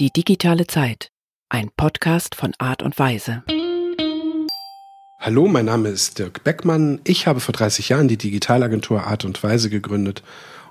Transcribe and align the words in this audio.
Die 0.00 0.10
digitale 0.10 0.66
Zeit. 0.66 1.10
Ein 1.50 1.68
Podcast 1.76 2.34
von 2.34 2.54
Art 2.56 2.82
und 2.82 2.98
Weise. 2.98 3.42
Hallo, 5.18 5.46
mein 5.46 5.66
Name 5.66 5.90
ist 5.90 6.18
Dirk 6.18 6.42
Beckmann. 6.42 7.02
Ich 7.04 7.26
habe 7.26 7.40
vor 7.40 7.52
30 7.52 7.90
Jahren 7.90 8.08
die 8.08 8.16
Digitalagentur 8.16 9.06
Art 9.06 9.26
und 9.26 9.42
Weise 9.42 9.68
gegründet 9.68 10.22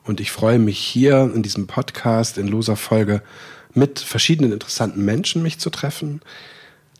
und 0.03 0.19
ich 0.19 0.31
freue 0.31 0.57
mich 0.57 0.79
hier 0.79 1.31
in 1.31 1.43
diesem 1.43 1.67
Podcast 1.67 2.39
in 2.39 2.47
loser 2.47 2.75
Folge 2.75 3.21
mit 3.75 3.99
verschiedenen 3.99 4.51
interessanten 4.51 5.05
Menschen 5.05 5.43
mich 5.43 5.59
zu 5.59 5.69
treffen. 5.69 6.21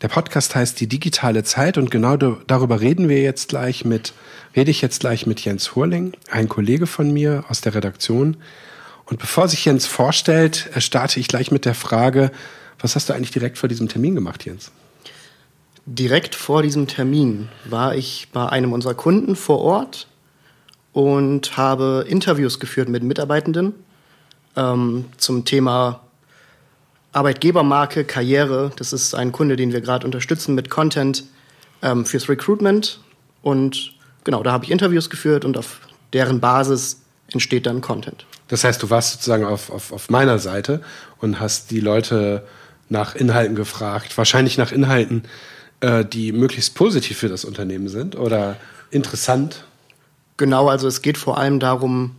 Der 0.03 0.09
Podcast 0.09 0.53
heißt 0.53 0.79
Die 0.79 0.87
digitale 0.87 1.43
Zeit 1.43 1.79
und 1.79 1.89
genau 1.89 2.15
darüber 2.15 2.79
reden 2.79 3.09
wir 3.09 3.23
jetzt 3.23 3.49
gleich 3.49 3.85
mit, 3.85 4.13
rede 4.55 4.69
ich 4.69 4.83
jetzt 4.83 4.99
gleich 4.99 5.25
mit 5.25 5.43
Jens 5.43 5.75
Hurling, 5.75 6.13
ein 6.29 6.47
Kollege 6.47 6.85
von 6.85 7.11
mir 7.11 7.45
aus 7.49 7.61
der 7.61 7.73
Redaktion. 7.73 8.37
Und 9.09 9.19
bevor 9.19 9.47
sich 9.47 9.65
Jens 9.65 9.85
vorstellt, 9.87 10.69
äh, 10.73 10.81
starte 10.81 11.19
ich 11.19 11.27
gleich 11.27 11.51
mit 11.51 11.65
der 11.65 11.75
Frage, 11.75 12.31
was 12.79 12.95
hast 12.95 13.09
du 13.09 13.13
eigentlich 13.13 13.31
direkt 13.31 13.57
vor 13.57 13.67
diesem 13.67 13.87
Termin 13.87 14.15
gemacht, 14.15 14.45
Jens? 14.45 14.71
Direkt 15.85 16.35
vor 16.35 16.61
diesem 16.61 16.87
Termin 16.87 17.49
war 17.65 17.95
ich 17.95 18.27
bei 18.31 18.47
einem 18.47 18.73
unserer 18.73 18.93
Kunden 18.93 19.35
vor 19.35 19.59
Ort 19.59 20.07
und 20.93 21.57
habe 21.57 22.05
Interviews 22.07 22.59
geführt 22.59 22.89
mit 22.89 23.03
Mitarbeitenden 23.03 23.73
ähm, 24.55 25.05
zum 25.17 25.45
Thema 25.45 26.01
Arbeitgebermarke, 27.11 28.05
Karriere. 28.05 28.71
Das 28.75 28.93
ist 28.93 29.15
ein 29.15 29.31
Kunde, 29.31 29.55
den 29.55 29.73
wir 29.73 29.81
gerade 29.81 30.05
unterstützen 30.05 30.53
mit 30.53 30.69
Content 30.69 31.23
ähm, 31.81 32.05
fürs 32.05 32.29
Recruitment. 32.29 32.99
Und 33.41 33.93
genau, 34.23 34.43
da 34.43 34.51
habe 34.51 34.65
ich 34.65 34.71
Interviews 34.71 35.09
geführt 35.09 35.43
und 35.43 35.57
auf 35.57 35.79
deren 36.13 36.39
Basis 36.39 37.01
entsteht 37.31 37.65
dann 37.65 37.81
Content. 37.81 38.25
Das 38.49 38.63
heißt, 38.63 38.83
du 38.83 38.89
warst 38.89 39.13
sozusagen 39.13 39.45
auf, 39.45 39.69
auf, 39.69 39.91
auf 39.93 40.09
meiner 40.09 40.39
Seite 40.39 40.81
und 41.19 41.39
hast 41.39 41.71
die 41.71 41.79
Leute 41.79 42.45
nach 42.89 43.15
Inhalten 43.15 43.55
gefragt, 43.55 44.17
wahrscheinlich 44.17 44.57
nach 44.57 44.71
Inhalten, 44.71 45.23
äh, 45.79 46.03
die 46.03 46.31
möglichst 46.31 46.75
positiv 46.75 47.17
für 47.17 47.29
das 47.29 47.45
Unternehmen 47.45 47.87
sind 47.87 48.15
oder 48.15 48.57
interessant. 48.91 49.65
Genau, 50.37 50.67
also 50.67 50.87
es 50.87 51.01
geht 51.01 51.17
vor 51.17 51.37
allem 51.37 51.59
darum, 51.59 52.15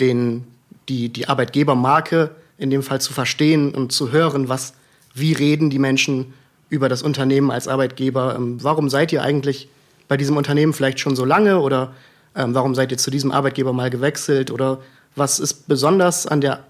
den, 0.00 0.44
die, 0.88 1.10
die 1.10 1.28
Arbeitgebermarke 1.28 2.30
in 2.56 2.70
dem 2.70 2.82
Fall 2.82 3.00
zu 3.00 3.12
verstehen 3.12 3.74
und 3.74 3.92
zu 3.92 4.10
hören, 4.10 4.48
was, 4.48 4.74
wie 5.14 5.32
reden 5.32 5.68
die 5.68 5.78
Menschen 5.78 6.32
über 6.70 6.88
das 6.88 7.02
Unternehmen 7.02 7.50
als 7.50 7.68
Arbeitgeber. 7.68 8.34
Ähm, 8.36 8.62
warum 8.62 8.88
seid 8.88 9.12
ihr 9.12 9.22
eigentlich 9.22 9.68
bei 10.08 10.16
diesem 10.16 10.36
Unternehmen 10.36 10.72
vielleicht 10.72 11.00
schon 11.00 11.16
so 11.16 11.24
lange 11.24 11.60
oder 11.60 11.92
ähm, 12.36 12.54
warum 12.54 12.74
seid 12.74 12.90
ihr 12.92 12.98
zu 12.98 13.10
diesem 13.10 13.32
Arbeitgeber 13.32 13.72
mal 13.72 13.90
gewechselt 13.90 14.50
oder 14.50 14.80
was 15.14 15.38
ist 15.38 15.68
besonders 15.68 16.26
an 16.26 16.40
der 16.40 16.64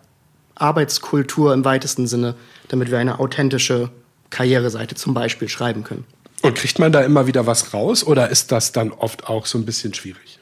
Arbeitskultur 0.54 1.54
im 1.54 1.64
weitesten 1.64 2.06
Sinne, 2.06 2.34
damit 2.68 2.90
wir 2.90 2.98
eine 2.98 3.18
authentische 3.18 3.90
Karriereseite 4.30 4.94
zum 4.94 5.14
Beispiel 5.14 5.48
schreiben 5.48 5.84
können. 5.84 6.04
Und 6.42 6.56
kriegt 6.56 6.78
man 6.78 6.90
da 6.90 7.02
immer 7.02 7.26
wieder 7.26 7.46
was 7.46 7.72
raus 7.72 8.04
oder 8.04 8.28
ist 8.30 8.50
das 8.50 8.72
dann 8.72 8.90
oft 8.90 9.28
auch 9.28 9.46
so 9.46 9.58
ein 9.58 9.64
bisschen 9.64 9.94
schwierig? 9.94 10.38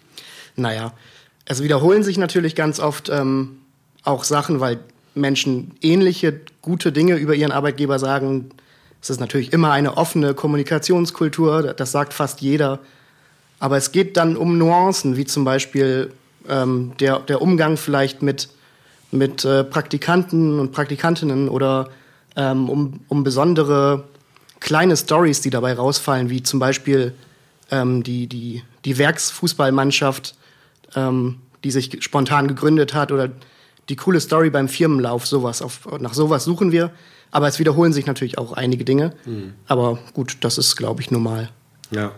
Naja, 0.57 0.93
es 1.45 1.63
wiederholen 1.63 2.03
sich 2.03 2.17
natürlich 2.17 2.55
ganz 2.55 2.81
oft 2.81 3.09
ähm, 3.09 3.59
auch 4.03 4.25
Sachen, 4.25 4.61
weil 4.61 4.79
Menschen 5.15 5.73
ähnliche 5.83 6.41
gute 6.63 6.93
Dinge 6.93 7.17
über 7.17 7.35
ihren 7.35 7.53
Arbeitgeber 7.53 7.99
sagen. 7.99 8.51
Es 9.03 9.11
ist 9.11 9.21
natürlich 9.21 9.53
immer 9.53 9.73
eine 9.73 9.97
offene 9.97 10.35
Kommunikationskultur, 10.35 11.75
das 11.75 11.93
sagt 11.93 12.15
fast 12.15 12.41
jeder. 12.41 12.81
Aber 13.61 13.77
es 13.77 13.93
geht 13.93 14.17
dann 14.17 14.37
um 14.37 14.59
Nuancen, 14.59 15.17
wie 15.17 15.27
zum 15.27 15.45
Beispiel 15.45 16.13
ähm, 16.49 16.93
der, 16.99 17.21
der 17.21 17.41
Umgang 17.41 17.77
vielleicht 17.77 18.23
mit, 18.23 18.49
mit 19.13 19.45
äh, 19.45 19.63
Praktikanten 19.63 20.59
und 20.59 20.73
Praktikantinnen 20.73 21.49
oder 21.49 21.91
ähm, 22.37 22.69
um, 22.69 23.01
um 23.09 23.23
besondere 23.23 24.05
kleine 24.59 24.97
Stories, 24.97 25.43
die 25.43 25.51
dabei 25.51 25.75
rausfallen, 25.75 26.31
wie 26.31 26.43
zum 26.43 26.59
Beispiel 26.59 27.15
ähm, 27.71 28.03
die, 28.03 28.27
die, 28.27 28.63
die 28.85 28.99
Werksfußballmannschaft, 28.99 30.35
ähm, 30.97 31.37
die 31.63 31.71
sich 31.71 32.03
spontan 32.03 32.49
gegründet 32.49 32.95
hat 32.95 33.13
oder 33.13 33.31
die 33.91 33.97
coole 33.97 34.21
Story 34.21 34.51
beim 34.51 34.69
Firmenlauf, 34.69 35.27
sowas. 35.27 35.61
Auf, 35.61 35.87
nach 35.99 36.15
sowas 36.15 36.45
suchen 36.45 36.73
wir. 36.73 36.91
Aber 37.33 37.47
es 37.47 37.59
wiederholen 37.59 37.93
sich 37.93 38.07
natürlich 38.07 38.39
auch 38.39 38.55
einige 38.55 38.85
Dinge. 38.85 39.13
Mhm. 39.25 39.55
Aber 39.67 39.99
gut, 40.15 40.39
das 40.41 40.59
ist, 40.59 40.77
glaube 40.77 41.01
ich, 41.01 41.11
normal. 41.11 41.51
Ja. 41.91 42.13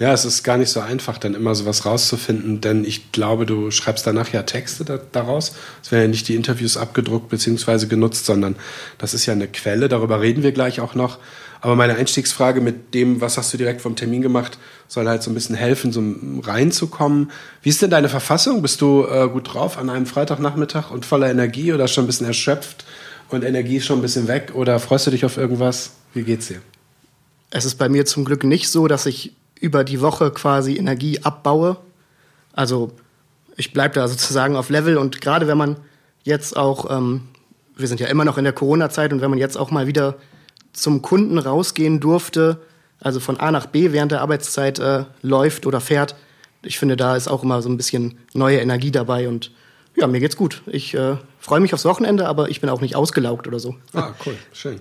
Ja, 0.00 0.14
es 0.14 0.24
ist 0.24 0.44
gar 0.44 0.56
nicht 0.56 0.70
so 0.70 0.80
einfach, 0.80 1.18
dann 1.18 1.34
immer 1.34 1.54
sowas 1.54 1.84
rauszufinden, 1.84 2.62
denn 2.62 2.86
ich 2.86 3.12
glaube, 3.12 3.44
du 3.44 3.70
schreibst 3.70 4.06
danach 4.06 4.32
ja 4.32 4.44
Texte 4.44 4.82
da, 4.86 4.98
daraus. 5.12 5.52
Es 5.82 5.92
werden 5.92 6.04
ja 6.04 6.08
nicht 6.08 6.26
die 6.26 6.36
Interviews 6.36 6.78
abgedruckt 6.78 7.28
bzw. 7.28 7.84
genutzt, 7.84 8.24
sondern 8.24 8.56
das 8.96 9.12
ist 9.12 9.26
ja 9.26 9.34
eine 9.34 9.46
Quelle, 9.46 9.90
darüber 9.90 10.22
reden 10.22 10.42
wir 10.42 10.52
gleich 10.52 10.80
auch 10.80 10.94
noch. 10.94 11.18
Aber 11.60 11.76
meine 11.76 11.96
Einstiegsfrage 11.96 12.62
mit 12.62 12.94
dem, 12.94 13.20
was 13.20 13.36
hast 13.36 13.52
du 13.52 13.58
direkt 13.58 13.82
vom 13.82 13.94
Termin 13.94 14.22
gemacht, 14.22 14.56
soll 14.88 15.06
halt 15.06 15.22
so 15.22 15.30
ein 15.30 15.34
bisschen 15.34 15.54
helfen, 15.54 15.92
so 15.92 16.02
reinzukommen. 16.48 17.30
Wie 17.60 17.68
ist 17.68 17.82
denn 17.82 17.90
deine 17.90 18.08
Verfassung? 18.08 18.62
Bist 18.62 18.80
du 18.80 19.04
äh, 19.04 19.28
gut 19.28 19.52
drauf 19.52 19.76
an 19.76 19.90
einem 19.90 20.06
Freitagnachmittag 20.06 20.90
und 20.90 21.04
voller 21.04 21.30
Energie 21.30 21.74
oder 21.74 21.88
schon 21.88 22.04
ein 22.04 22.06
bisschen 22.06 22.26
erschöpft 22.26 22.86
und 23.28 23.44
Energie 23.44 23.76
ist 23.76 23.84
schon 23.84 23.98
ein 23.98 24.02
bisschen 24.02 24.28
weg 24.28 24.52
oder 24.54 24.80
freust 24.80 25.08
du 25.08 25.10
dich 25.10 25.26
auf 25.26 25.36
irgendwas? 25.36 25.90
Wie 26.14 26.22
geht's 26.22 26.48
dir? 26.48 26.62
Es 27.50 27.66
ist 27.66 27.74
bei 27.74 27.90
mir 27.90 28.06
zum 28.06 28.24
Glück 28.24 28.44
nicht 28.44 28.70
so, 28.70 28.88
dass 28.88 29.04
ich 29.04 29.34
über 29.60 29.84
die 29.84 30.00
Woche 30.00 30.30
quasi 30.30 30.76
Energie 30.76 31.20
abbaue. 31.22 31.76
Also 32.52 32.92
ich 33.56 33.72
bleibe 33.72 33.94
da 33.94 34.08
sozusagen 34.08 34.56
auf 34.56 34.70
Level 34.70 34.96
und 34.96 35.20
gerade 35.20 35.46
wenn 35.46 35.58
man 35.58 35.76
jetzt 36.22 36.56
auch, 36.56 36.90
ähm, 36.90 37.28
wir 37.76 37.88
sind 37.88 38.00
ja 38.00 38.08
immer 38.08 38.24
noch 38.24 38.38
in 38.38 38.44
der 38.44 38.52
Corona-Zeit 38.52 39.12
und 39.12 39.20
wenn 39.20 39.30
man 39.30 39.38
jetzt 39.38 39.56
auch 39.56 39.70
mal 39.70 39.86
wieder 39.86 40.16
zum 40.72 41.02
Kunden 41.02 41.38
rausgehen 41.38 42.00
durfte, 42.00 42.58
also 43.00 43.20
von 43.20 43.38
A 43.38 43.50
nach 43.50 43.66
B 43.66 43.92
während 43.92 44.12
der 44.12 44.20
Arbeitszeit 44.22 44.78
äh, 44.78 45.04
läuft 45.22 45.66
oder 45.66 45.80
fährt, 45.80 46.14
ich 46.62 46.78
finde, 46.78 46.96
da 46.96 47.16
ist 47.16 47.28
auch 47.28 47.42
immer 47.42 47.62
so 47.62 47.68
ein 47.68 47.76
bisschen 47.76 48.18
neue 48.34 48.58
Energie 48.58 48.90
dabei 48.90 49.28
und 49.28 49.50
ja, 49.96 50.06
mir 50.06 50.20
geht's 50.20 50.36
gut. 50.36 50.62
Ich 50.66 50.94
äh, 50.94 51.16
freue 51.38 51.60
mich 51.60 51.74
aufs 51.74 51.84
Wochenende, 51.84 52.28
aber 52.28 52.48
ich 52.48 52.60
bin 52.60 52.70
auch 52.70 52.80
nicht 52.80 52.96
ausgelaugt 52.96 53.46
oder 53.46 53.58
so. 53.58 53.76
Ah, 53.92 54.12
cool, 54.24 54.36
schön. 54.52 54.80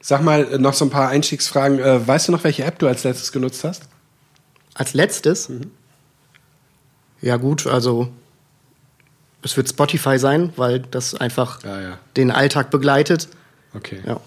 Sag 0.00 0.22
mal 0.22 0.52
äh, 0.52 0.58
noch 0.58 0.74
so 0.74 0.84
ein 0.84 0.90
paar 0.90 1.08
Einstiegsfragen. 1.08 1.78
Äh, 1.78 2.06
weißt 2.06 2.28
du 2.28 2.32
noch, 2.32 2.44
welche 2.44 2.64
App 2.64 2.78
du 2.78 2.86
als 2.86 3.04
letztes 3.04 3.32
genutzt 3.32 3.64
hast? 3.64 3.82
Als 4.78 4.94
letztes? 4.94 5.48
Mhm. 5.48 5.70
Ja, 7.20 7.36
gut, 7.36 7.66
also 7.66 8.10
es 9.42 9.56
wird 9.56 9.68
Spotify 9.68 10.18
sein, 10.18 10.52
weil 10.56 10.80
das 10.80 11.14
einfach 11.14 11.62
ja, 11.64 11.80
ja. 11.80 11.98
den 12.16 12.30
Alltag 12.30 12.70
begleitet. 12.70 13.28
Okay. 13.74 14.00
Ja. 14.06 14.20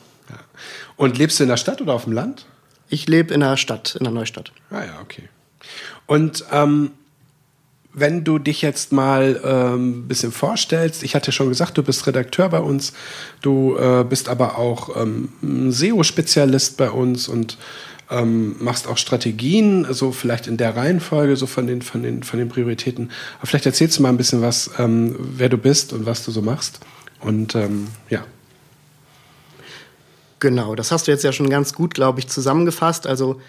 Und 0.95 1.17
lebst 1.17 1.39
du 1.39 1.43
in 1.43 1.49
der 1.49 1.57
Stadt 1.57 1.81
oder 1.81 1.93
auf 1.93 2.03
dem 2.03 2.13
Land? 2.13 2.45
Ich 2.89 3.07
lebe 3.07 3.33
in 3.33 3.39
der 3.39 3.57
Stadt, 3.57 3.95
in 3.95 4.03
der 4.03 4.13
Neustadt. 4.13 4.51
Ah 4.69 4.83
ja, 4.83 4.99
okay. 5.01 5.29
Und 6.05 6.45
ähm, 6.51 6.91
wenn 7.93 8.23
du 8.23 8.37
dich 8.37 8.61
jetzt 8.61 8.91
mal 8.91 9.39
ein 9.43 9.73
ähm, 9.73 10.07
bisschen 10.07 10.31
vorstellst, 10.31 11.01
ich 11.03 11.15
hatte 11.15 11.31
schon 11.31 11.49
gesagt, 11.49 11.77
du 11.77 11.83
bist 11.83 12.05
Redakteur 12.05 12.49
bei 12.49 12.59
uns, 12.59 12.93
du 13.41 13.77
äh, 13.77 14.05
bist 14.07 14.29
aber 14.29 14.57
auch 14.57 14.95
ähm, 14.95 15.71
SEO-Spezialist 15.71 16.77
bei 16.77 16.91
uns 16.91 17.27
und 17.27 17.57
ähm, 18.11 18.55
machst 18.59 18.87
auch 18.87 18.97
Strategien, 18.97 19.87
so 19.91 20.11
vielleicht 20.11 20.45
in 20.45 20.57
der 20.57 20.75
Reihenfolge, 20.75 21.35
so 21.37 21.47
von 21.47 21.65
den, 21.65 21.81
von 21.81 22.03
den, 22.03 22.23
von 22.23 22.37
den 22.37 22.49
Prioritäten. 22.49 23.09
Aber 23.37 23.47
vielleicht 23.47 23.65
erzählst 23.65 23.97
du 23.97 24.03
mal 24.03 24.09
ein 24.09 24.17
bisschen 24.17 24.41
was, 24.41 24.71
ähm, 24.77 25.15
wer 25.17 25.49
du 25.49 25.57
bist 25.57 25.93
und 25.93 26.05
was 26.05 26.25
du 26.25 26.31
so 26.31 26.41
machst. 26.41 26.81
Und 27.21 27.55
ähm, 27.55 27.87
ja. 28.09 28.25
Genau, 30.39 30.75
das 30.75 30.91
hast 30.91 31.07
du 31.07 31.11
jetzt 31.11 31.23
ja 31.23 31.31
schon 31.31 31.49
ganz 31.49 31.73
gut, 31.73 31.93
glaube 31.93 32.19
ich, 32.19 32.27
zusammengefasst. 32.27 33.07
Also 33.07 33.39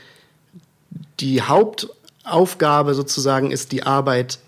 die 1.20 1.42
Hauptaufgabe 1.42 2.94
sozusagen 2.94 3.50
ist 3.50 3.72
die 3.72 3.82
Arbeit 3.82 4.38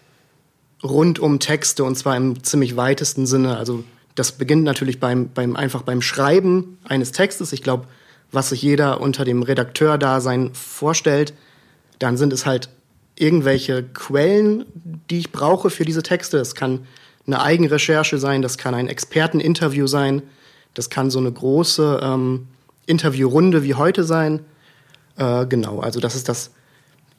rund 0.82 1.18
um 1.18 1.40
Texte 1.40 1.82
und 1.82 1.96
zwar 1.96 2.16
im 2.16 2.42
ziemlich 2.44 2.76
weitesten 2.76 3.26
Sinne. 3.26 3.56
Also 3.56 3.82
das 4.14 4.32
beginnt 4.32 4.62
natürlich 4.62 5.00
beim, 5.00 5.30
beim 5.30 5.56
einfach 5.56 5.82
beim 5.82 6.02
Schreiben 6.02 6.78
eines 6.84 7.12
Textes. 7.12 7.52
Ich 7.52 7.62
glaube, 7.62 7.86
was 8.34 8.50
sich 8.50 8.62
jeder 8.62 9.00
unter 9.00 9.24
dem 9.24 9.42
Redakteurdasein 9.42 10.50
vorstellt, 10.54 11.34
dann 11.98 12.16
sind 12.16 12.32
es 12.32 12.46
halt 12.46 12.68
irgendwelche 13.16 13.82
Quellen, 13.82 14.64
die 15.10 15.18
ich 15.18 15.32
brauche 15.32 15.70
für 15.70 15.84
diese 15.84 16.02
Texte. 16.02 16.38
Das 16.38 16.54
kann 16.54 16.86
eine 17.26 17.40
Eigenrecherche 17.40 18.18
sein, 18.18 18.42
das 18.42 18.58
kann 18.58 18.74
ein 18.74 18.88
Experteninterview 18.88 19.86
sein, 19.86 20.22
das 20.74 20.90
kann 20.90 21.10
so 21.10 21.20
eine 21.20 21.30
große 21.30 22.00
ähm, 22.02 22.48
Interviewrunde 22.86 23.62
wie 23.62 23.74
heute 23.74 24.04
sein. 24.04 24.40
Äh, 25.16 25.46
genau, 25.46 25.80
also 25.80 26.00
das 26.00 26.16
ist 26.16 26.28
das, 26.28 26.50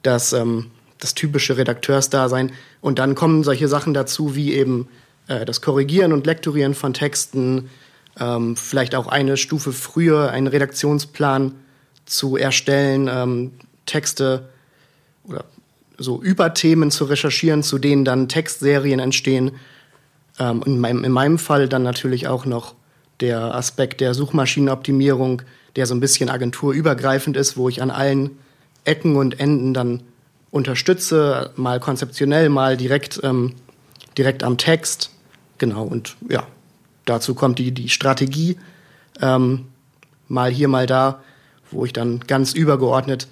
das, 0.04 0.34
ähm, 0.34 0.72
das 1.00 1.16
typische 1.16 1.58
Redakteursdasein. 1.58 2.52
Und 2.82 3.00
dann 3.00 3.16
kommen 3.16 3.44
solche 3.44 3.68
Sachen 3.68 3.94
dazu 3.94 4.36
wie 4.36 4.54
eben 4.54 4.90
äh, 5.28 5.46
das 5.46 5.62
Korrigieren 5.62 6.12
und 6.12 6.26
Lektorieren 6.26 6.76
von 6.76 6.94
Texten, 6.94 7.70
ähm, 8.20 8.56
vielleicht 8.56 8.96
auch 8.96 9.08
eine 9.08 9.38
Stufe 9.38 9.74
früher 9.74 10.32
einen 10.32 10.48
Redaktionsplan 10.48 11.54
zu 12.06 12.38
erstellen, 12.38 13.10
ähm, 13.12 13.52
Texte 13.86 14.50
oder 15.24 15.46
so 15.98 16.22
Überthemen 16.22 16.92
zu 16.92 17.06
recherchieren, 17.06 17.64
zu 17.64 17.78
denen 17.78 18.06
dann 18.06 18.28
Textserien 18.28 19.00
entstehen. 19.00 19.52
Ähm, 20.40 20.62
in, 20.66 20.80
meinem, 20.80 21.04
in 21.04 21.12
meinem 21.12 21.38
Fall 21.38 21.68
dann 21.68 21.84
natürlich 21.84 22.28
auch 22.28 22.46
noch 22.46 22.76
der 23.22 23.56
Aspekt 23.56 24.02
der 24.02 24.14
Suchmaschinenoptimierung, 24.14 25.42
der 25.76 25.86
so 25.86 25.96
ein 25.96 26.00
bisschen 26.00 26.30
agenturübergreifend 26.30 27.38
ist, 27.38 27.58
wo 27.58 27.70
ich 27.70 27.82
an 27.82 27.92
allen 27.92 28.32
Ecken 28.84 29.16
und 29.16 29.40
Enden 29.40 29.74
dann 29.74 30.04
unterstütze, 30.52 31.52
mal 31.56 31.80
konzeptionell, 31.80 32.50
mal 32.50 32.78
direkt, 32.78 33.20
ähm, 33.24 33.56
direkt 34.18 34.44
am 34.44 34.58
Text. 34.58 35.12
Genau, 35.58 35.84
und 35.84 36.16
ja, 36.30 36.46
dazu 37.06 37.36
kommt 37.36 37.60
die, 37.60 37.72
die 37.72 37.90
Strategie, 37.90 38.58
ähm, 39.22 39.68
mal 40.28 40.52
hier, 40.52 40.68
mal 40.68 40.88
da, 40.88 41.22
wo 41.72 41.86
ich 41.86 41.94
dann 41.94 42.20
ganz 42.22 42.54
übergeordnet 42.54 43.28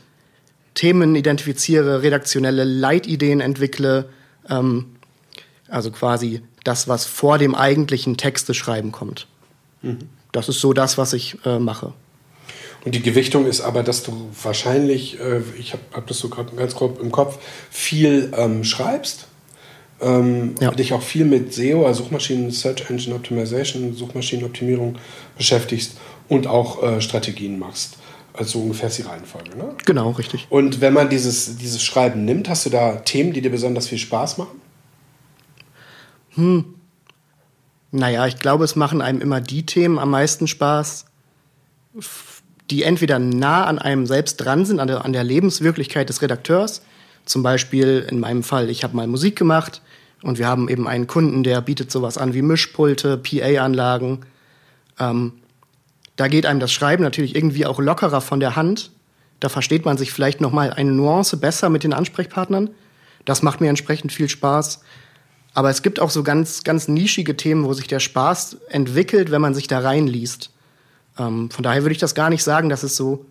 Themen 0.76 1.16
identifiziere, 1.16 2.02
redaktionelle 2.02 2.64
Leitideen 2.64 3.42
entwickle, 3.42 4.10
ähm, 4.50 4.86
also 5.68 5.92
quasi 5.92 6.42
das, 6.64 6.88
was 6.88 7.06
vor 7.06 7.38
dem 7.38 7.56
eigentlichen 7.56 8.18
Texteschreiben 8.18 8.92
kommt. 8.92 9.28
Mhm. 9.82 10.10
Das 10.32 10.50
ist 10.50 10.60
so 10.60 10.74
das, 10.74 10.98
was 10.98 11.14
ich 11.14 11.38
äh, 11.46 11.60
mache. 11.60 11.94
Und 12.86 12.96
die 12.96 13.02
Gewichtung 13.02 13.46
ist 13.46 13.62
aber, 13.62 13.84
dass 13.84 14.04
du 14.04 14.30
wahrscheinlich, 14.42 15.20
äh, 15.20 15.42
ich 15.58 15.74
habe 15.74 15.84
hab 15.94 16.08
das 16.08 16.18
so 16.20 16.30
gerade 16.30 16.56
ganz 16.56 16.76
grob 16.76 17.00
im 17.00 17.12
Kopf, 17.12 17.40
viel 17.70 18.32
ähm, 18.36 18.64
schreibst, 18.64 19.28
ähm, 20.04 20.56
ja. 20.60 20.72
dich 20.72 20.94
auch 20.94 21.02
viel 21.02 21.26
mit 21.26 21.54
SEO, 21.54 21.86
also 21.86 22.04
Suchmaschinen, 22.04 22.52
Search 22.52 22.90
Engine 22.90 23.16
Optimization, 23.16 23.94
Suchmaschinenoptimierung 23.96 24.98
beschäftigst 25.38 25.98
und 26.28 26.48
auch 26.48 26.84
äh, 26.84 27.02
Strategien 27.02 27.60
machst. 27.60 27.98
Also 28.34 28.60
ungefähr 28.60 28.90
ist 28.90 28.98
die 28.98 29.04
Reihenfolge, 29.04 29.56
ne? 29.56 29.76
Genau, 29.86 30.10
richtig. 30.12 30.48
Und 30.50 30.82
wenn 30.82 30.94
man 30.94 31.10
dieses, 31.10 31.58
dieses 31.58 31.84
Schreiben 31.84 32.26
nimmt, 32.26 32.50
hast 32.50 32.66
du 32.66 32.72
da 32.72 32.98
Themen, 32.98 33.32
die 33.32 33.42
dir 33.42 33.52
besonders 33.52 33.88
viel 33.88 34.00
Spaß 34.00 34.40
machen? 34.40 34.60
Hm. 36.32 36.66
Naja, 37.92 38.26
ich 38.26 38.40
glaube, 38.40 38.64
es 38.64 38.76
machen 38.76 39.02
einem 39.02 39.22
immer 39.22 39.40
die 39.40 39.68
Themen 39.68 40.00
am 40.00 40.10
meisten 40.10 40.48
Spaß, 40.48 41.06
die 42.72 42.82
entweder 42.82 43.20
nah 43.20 43.66
an 43.66 43.78
einem 43.78 44.08
selbst 44.08 44.38
dran 44.38 44.66
sind, 44.66 44.80
an 44.80 44.88
der, 44.88 45.06
an 45.06 45.14
der 45.14 45.24
Lebenswirklichkeit 45.24 46.10
des 46.10 46.24
Redakteurs. 46.24 46.82
Zum 47.26 47.44
Beispiel 47.44 48.06
in 48.10 48.20
meinem 48.20 48.44
Fall, 48.44 48.70
ich 48.70 48.84
habe 48.84 48.96
mal 48.96 49.08
Musik 49.08 49.36
gemacht 49.36 49.82
und 50.22 50.38
wir 50.40 50.48
haben 50.48 50.70
eben 50.70 50.88
einen 50.88 51.08
Kunden, 51.08 51.44
der 51.44 51.62
bietet 51.62 51.92
sowas 51.92 52.18
an 52.18 52.34
wie 52.34 52.42
Mischpulte, 52.42 53.18
PA-Anlagen. 53.18 54.26
Ähm, 55.00 55.34
da 56.16 56.28
geht 56.28 56.46
einem 56.46 56.60
das 56.60 56.72
Schreiben 56.72 57.04
natürlich 57.04 57.36
irgendwie 57.36 57.66
auch 57.66 57.80
lockerer 57.80 58.22
von 58.22 58.40
der 58.40 58.56
Hand. 58.56 58.92
Da 59.40 59.50
versteht 59.50 59.86
man 59.86 59.98
sich 59.98 60.12
vielleicht 60.12 60.42
noch 60.42 60.52
mal 60.52 60.72
eine 60.72 60.92
Nuance 60.92 61.38
besser 61.38 61.70
mit 61.70 61.84
den 61.84 61.94
Ansprechpartnern. 61.94 62.70
Das 63.26 63.42
macht 63.42 63.62
mir 63.62 63.70
entsprechend 63.70 64.12
viel 64.12 64.30
Spaß. 64.30 64.82
Aber 65.54 65.70
es 65.70 65.82
gibt 65.82 66.00
auch 66.00 66.10
so 66.10 66.24
ganz, 66.24 66.64
ganz 66.64 66.88
nischige 66.88 67.38
Themen, 67.38 67.66
wo 67.66 67.74
sich 67.74 67.88
der 67.88 68.00
Spaß 68.00 68.58
entwickelt, 68.70 69.32
wenn 69.32 69.42
man 69.42 69.54
sich 69.54 69.68
da 69.68 69.80
reinliest. 69.80 70.52
Ähm, 71.20 71.50
von 71.52 71.64
daher 71.64 71.84
würde 71.84 71.94
ich 71.94 72.00
das 72.00 72.16
gar 72.16 72.30
nicht 72.30 72.44
sagen, 72.44 72.70
dass 72.70 72.84
es 72.84 72.96
so 72.96 73.26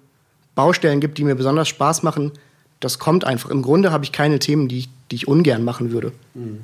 Baustellen 0.54 1.00
gibt, 1.00 1.18
die 1.18 1.24
mir 1.24 1.34
besonders 1.34 1.68
Spaß 1.68 2.02
machen. 2.02 2.32
Das 2.82 2.98
kommt 2.98 3.24
einfach. 3.24 3.48
Im 3.48 3.62
Grunde 3.62 3.92
habe 3.92 4.04
ich 4.04 4.10
keine 4.10 4.40
Themen, 4.40 4.66
die 4.66 4.80
ich, 4.80 4.88
die 5.10 5.14
ich 5.14 5.28
ungern 5.28 5.62
machen 5.62 5.92
würde. 5.92 6.10
Mhm. 6.34 6.60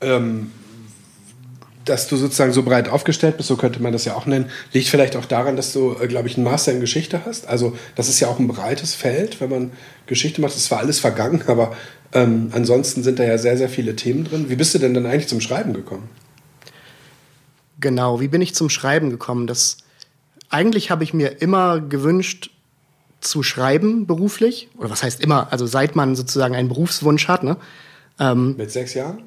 Ähm, 0.00 0.52
dass 1.84 2.06
du 2.06 2.16
sozusagen 2.16 2.52
so 2.52 2.62
breit 2.62 2.88
aufgestellt 2.88 3.36
bist, 3.36 3.48
so 3.48 3.56
könnte 3.56 3.82
man 3.82 3.92
das 3.92 4.04
ja 4.04 4.14
auch 4.14 4.26
nennen, 4.26 4.48
liegt 4.72 4.88
vielleicht 4.88 5.16
auch 5.16 5.24
daran, 5.24 5.56
dass 5.56 5.72
du, 5.72 5.96
äh, 6.00 6.06
glaube 6.06 6.28
ich, 6.28 6.36
einen 6.36 6.44
Master 6.44 6.72
in 6.72 6.78
Geschichte 6.78 7.22
hast. 7.26 7.48
Also 7.48 7.76
das 7.96 8.08
ist 8.08 8.20
ja 8.20 8.28
auch 8.28 8.38
ein 8.38 8.46
breites 8.46 8.94
Feld, 8.94 9.40
wenn 9.40 9.50
man 9.50 9.72
Geschichte 10.06 10.40
macht. 10.40 10.52
Das 10.52 10.58
ist 10.58 10.66
zwar 10.66 10.78
alles 10.78 11.00
vergangen, 11.00 11.42
aber 11.48 11.74
ähm, 12.12 12.50
ansonsten 12.52 13.02
sind 13.02 13.18
da 13.18 13.24
ja 13.24 13.38
sehr, 13.38 13.56
sehr 13.56 13.68
viele 13.68 13.96
Themen 13.96 14.22
drin. 14.22 14.48
Wie 14.48 14.56
bist 14.56 14.72
du 14.72 14.78
denn 14.78 14.94
dann 14.94 15.04
eigentlich 15.04 15.28
zum 15.28 15.40
Schreiben 15.40 15.72
gekommen? 15.72 16.08
Genau, 17.80 18.20
wie 18.20 18.28
bin 18.28 18.40
ich 18.40 18.54
zum 18.54 18.70
Schreiben 18.70 19.10
gekommen? 19.10 19.48
Das, 19.48 19.78
eigentlich 20.48 20.92
habe 20.92 21.02
ich 21.02 21.12
mir 21.12 21.42
immer 21.42 21.80
gewünscht, 21.80 22.50
zu 23.26 23.42
schreiben 23.42 24.06
beruflich. 24.06 24.68
Oder 24.78 24.90
was 24.90 25.02
heißt 25.02 25.20
immer? 25.20 25.48
Also 25.52 25.66
seit 25.66 25.96
man 25.96 26.16
sozusagen 26.16 26.54
einen 26.54 26.68
Berufswunsch 26.68 27.28
hat. 27.28 27.42
Ne? 27.42 27.56
Ähm, 28.18 28.56
Mit 28.56 28.70
sechs 28.70 28.94
Jahren? 28.94 29.18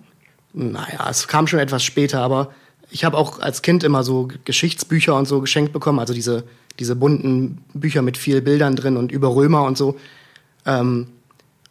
Naja, 0.53 1.07
es 1.09 1.27
kam 1.27 1.47
schon 1.47 1.59
etwas 1.59 1.83
später, 1.83 2.21
aber 2.21 2.51
ich 2.89 3.03
habe 3.03 3.17
auch 3.17 3.39
als 3.39 3.61
Kind 3.61 3.83
immer 3.83 4.03
so 4.03 4.29
Geschichtsbücher 4.45 5.15
und 5.15 5.27
so 5.27 5.41
geschenkt 5.41 5.73
bekommen, 5.73 5.99
also 5.99 6.13
diese, 6.13 6.43
diese 6.79 6.95
bunten 6.95 7.59
Bücher 7.73 8.01
mit 8.01 8.17
viel 8.17 8.41
Bildern 8.41 8.75
drin 8.75 8.97
und 8.97 9.11
über 9.11 9.35
Römer 9.35 9.63
und 9.63 9.77
so. 9.77 9.99
Ähm, 10.65 11.07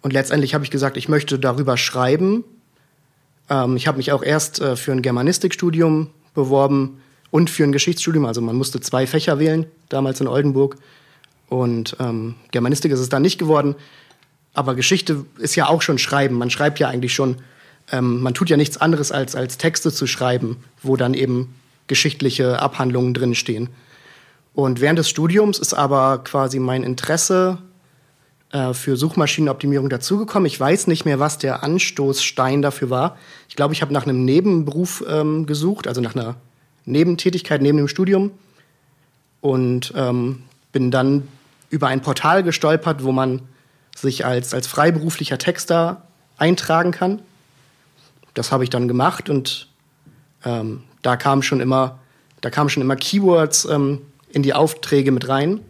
und 0.00 0.12
letztendlich 0.12 0.54
habe 0.54 0.64
ich 0.64 0.70
gesagt, 0.70 0.96
ich 0.96 1.08
möchte 1.08 1.38
darüber 1.38 1.76
schreiben. 1.76 2.44
Ähm, 3.50 3.76
ich 3.76 3.88
habe 3.88 3.96
mich 3.98 4.12
auch 4.12 4.22
erst 4.22 4.60
äh, 4.60 4.76
für 4.76 4.92
ein 4.92 5.02
Germanistikstudium 5.02 6.10
beworben 6.34 7.00
und 7.30 7.50
für 7.50 7.64
ein 7.64 7.72
Geschichtsstudium. 7.72 8.24
Also 8.24 8.40
man 8.40 8.54
musste 8.56 8.80
zwei 8.80 9.06
Fächer 9.06 9.40
wählen, 9.40 9.66
damals 9.88 10.20
in 10.20 10.28
Oldenburg. 10.28 10.76
Und 11.48 11.96
ähm, 12.00 12.34
Germanistik 12.50 12.92
ist 12.92 13.00
es 13.00 13.08
dann 13.08 13.22
nicht 13.22 13.38
geworden. 13.38 13.74
Aber 14.54 14.74
Geschichte 14.74 15.24
ist 15.38 15.56
ja 15.56 15.68
auch 15.68 15.82
schon 15.82 15.98
Schreiben. 15.98 16.36
Man 16.36 16.50
schreibt 16.50 16.78
ja 16.78 16.88
eigentlich 16.88 17.14
schon 17.14 17.36
ähm, 17.90 18.20
man 18.20 18.34
tut 18.34 18.50
ja 18.50 18.56
nichts 18.56 18.76
anderes 18.76 19.12
als, 19.12 19.34
als 19.34 19.58
Texte 19.58 19.92
zu 19.92 20.06
schreiben, 20.06 20.58
wo 20.82 20.96
dann 20.96 21.14
eben 21.14 21.54
geschichtliche 21.86 22.60
Abhandlungen 22.60 23.14
drinstehen. 23.14 23.68
Und 24.54 24.80
während 24.80 24.98
des 24.98 25.08
Studiums 25.08 25.58
ist 25.58 25.74
aber 25.74 26.18
quasi 26.18 26.58
mein 26.58 26.82
Interesse 26.82 27.58
äh, 28.50 28.74
für 28.74 28.96
Suchmaschinenoptimierung 28.96 29.88
dazugekommen. 29.88 30.46
Ich 30.46 30.58
weiß 30.58 30.86
nicht 30.88 31.04
mehr, 31.04 31.18
was 31.18 31.38
der 31.38 31.62
Anstoßstein 31.62 32.60
dafür 32.60 32.90
war. 32.90 33.18
Ich 33.48 33.56
glaube, 33.56 33.72
ich 33.72 33.82
habe 33.82 33.92
nach 33.92 34.04
einem 34.04 34.24
Nebenberuf 34.24 35.04
ähm, 35.08 35.46
gesucht, 35.46 35.86
also 35.86 36.00
nach 36.00 36.14
einer 36.14 36.36
Nebentätigkeit 36.84 37.62
neben 37.62 37.78
dem 37.78 37.88
Studium 37.88 38.32
und 39.40 39.92
ähm, 39.96 40.42
bin 40.72 40.90
dann 40.90 41.28
über 41.70 41.88
ein 41.88 42.02
Portal 42.02 42.42
gestolpert, 42.42 43.02
wo 43.04 43.12
man 43.12 43.42
sich 43.96 44.24
als, 44.24 44.54
als 44.54 44.66
freiberuflicher 44.66 45.38
Texter 45.38 46.02
eintragen 46.38 46.92
kann 46.92 47.20
das 48.38 48.52
habe 48.52 48.64
ich 48.64 48.70
dann 48.70 48.88
gemacht 48.88 49.28
und 49.28 49.68
ähm, 50.44 50.84
da 51.02 51.16
kamen 51.16 51.42
schon 51.42 51.60
immer, 51.60 51.98
da 52.40 52.50
kamen 52.50 52.70
schon 52.70 52.82
immer 52.82 52.96
Keywords 52.96 53.64
ähm, 53.64 54.00
in 54.30 54.42
die 54.42 54.54
Aufträge 54.54 55.10
mit 55.10 55.28
rein. 55.28 55.60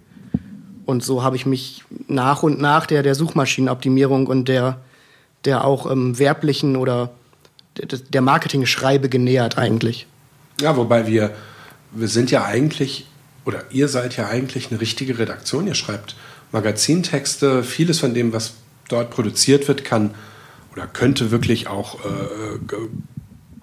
Und 0.84 1.02
so 1.02 1.22
habe 1.22 1.36
ich 1.36 1.46
mich 1.46 1.84
nach 2.06 2.42
und 2.42 2.60
nach 2.60 2.86
der, 2.86 3.02
der 3.02 3.14
Suchmaschinenoptimierung 3.14 4.26
und 4.26 4.48
der, 4.48 4.78
der 5.44 5.64
auch 5.64 5.90
ähm, 5.90 6.18
werblichen 6.18 6.76
oder 6.76 7.10
der 7.76 8.22
Marketing-Schreibe 8.22 9.08
genähert 9.08 9.56
eigentlich. 9.56 10.06
Ja, 10.60 10.76
wobei 10.76 11.06
wir, 11.06 11.34
wir 11.92 12.08
sind 12.08 12.30
ja 12.30 12.44
eigentlich, 12.44 13.06
oder 13.48 13.64
ihr 13.70 13.88
seid 13.88 14.14
ja 14.18 14.28
eigentlich 14.28 14.70
eine 14.70 14.78
richtige 14.78 15.18
Redaktion. 15.18 15.66
Ihr 15.66 15.74
schreibt 15.74 16.16
Magazintexte. 16.52 17.64
Vieles 17.64 17.98
von 17.98 18.12
dem, 18.12 18.34
was 18.34 18.52
dort 18.88 19.08
produziert 19.08 19.68
wird, 19.68 19.86
kann 19.86 20.14
oder 20.70 20.86
könnte 20.86 21.30
wirklich 21.30 21.66
auch 21.66 22.04
äh, 22.04 22.58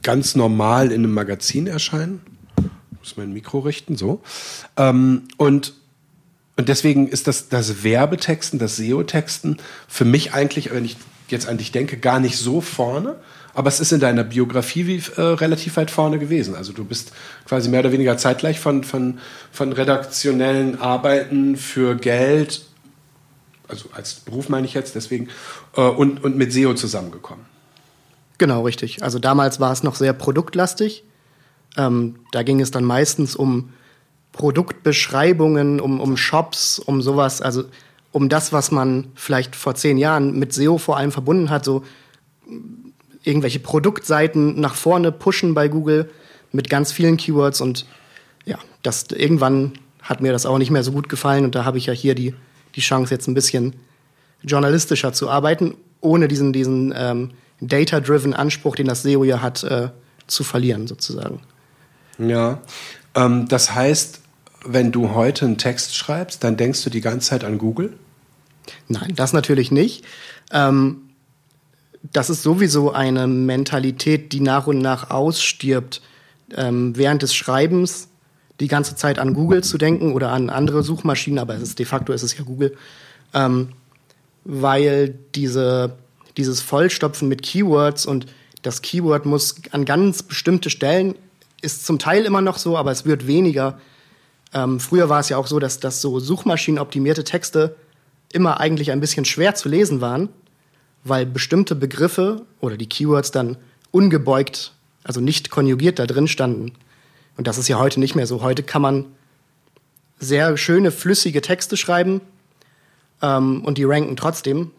ganz 0.01 0.33
normal 0.33 0.87
in 0.87 1.03
einem 1.03 1.13
Magazin 1.13 1.67
erscheinen. 1.67 2.21
Ich 2.57 2.99
muss 2.99 3.17
mein 3.17 3.31
Mikro 3.31 3.59
richten, 3.59 3.95
so. 3.95 4.23
Ähm, 4.75 5.27
und 5.37 5.75
und 6.57 6.69
deswegen 6.69 7.07
ist 7.07 7.27
das, 7.27 7.49
das 7.49 7.83
Werbetexten, 7.83 8.57
das 8.57 8.77
SEO-Texten 8.77 9.57
für 9.87 10.05
mich 10.05 10.33
eigentlich, 10.33 10.71
wenn 10.71 10.85
ich 10.85 10.97
jetzt 11.27 11.47
an 11.47 11.57
dich 11.57 11.71
denke, 11.71 11.97
gar 11.97 12.19
nicht 12.19 12.37
so 12.37 12.59
vorne. 12.61 13.17
Aber 13.55 13.69
es 13.69 13.79
ist 13.79 13.91
in 13.91 13.99
deiner 13.99 14.23
Biografie 14.23 14.85
wie, 14.85 15.01
äh, 15.15 15.21
relativ 15.21 15.77
weit 15.77 15.89
vorne 15.89 16.19
gewesen. 16.19 16.55
Also 16.55 16.73
du 16.73 16.83
bist 16.83 17.13
quasi 17.45 17.69
mehr 17.69 17.79
oder 17.79 17.91
weniger 17.91 18.17
zeitgleich 18.17 18.59
von, 18.59 18.83
von, 18.83 19.19
von 19.51 19.71
redaktionellen 19.71 20.79
Arbeiten 20.79 21.55
für 21.55 21.95
Geld 21.95 22.61
also 23.67 23.89
als 23.93 24.15
Beruf 24.15 24.49
meine 24.49 24.67
ich 24.67 24.73
jetzt 24.73 24.95
deswegen, 24.95 25.29
äh, 25.75 25.81
und, 25.81 26.23
und 26.23 26.37
mit 26.37 26.53
SEO 26.53 26.73
zusammengekommen. 26.73 27.45
Genau, 28.37 28.63
richtig. 28.63 29.03
Also 29.03 29.19
damals 29.19 29.59
war 29.59 29.71
es 29.71 29.83
noch 29.83 29.95
sehr 29.95 30.13
produktlastig. 30.13 31.03
Ähm, 31.77 32.15
da 32.31 32.43
ging 32.43 32.61
es 32.61 32.71
dann 32.71 32.83
meistens 32.83 33.35
um 33.35 33.73
Produktbeschreibungen, 34.33 35.79
um, 35.79 36.01
um 36.01 36.17
Shops, 36.17 36.79
um 36.79 37.01
sowas, 37.01 37.41
also 37.41 37.63
um 38.11 38.29
das, 38.29 38.51
was 38.53 38.71
man 38.71 39.07
vielleicht 39.15 39.55
vor 39.55 39.75
zehn 39.75 39.97
Jahren 39.97 40.37
mit 40.37 40.53
SEO 40.53 40.77
vor 40.77 40.97
allem 40.97 41.11
verbunden 41.11 41.49
hat, 41.49 41.65
so 41.65 41.83
irgendwelche 43.25 43.59
Produktseiten 43.59 44.59
nach 44.59 44.75
vorne 44.75 45.11
pushen 45.11 45.53
bei 45.53 45.67
Google 45.67 46.09
mit 46.51 46.69
ganz 46.69 46.91
vielen 46.91 47.17
Keywords 47.17 47.59
und 47.59 47.85
ja, 48.45 48.57
das 48.83 49.05
irgendwann 49.11 49.73
hat 50.01 50.21
mir 50.21 50.31
das 50.31 50.45
auch 50.45 50.57
nicht 50.57 50.71
mehr 50.71 50.83
so 50.83 50.91
gut 50.91 51.09
gefallen 51.09 51.43
und 51.43 51.55
da 51.55 51.65
habe 51.65 51.77
ich 51.77 51.87
ja 51.87 51.93
hier 51.93 52.15
die 52.15 52.33
die 52.75 52.81
Chance, 52.81 53.13
jetzt 53.13 53.27
ein 53.27 53.33
bisschen 53.33 53.73
journalistischer 54.43 55.13
zu 55.13 55.29
arbeiten, 55.29 55.75
ohne 56.01 56.27
diesen, 56.27 56.53
diesen 56.53 56.93
ähm, 56.95 57.31
data-driven 57.61 58.33
Anspruch, 58.33 58.75
den 58.75 58.87
das 58.87 59.01
SEO 59.01 59.23
ja 59.23 59.41
hat, 59.41 59.63
äh, 59.63 59.89
zu 60.27 60.43
verlieren, 60.43 60.87
sozusagen. 60.87 61.41
Ja, 62.17 62.61
ähm, 63.15 63.47
das 63.47 63.73
heißt, 63.73 64.21
wenn 64.65 64.91
du 64.91 65.13
heute 65.13 65.45
einen 65.45 65.57
Text 65.57 65.95
schreibst, 65.95 66.43
dann 66.43 66.57
denkst 66.57 66.83
du 66.83 66.89
die 66.89 67.01
ganze 67.01 67.29
Zeit 67.29 67.43
an 67.43 67.57
Google? 67.57 67.93
Nein, 68.87 69.13
das 69.15 69.33
natürlich 69.33 69.71
nicht. 69.71 70.05
Ähm, 70.51 71.04
das 72.13 72.29
ist 72.29 72.43
sowieso 72.43 72.91
eine 72.91 73.27
Mentalität, 73.27 74.31
die 74.31 74.41
nach 74.41 74.67
und 74.67 74.79
nach 74.79 75.09
ausstirbt. 75.09 76.01
Ähm, 76.55 76.95
während 76.95 77.23
des 77.23 77.33
Schreibens 77.33 78.07
die 78.59 78.67
ganze 78.67 78.95
Zeit 78.95 79.19
an 79.19 79.33
Google 79.33 79.63
zu 79.63 79.77
denken 79.77 80.13
oder 80.13 80.31
an 80.31 80.49
andere 80.49 80.83
Suchmaschinen, 80.83 81.39
aber 81.39 81.55
es 81.55 81.61
ist 81.61 81.79
de 81.79 81.85
facto 81.85 82.13
ist 82.13 82.23
es 82.23 82.37
ja 82.37 82.43
Google, 82.43 82.77
ähm, 83.33 83.69
weil 84.43 85.15
diese, 85.33 85.97
dieses 86.37 86.61
Vollstopfen 86.61 87.27
mit 87.27 87.41
Keywords 87.41 88.05
und 88.05 88.27
das 88.61 88.81
Keyword 88.81 89.25
muss 89.25 89.55
an 89.71 89.85
ganz 89.85 90.23
bestimmte 90.23 90.69
Stellen, 90.69 91.15
ist 91.61 91.85
zum 91.85 91.99
Teil 91.99 92.25
immer 92.25 92.41
noch 92.41 92.57
so, 92.57 92.77
aber 92.77 92.91
es 92.91 93.05
wird 93.05 93.27
weniger. 93.27 93.79
Ähm, 94.53 94.79
früher 94.79 95.09
war 95.09 95.19
es 95.19 95.29
ja 95.29 95.37
auch 95.37 95.47
so, 95.47 95.59
dass, 95.59 95.79
dass 95.79 96.01
so 96.01 96.19
suchmaschinenoptimierte 96.19 97.23
Texte 97.23 97.75
immer 98.31 98.59
eigentlich 98.59 98.91
ein 98.91 98.99
bisschen 98.99 99.25
schwer 99.25 99.55
zu 99.55 99.67
lesen 99.67 99.99
waren, 99.99 100.29
weil 101.05 101.25
bestimmte 101.25 101.75
Begriffe 101.75 102.41
oder 102.59 102.75
die 102.75 102.89
Keywords 102.89 103.31
dann 103.31 103.57
ungebeugt, 103.91 104.73
also 105.03 105.21
nicht 105.21 105.51
konjugiert 105.51 105.99
da 105.99 106.07
drin 106.07 106.27
standen. 106.27 106.73
Und 107.37 107.47
das 107.47 107.57
ist 107.57 107.67
ja 107.67 107.79
heute 107.79 107.99
nicht 107.99 108.15
mehr 108.15 108.27
so. 108.27 108.41
Heute 108.41 108.63
kann 108.63 108.81
man 108.81 109.05
sehr 110.19 110.57
schöne, 110.57 110.91
flüssige 110.91 111.41
Texte 111.41 111.77
schreiben 111.77 112.21
ähm, 113.21 113.63
und 113.63 113.77
die 113.77 113.83
ranken 113.83 114.15
trotzdem, 114.15 114.71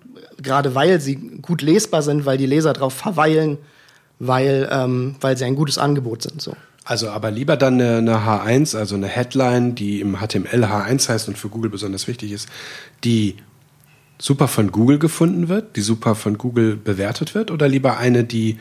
gerade 0.42 0.74
weil 0.74 1.00
sie 1.00 1.16
gut 1.16 1.62
lesbar 1.62 2.02
sind, 2.02 2.26
weil 2.26 2.38
die 2.38 2.46
Leser 2.46 2.72
darauf 2.72 2.94
verweilen, 2.94 3.58
weil, 4.18 4.68
ähm, 4.70 5.14
weil 5.20 5.36
sie 5.36 5.44
ein 5.44 5.54
gutes 5.54 5.78
Angebot 5.78 6.22
sind. 6.22 6.42
So. 6.42 6.56
Also 6.84 7.10
aber 7.10 7.30
lieber 7.30 7.56
dann 7.56 7.74
eine, 7.80 7.98
eine 7.98 8.16
H1, 8.18 8.76
also 8.76 8.96
eine 8.96 9.06
Headline, 9.06 9.74
die 9.74 10.00
im 10.00 10.16
HTML 10.16 10.64
H1 10.64 11.08
heißt 11.08 11.28
und 11.28 11.38
für 11.38 11.48
Google 11.48 11.70
besonders 11.70 12.08
wichtig 12.08 12.32
ist, 12.32 12.48
die 13.04 13.36
super 14.18 14.48
von 14.48 14.72
Google 14.72 14.98
gefunden 14.98 15.48
wird, 15.48 15.76
die 15.76 15.82
super 15.82 16.14
von 16.14 16.38
Google 16.38 16.76
bewertet 16.76 17.34
wird, 17.34 17.50
oder 17.50 17.68
lieber 17.68 17.98
eine, 17.98 18.24
die 18.24 18.58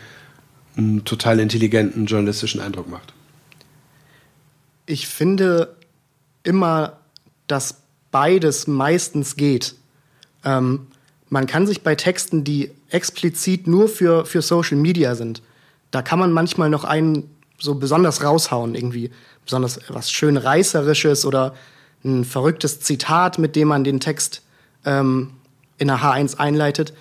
einen 0.77 1.05
total 1.05 1.39
intelligenten 1.39 2.05
journalistischen 2.05 2.61
Eindruck 2.61 2.89
macht? 2.89 3.13
Ich 4.85 5.07
finde 5.07 5.75
immer, 6.43 6.97
dass 7.47 7.81
beides 8.11 8.67
meistens 8.67 9.35
geht. 9.35 9.75
Ähm, 10.43 10.87
man 11.29 11.47
kann 11.47 11.65
sich 11.65 11.81
bei 11.81 11.95
Texten, 11.95 12.43
die 12.43 12.71
explizit 12.89 13.67
nur 13.67 13.89
für, 13.89 14.25
für 14.25 14.41
Social 14.41 14.77
Media 14.77 15.15
sind, 15.15 15.41
da 15.91 16.01
kann 16.01 16.19
man 16.19 16.33
manchmal 16.33 16.69
noch 16.69 16.83
einen 16.83 17.29
so 17.57 17.75
besonders 17.75 18.21
raushauen, 18.21 18.75
irgendwie. 18.75 19.11
Besonders 19.45 19.79
was 19.87 20.11
schön 20.11 20.35
Reißerisches 20.35 21.25
oder 21.25 21.55
ein 22.03 22.25
verrücktes 22.25 22.81
Zitat, 22.81 23.37
mit 23.37 23.55
dem 23.55 23.69
man 23.69 23.83
den 23.83 24.01
Text 24.01 24.41
ähm, 24.83 25.31
in 25.77 25.87
der 25.87 25.99
H1 25.99 26.37
einleitet. 26.37 26.93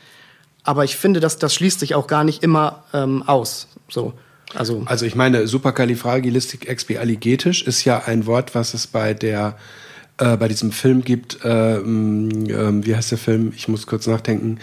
Aber 0.62 0.84
ich 0.84 0.96
finde, 0.96 1.20
dass 1.20 1.38
das 1.38 1.54
schließt 1.54 1.80
sich 1.80 1.94
auch 1.94 2.06
gar 2.06 2.24
nicht 2.24 2.42
immer 2.42 2.84
ähm, 2.92 3.22
aus. 3.22 3.68
So. 3.88 4.12
Also, 4.54 4.82
also 4.86 5.06
ich 5.06 5.14
meine, 5.14 5.46
Superkalifragilistik-expialigetisch 5.46 7.62
ist 7.62 7.84
ja 7.84 8.02
ein 8.06 8.26
Wort, 8.26 8.54
was 8.54 8.74
es 8.74 8.86
bei 8.86 9.14
der 9.14 9.56
äh, 10.18 10.36
bei 10.36 10.48
diesem 10.48 10.70
Film 10.70 11.02
gibt. 11.02 11.42
Äh, 11.44 11.78
äh, 11.78 11.82
wie 11.82 12.94
heißt 12.94 13.10
der 13.10 13.18
Film? 13.18 13.52
Ich 13.56 13.68
muss 13.68 13.86
kurz 13.86 14.06
nachdenken. 14.06 14.58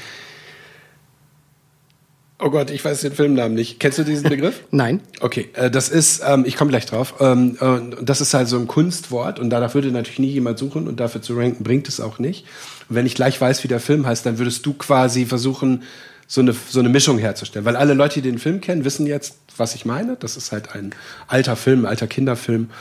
Oh 2.44 2.50
Gott, 2.50 2.72
ich 2.72 2.84
weiß 2.84 3.02
den 3.02 3.14
Filmnamen 3.14 3.54
nicht. 3.54 3.80
Kennst 3.80 4.00
du 4.00 4.04
diesen 4.04 4.28
Begriff? 4.28 4.64
Nein. 4.72 5.02
Okay, 5.20 5.50
äh, 5.54 5.70
das 5.70 5.90
ist, 5.90 6.24
ähm, 6.28 6.44
ich 6.48 6.56
komme 6.56 6.70
gleich 6.72 6.88
drauf. 6.88 7.14
Ähm, 7.20 7.56
äh, 7.62 8.04
das 8.04 8.20
ist 8.20 8.34
halt 8.34 8.48
so 8.48 8.58
ein 8.58 8.66
Kunstwort 8.66 9.40
und 9.40 9.52
danach 9.52 9.76
würde 9.76 9.92
natürlich 9.92 10.18
nie 10.18 10.32
jemand 10.32 10.58
suchen 10.58 10.88
und 10.88 11.00
dafür 11.00 11.22
zu 11.22 11.38
ranken 11.38 11.64
bringt 11.64 11.88
es 11.88 12.00
auch 12.00 12.18
nicht. 12.18 12.48
Und 12.90 12.96
wenn 12.96 13.06
ich 13.06 13.14
gleich 13.14 13.40
weiß, 13.40 13.64
wie 13.64 13.68
der 13.68 13.80
Film 13.80 14.08
heißt, 14.08 14.26
dann 14.26 14.40
würdest 14.40 14.66
du 14.66 14.74
quasi 14.74 15.28
versuchen, 15.28 15.84
so 16.26 16.42
eine, 16.42 16.54
so 16.54 16.80
eine 16.80 16.90
Mischung 16.90 17.20
herzustellen. 17.20 17.64
Weil 17.64 17.76
alle 17.76 17.94
Leute, 17.94 18.22
die 18.22 18.30
den 18.30 18.40
Film 18.40 18.60
kennen, 18.60 18.86
wissen 18.86 19.06
jetzt, 19.06 19.36
was 19.56 19.76
ich 19.76 19.86
meine. 19.86 20.16
Das 20.20 20.36
ist 20.36 20.52
halt 20.52 20.74
ein 20.74 20.96
alter 21.28 21.56
Film, 21.56 21.86
alter 21.86 22.08
Kinderfilm. 22.08 22.72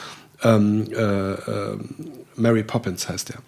Ähm, 0.43 0.87
äh, 0.91 1.33
äh, 1.33 1.77
Mary 2.37 2.63
Poppins 2.63 3.11
heißt 3.11 3.31
er. 3.31 3.41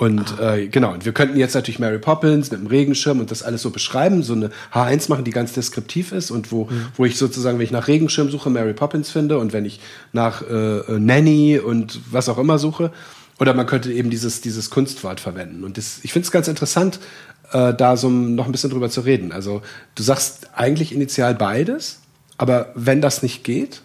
Und 0.00 0.40
ah. 0.40 0.54
äh, 0.56 0.68
genau, 0.68 0.94
und 0.94 1.04
wir 1.04 1.12
könnten 1.12 1.36
jetzt 1.36 1.52
natürlich 1.52 1.78
Mary 1.78 1.98
Poppins 1.98 2.50
mit 2.50 2.58
dem 2.58 2.68
Regenschirm 2.68 3.20
und 3.20 3.30
das 3.30 3.42
alles 3.42 3.60
so 3.60 3.68
beschreiben, 3.68 4.22
so 4.22 4.32
eine 4.32 4.50
H1 4.72 5.10
machen, 5.10 5.24
die 5.24 5.30
ganz 5.30 5.52
deskriptiv 5.52 6.12
ist 6.12 6.30
und 6.30 6.50
wo, 6.50 6.64
mhm. 6.64 6.86
wo 6.96 7.04
ich 7.04 7.18
sozusagen, 7.18 7.58
wenn 7.58 7.66
ich 7.66 7.70
nach 7.70 7.86
Regenschirm 7.86 8.30
suche, 8.30 8.48
Mary 8.48 8.72
Poppins 8.72 9.10
finde 9.10 9.36
und 9.36 9.52
wenn 9.52 9.66
ich 9.66 9.78
nach 10.14 10.40
äh, 10.40 10.78
äh, 10.78 10.98
Nanny 10.98 11.58
und 11.58 12.00
was 12.10 12.30
auch 12.30 12.38
immer 12.38 12.58
suche. 12.58 12.92
Oder 13.38 13.52
man 13.52 13.66
könnte 13.66 13.92
eben 13.92 14.08
dieses, 14.08 14.40
dieses 14.40 14.70
Kunstwort 14.70 15.20
verwenden. 15.20 15.64
Und 15.64 15.76
das, 15.76 16.00
ich 16.02 16.14
finde 16.14 16.24
es 16.24 16.32
ganz 16.32 16.48
interessant, 16.48 16.98
äh, 17.52 17.74
da 17.74 17.98
so 17.98 18.08
noch 18.08 18.46
ein 18.46 18.52
bisschen 18.52 18.70
drüber 18.70 18.88
zu 18.88 19.02
reden. 19.02 19.32
Also 19.32 19.60
du 19.96 20.02
sagst 20.02 20.48
eigentlich 20.54 20.94
initial 20.94 21.34
beides, 21.34 22.00
aber 22.38 22.72
wenn 22.74 23.02
das 23.02 23.22
nicht 23.22 23.44
geht, 23.44 23.82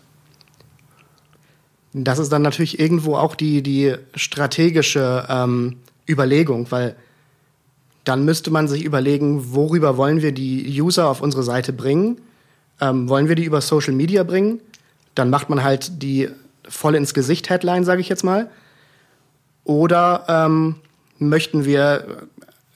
das 1.92 2.20
ist 2.20 2.32
dann 2.32 2.42
natürlich 2.42 2.80
irgendwo 2.80 3.18
auch 3.18 3.36
die, 3.36 3.62
die 3.62 3.96
strategische 4.16 5.26
ähm, 5.28 5.78
Überlegung, 6.08 6.72
weil 6.72 6.96
dann 8.04 8.24
müsste 8.24 8.52
man 8.52 8.68
sich 8.68 8.84
überlegen, 8.84 9.54
worüber 9.54 9.98
wollen 9.98 10.22
wir 10.22 10.32
die 10.32 10.80
User 10.82 11.08
auf 11.08 11.22
unsere 11.22 11.44
Seite 11.44 11.74
bringen? 11.74 12.22
Ähm, 12.80 13.10
wollen 13.10 13.28
wir 13.28 13.36
die 13.36 13.46
über 13.46 13.62
Social 13.62 13.94
Media 13.94 14.24
bringen? 14.24 14.60
Dann 15.16 15.30
macht 15.30 15.50
man 15.50 15.64
halt 15.64 16.04
die 16.04 16.30
voll 16.68 16.96
ins 16.96 17.14
Gesicht 17.14 17.50
Headline, 17.50 17.84
sage 17.84 18.02
ich 18.02 18.10
jetzt 18.10 18.24
mal. 18.24 18.50
Oder 19.64 20.26
ähm, 20.28 20.76
möchten 21.18 21.66
wir, 21.66 22.28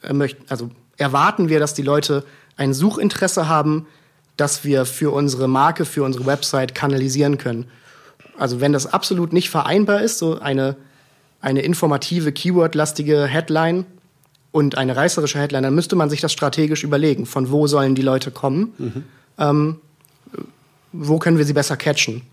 äh, 0.02 0.14
möchten, 0.14 0.44
also 0.50 0.72
erwarten 0.98 1.50
wir, 1.50 1.60
dass 1.60 1.74
die 1.74 1.84
Leute 1.84 2.24
ein 2.58 2.74
Suchinteresse 2.74 3.48
haben, 3.48 3.88
das 4.36 4.64
wir 4.64 4.86
für 4.86 5.14
unsere 5.14 5.48
Marke, 5.48 5.86
für 5.86 6.04
unsere 6.04 6.26
Website 6.26 6.74
kanalisieren 6.74 7.38
können. 7.38 7.70
Also 8.38 8.62
wenn 8.62 8.74
das 8.74 8.88
absolut 8.88 9.34
nicht 9.34 9.50
vereinbar 9.50 10.02
ist, 10.02 10.18
so 10.18 10.40
eine, 10.40 10.76
eine 11.42 11.62
informative, 11.62 12.32
keywordlastige 12.32 13.26
Headline 13.26 13.86
und 14.52 14.78
eine 14.78 14.96
reißerische 14.96 15.40
Headline, 15.40 15.64
dann 15.64 15.76
müsste 15.76 15.96
man 15.96 16.10
sich 16.10 16.22
das 16.22 16.34
strategisch 16.34 16.84
überlegen. 16.84 17.26
Von 17.26 17.52
wo 17.52 17.68
sollen 17.68 17.96
die 17.96 18.02
Leute 18.02 18.32
kommen? 18.32 18.74
Mhm. 18.78 19.04
Ähm, 19.38 19.82
wo 20.92 21.20
können 21.20 21.38
wir 21.38 21.46
sie 21.46 21.54
besser 21.54 21.78
catchen? 21.78 22.24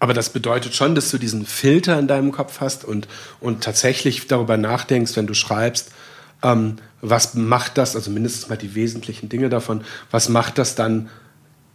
Aber 0.00 0.14
das 0.14 0.30
bedeutet 0.30 0.74
schon, 0.74 0.94
dass 0.94 1.10
du 1.10 1.18
diesen 1.18 1.46
Filter 1.46 1.98
in 1.98 2.08
deinem 2.08 2.32
Kopf 2.32 2.60
hast 2.60 2.84
und, 2.84 3.06
und 3.40 3.62
tatsächlich 3.62 4.26
darüber 4.26 4.56
nachdenkst, 4.56 5.14
wenn 5.16 5.26
du 5.26 5.34
schreibst, 5.34 5.92
ähm, 6.42 6.76
was 7.02 7.34
macht 7.34 7.78
das, 7.78 7.94
also 7.94 8.10
mindestens 8.10 8.48
mal 8.48 8.56
die 8.56 8.74
wesentlichen 8.74 9.28
Dinge 9.28 9.48
davon, 9.48 9.82
was 10.10 10.28
macht 10.28 10.58
das 10.58 10.74
dann 10.74 11.08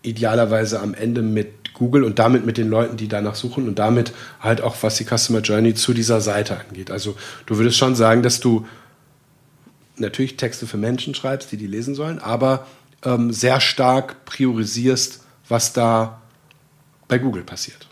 idealerweise 0.02 0.82
am 0.82 0.94
Ende 0.94 1.22
mit 1.22 1.50
Google 1.76 2.04
und 2.04 2.20
damit 2.20 2.46
mit 2.46 2.58
den 2.58 2.70
Leuten, 2.70 2.98
die 2.98 3.08
danach 3.08 3.36
suchen 3.36 3.68
und 3.68 3.78
damit 3.80 4.14
halt 4.40 4.62
auch, 4.62 4.76
was 4.82 4.96
die 4.98 5.06
Customer 5.06 5.40
Journey 5.40 5.74
zu 5.76 5.94
dieser 5.94 6.22
Seite 6.22 6.60
angeht. 6.60 6.90
Also 6.90 7.16
du 7.46 7.58
würdest 7.58 7.78
schon 7.78 7.96
sagen, 7.96 8.24
dass 8.24 8.40
du 8.40 8.66
natürlich 9.98 10.38
Texte 10.38 10.68
für 10.68 10.78
Menschen 10.78 11.14
schreibst, 11.16 11.52
die 11.52 11.58
die 11.58 11.68
lesen 11.68 11.96
sollen, 11.96 12.20
aber 12.20 12.66
ähm, 13.04 13.32
sehr 13.32 13.62
stark 13.62 14.26
priorisierst, 14.26 15.24
was 15.48 15.74
da 15.74 16.22
bei 17.08 17.20
Google 17.20 17.44
passiert. 17.44 17.88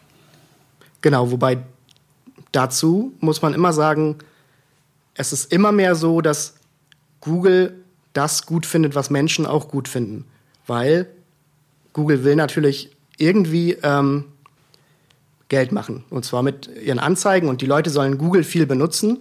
Genau, 1.01 1.31
wobei 1.31 1.59
dazu 2.51 3.13
muss 3.19 3.41
man 3.41 3.53
immer 3.53 3.73
sagen, 3.73 4.17
es 5.15 5.33
ist 5.33 5.51
immer 5.51 5.71
mehr 5.71 5.95
so, 5.95 6.21
dass 6.21 6.55
Google 7.19 7.83
das 8.13 8.45
gut 8.45 8.65
findet, 8.65 8.95
was 8.95 9.09
Menschen 9.09 9.45
auch 9.45 9.67
gut 9.67 9.87
finden. 9.87 10.25
Weil 10.65 11.07
Google 11.93 12.23
will 12.23 12.35
natürlich 12.35 12.91
irgendwie 13.23 13.77
ähm, 13.83 14.25
Geld 15.49 15.71
machen. 15.71 16.03
Und 16.09 16.25
zwar 16.25 16.43
mit 16.43 16.69
ihren 16.83 16.99
Anzeigen. 16.99 17.47
Und 17.47 17.61
die 17.61 17.65
Leute 17.65 17.89
sollen 17.89 18.17
Google 18.17 18.43
viel 18.43 18.65
benutzen. 18.65 19.19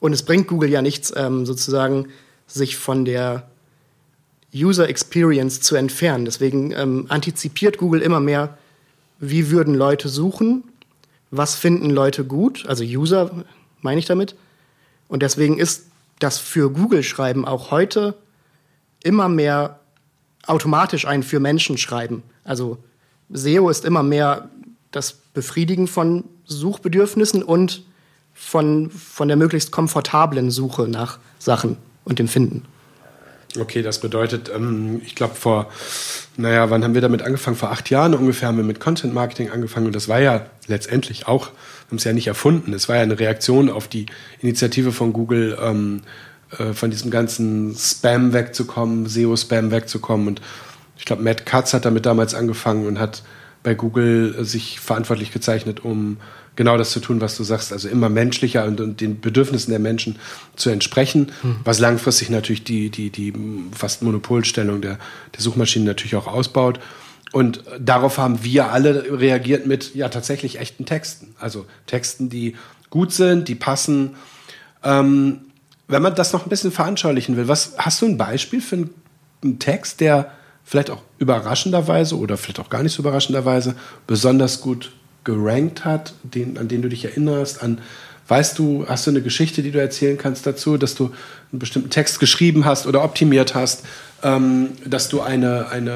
Und 0.00 0.12
es 0.12 0.22
bringt 0.22 0.48
Google 0.48 0.70
ja 0.70 0.82
nichts, 0.82 1.12
ähm, 1.16 1.46
sozusagen 1.46 2.08
sich 2.46 2.76
von 2.76 3.04
der 3.04 3.48
User 4.54 4.88
Experience 4.88 5.60
zu 5.60 5.76
entfernen. 5.76 6.24
Deswegen 6.24 6.72
ähm, 6.72 7.06
antizipiert 7.08 7.78
Google 7.78 8.02
immer 8.02 8.20
mehr, 8.20 8.58
wie 9.18 9.50
würden 9.50 9.74
Leute 9.74 10.08
suchen, 10.08 10.64
was 11.30 11.54
finden 11.54 11.90
Leute 11.90 12.24
gut, 12.24 12.66
also 12.66 12.84
User 12.84 13.44
meine 13.80 13.98
ich 13.98 14.06
damit. 14.06 14.34
Und 15.08 15.22
deswegen 15.22 15.58
ist 15.58 15.86
das 16.18 16.38
für 16.38 16.70
Google-Schreiben 16.70 17.44
auch 17.44 17.70
heute 17.70 18.14
immer 19.02 19.28
mehr 19.28 19.80
automatisch 20.46 21.06
ein 21.06 21.22
für 21.22 21.40
Menschen 21.40 21.78
schreiben. 21.78 22.22
Also 22.44 22.78
SEO 23.32 23.68
ist 23.70 23.84
immer 23.84 24.02
mehr 24.02 24.48
das 24.90 25.12
Befriedigen 25.12 25.88
von 25.88 26.24
Suchbedürfnissen 26.44 27.42
und 27.42 27.82
von, 28.34 28.90
von 28.90 29.28
der 29.28 29.36
möglichst 29.36 29.72
komfortablen 29.72 30.50
Suche 30.50 30.88
nach 30.88 31.18
Sachen 31.38 31.76
und 32.04 32.18
dem 32.18 32.28
Finden. 32.28 32.64
Okay, 33.60 33.82
das 33.82 34.00
bedeutet, 34.00 34.50
ähm, 34.54 35.02
ich 35.04 35.14
glaube 35.14 35.34
vor, 35.34 35.70
naja, 36.36 36.70
wann 36.70 36.82
haben 36.82 36.94
wir 36.94 37.02
damit 37.02 37.22
angefangen? 37.22 37.56
Vor 37.56 37.70
acht 37.70 37.90
Jahren 37.90 38.14
ungefähr 38.14 38.48
haben 38.48 38.56
wir 38.56 38.64
mit 38.64 38.80
Content 38.80 39.12
Marketing 39.12 39.50
angefangen 39.50 39.86
und 39.86 39.94
das 39.94 40.08
war 40.08 40.20
ja 40.20 40.46
letztendlich 40.68 41.28
auch, 41.28 41.48
haben 41.88 41.98
es 41.98 42.04
ja 42.04 42.14
nicht 42.14 42.26
erfunden, 42.26 42.72
es 42.72 42.88
war 42.88 42.96
ja 42.96 43.02
eine 43.02 43.18
Reaktion 43.18 43.68
auf 43.68 43.88
die 43.88 44.06
Initiative 44.40 44.92
von 44.92 45.12
Google, 45.12 45.58
ähm, 45.60 46.02
äh, 46.58 46.72
von 46.72 46.90
diesem 46.90 47.10
ganzen 47.10 47.74
Spam 47.76 48.32
wegzukommen, 48.32 49.06
SEO-Spam 49.06 49.70
wegzukommen. 49.70 50.28
Und 50.28 50.40
ich 51.02 51.06
glaube, 51.06 51.24
Matt 51.24 51.46
Katz 51.46 51.74
hat 51.74 51.84
damit 51.84 52.06
damals 52.06 52.32
angefangen 52.32 52.86
und 52.86 53.00
hat 53.00 53.24
bei 53.64 53.74
Google 53.74 54.44
sich 54.44 54.78
verantwortlich 54.78 55.32
gezeichnet, 55.32 55.84
um 55.84 56.18
genau 56.54 56.76
das 56.76 56.92
zu 56.92 57.00
tun, 57.00 57.20
was 57.20 57.36
du 57.36 57.42
sagst, 57.42 57.72
also 57.72 57.88
immer 57.88 58.08
menschlicher 58.08 58.64
und, 58.66 58.80
und 58.80 59.00
den 59.00 59.20
Bedürfnissen 59.20 59.72
der 59.72 59.80
Menschen 59.80 60.20
zu 60.54 60.70
entsprechen, 60.70 61.32
mhm. 61.42 61.56
was 61.64 61.80
langfristig 61.80 62.30
natürlich 62.30 62.62
die, 62.62 62.88
die, 62.88 63.10
die 63.10 63.32
fast 63.76 64.02
Monopolstellung 64.02 64.80
der, 64.80 65.00
der 65.34 65.40
Suchmaschinen 65.40 65.88
natürlich 65.88 66.14
auch 66.14 66.28
ausbaut. 66.28 66.78
Und 67.32 67.64
darauf 67.80 68.18
haben 68.18 68.44
wir 68.44 68.70
alle 68.70 69.18
reagiert 69.18 69.66
mit 69.66 69.96
ja 69.96 70.08
tatsächlich 70.08 70.60
echten 70.60 70.86
Texten. 70.86 71.34
Also 71.36 71.66
Texten, 71.88 72.28
die 72.28 72.54
gut 72.90 73.12
sind, 73.12 73.48
die 73.48 73.56
passen. 73.56 74.14
Ähm, 74.84 75.40
wenn 75.88 76.02
man 76.02 76.14
das 76.14 76.32
noch 76.32 76.46
ein 76.46 76.48
bisschen 76.48 76.70
veranschaulichen 76.70 77.36
will, 77.36 77.48
was 77.48 77.72
hast 77.76 78.02
du 78.02 78.06
ein 78.06 78.16
Beispiel 78.16 78.60
für 78.60 78.76
einen, 78.76 78.90
einen 79.42 79.58
Text, 79.58 80.00
der 80.00 80.30
vielleicht 80.72 80.88
auch 80.88 81.02
überraschenderweise 81.18 82.16
oder 82.16 82.38
vielleicht 82.38 82.58
auch 82.58 82.70
gar 82.70 82.82
nicht 82.82 82.94
so 82.94 83.02
überraschenderweise 83.02 83.74
besonders 84.06 84.62
gut 84.62 84.92
gerankt 85.22 85.84
hat, 85.84 86.14
den, 86.22 86.56
an 86.56 86.68
den 86.68 86.80
du 86.80 86.88
dich 86.88 87.04
erinnerst, 87.04 87.62
an 87.62 87.78
Weißt 88.28 88.58
du, 88.58 88.86
hast 88.88 89.06
du 89.06 89.10
eine 89.10 89.20
Geschichte, 89.20 89.62
die 89.62 89.72
du 89.72 89.80
erzählen 89.80 90.16
kannst 90.16 90.46
dazu, 90.46 90.78
dass 90.78 90.94
du 90.94 91.06
einen 91.50 91.58
bestimmten 91.58 91.90
Text 91.90 92.20
geschrieben 92.20 92.64
hast 92.64 92.86
oder 92.86 93.04
optimiert 93.04 93.54
hast, 93.54 93.84
ähm, 94.22 94.70
dass 94.86 95.10
du 95.10 95.20
eine, 95.20 95.68
eine, 95.68 95.90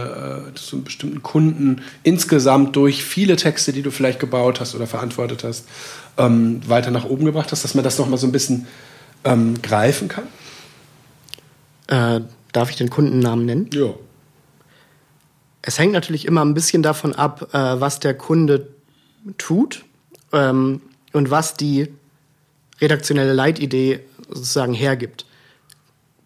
äh, 0.49 0.53
dass 0.53 0.67
du 0.67 0.77
einen 0.77 0.85
bestimmten 0.85 1.23
Kunden 1.23 1.81
insgesamt 2.03 2.77
durch 2.77 3.03
viele 3.03 3.37
Texte, 3.37 3.73
die 3.73 3.81
du 3.81 3.91
vielleicht 3.91 4.21
gebaut 4.21 4.61
hast 4.61 4.75
oder 4.75 4.87
verantwortet 4.87 5.45
hast, 5.45 5.67
ähm, 6.19 6.61
weiter 6.69 6.91
nach 6.91 7.07
oben 7.07 7.25
gebracht 7.25 7.53
hast, 7.53 7.65
dass 7.65 7.75
man 7.75 7.85
das 7.85 7.97
nochmal 7.97 8.19
so 8.19 8.27
ein 8.27 8.33
bisschen 8.33 8.67
ähm, 9.25 9.63
greifen 9.63 10.09
kann? 10.09 10.25
Äh, 11.87 12.21
darf 12.53 12.69
ich 12.69 12.77
den 12.77 12.91
Kundennamen 12.91 13.47
nennen? 13.47 13.71
Ja. 13.73 13.95
Es 15.67 15.81
hängt 15.81 15.93
natürlich 15.93 16.27
immer 16.27 16.45
ein 16.45 16.55
bisschen 16.55 16.85
davon 16.85 17.13
ab, 17.13 17.53
äh, 17.53 17.59
was 17.59 17.99
der 17.99 18.15
Kunde 18.15 18.69
tut 19.37 19.85
ähm, 20.33 20.81
und 21.13 21.31
was 21.33 21.55
die 21.55 21.89
redaktionelle 22.81 23.33
Leitidee 23.33 23.99
sozusagen 24.29 24.75
hergibt. 24.75 25.27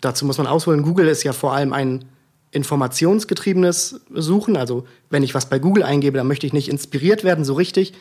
Dazu 0.02 0.26
muss 0.26 0.37
man 0.37 0.47
ausholen, 0.47 0.82
Google 0.82 1.09
ist 1.09 1.23
ja 1.23 1.32
vor 1.32 1.54
allem 1.54 1.73
ein 1.73 2.04
informationsgetriebenes 2.50 4.02
Suchen. 4.12 4.59
Also 4.59 4.87
wenn 5.09 5.23
ich 5.23 5.35
was 5.35 5.49
bei 5.49 5.59
Google 5.59 5.85
eingebe, 5.85 6.18
dann 6.18 6.28
möchte 6.28 6.47
ich 6.47 6.52
nicht 6.52 6.68
inspiriert 6.68 7.25
werden, 7.25 7.47
so 7.47 7.54
richtig. 7.54 7.94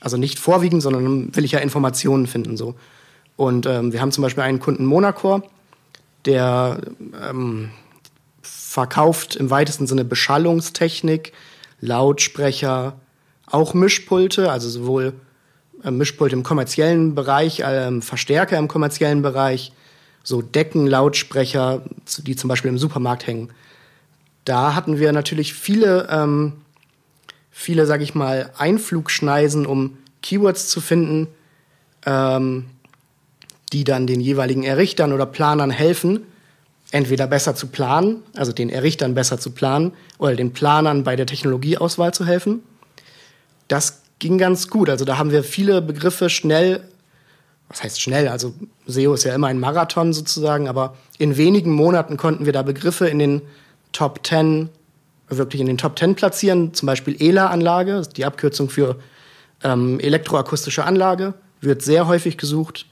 Also 0.00 0.16
nicht 0.16 0.40
vorwiegend, 0.40 0.82
sondern 0.82 1.36
will 1.36 1.44
ich 1.44 1.52
ja 1.52 1.60
Informationen 1.60 2.26
finden. 2.26 2.56
so. 2.56 2.74
Und 3.36 3.66
ähm, 3.66 3.92
wir 3.92 4.00
haben 4.00 4.10
zum 4.10 4.22
Beispiel 4.22 4.42
einen 4.42 4.58
Kunden 4.58 4.86
Monacor, 4.86 5.44
der 6.24 6.80
ähm, 7.30 7.70
verkauft 8.70 9.34
im 9.34 9.50
weitesten 9.50 9.88
Sinne 9.88 10.04
Beschallungstechnik, 10.04 11.32
Lautsprecher, 11.80 13.00
auch 13.46 13.74
Mischpulte, 13.74 14.48
also 14.48 14.68
sowohl 14.68 15.14
äh, 15.82 15.90
Mischpulte 15.90 16.36
im 16.36 16.44
kommerziellen 16.44 17.16
Bereich, 17.16 17.58
äh, 17.58 18.00
Verstärker 18.00 18.58
im 18.58 18.68
kommerziellen 18.68 19.22
Bereich, 19.22 19.72
so 20.22 20.40
Decken, 20.40 20.86
Lautsprecher, 20.86 21.82
die 22.18 22.36
zum 22.36 22.46
Beispiel 22.46 22.68
im 22.68 22.78
Supermarkt 22.78 23.26
hängen. 23.26 23.50
Da 24.44 24.76
hatten 24.76 25.00
wir 25.00 25.10
natürlich 25.10 25.52
viele, 25.52 26.06
ähm, 26.08 26.52
viele, 27.50 27.86
sag 27.86 28.02
ich 28.02 28.14
mal, 28.14 28.52
Einflugschneisen, 28.56 29.66
um 29.66 29.98
Keywords 30.22 30.68
zu 30.68 30.80
finden, 30.80 31.26
ähm, 32.06 32.66
die 33.72 33.82
dann 33.82 34.06
den 34.06 34.20
jeweiligen 34.20 34.62
Errichtern 34.62 35.12
oder 35.12 35.26
Planern 35.26 35.72
helfen, 35.72 36.20
entweder 36.90 37.26
besser 37.26 37.54
zu 37.54 37.68
planen, 37.68 38.22
also 38.34 38.52
den 38.52 38.70
Errichtern 38.70 39.14
besser 39.14 39.38
zu 39.38 39.50
planen, 39.50 39.92
oder 40.18 40.34
den 40.34 40.52
Planern 40.52 41.04
bei 41.04 41.16
der 41.16 41.26
Technologieauswahl 41.26 42.12
zu 42.12 42.26
helfen. 42.26 42.62
Das 43.68 44.02
ging 44.18 44.38
ganz 44.38 44.68
gut. 44.68 44.90
Also 44.90 45.04
da 45.04 45.18
haben 45.18 45.30
wir 45.30 45.44
viele 45.44 45.82
Begriffe 45.82 46.30
schnell, 46.30 46.82
was 47.68 47.82
heißt 47.82 48.00
schnell? 48.00 48.28
Also 48.28 48.52
SEO 48.86 49.14
ist 49.14 49.24
ja 49.24 49.34
immer 49.34 49.46
ein 49.46 49.60
Marathon 49.60 50.12
sozusagen, 50.12 50.68
aber 50.68 50.96
in 51.18 51.36
wenigen 51.36 51.70
Monaten 51.70 52.16
konnten 52.16 52.44
wir 52.44 52.52
da 52.52 52.62
Begriffe 52.62 53.06
in 53.06 53.20
den 53.20 53.42
Top 53.92 54.26
10, 54.26 54.68
wirklich 55.28 55.60
in 55.60 55.68
den 55.68 55.78
Top 55.78 55.98
10 55.98 56.16
platzieren. 56.16 56.74
Zum 56.74 56.86
Beispiel 56.86 57.16
ELA-Anlage, 57.20 58.02
die 58.16 58.24
Abkürzung 58.24 58.68
für 58.68 58.96
ähm, 59.62 60.00
elektroakustische 60.00 60.84
Anlage, 60.84 61.34
wird 61.60 61.82
sehr 61.82 62.08
häufig 62.08 62.38
gesucht, 62.38 62.86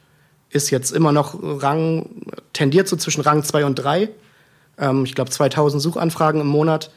ist 0.51 0.71
jetzt 0.71 0.93
immer 0.93 1.13
noch 1.13 1.39
Rang, 1.43 2.07
tendiert 2.53 2.89
so 2.89 2.97
zwischen 2.97 3.21
Rang 3.21 3.43
2 3.45 3.65
und 3.65 3.75
3. 3.77 4.09
Ähm, 4.79 5.05
ich 5.05 5.15
glaube 5.15 5.31
2000 5.31 5.83
Suchanfragen 5.83 6.41
im 6.41 6.47
Monat. 6.47 6.91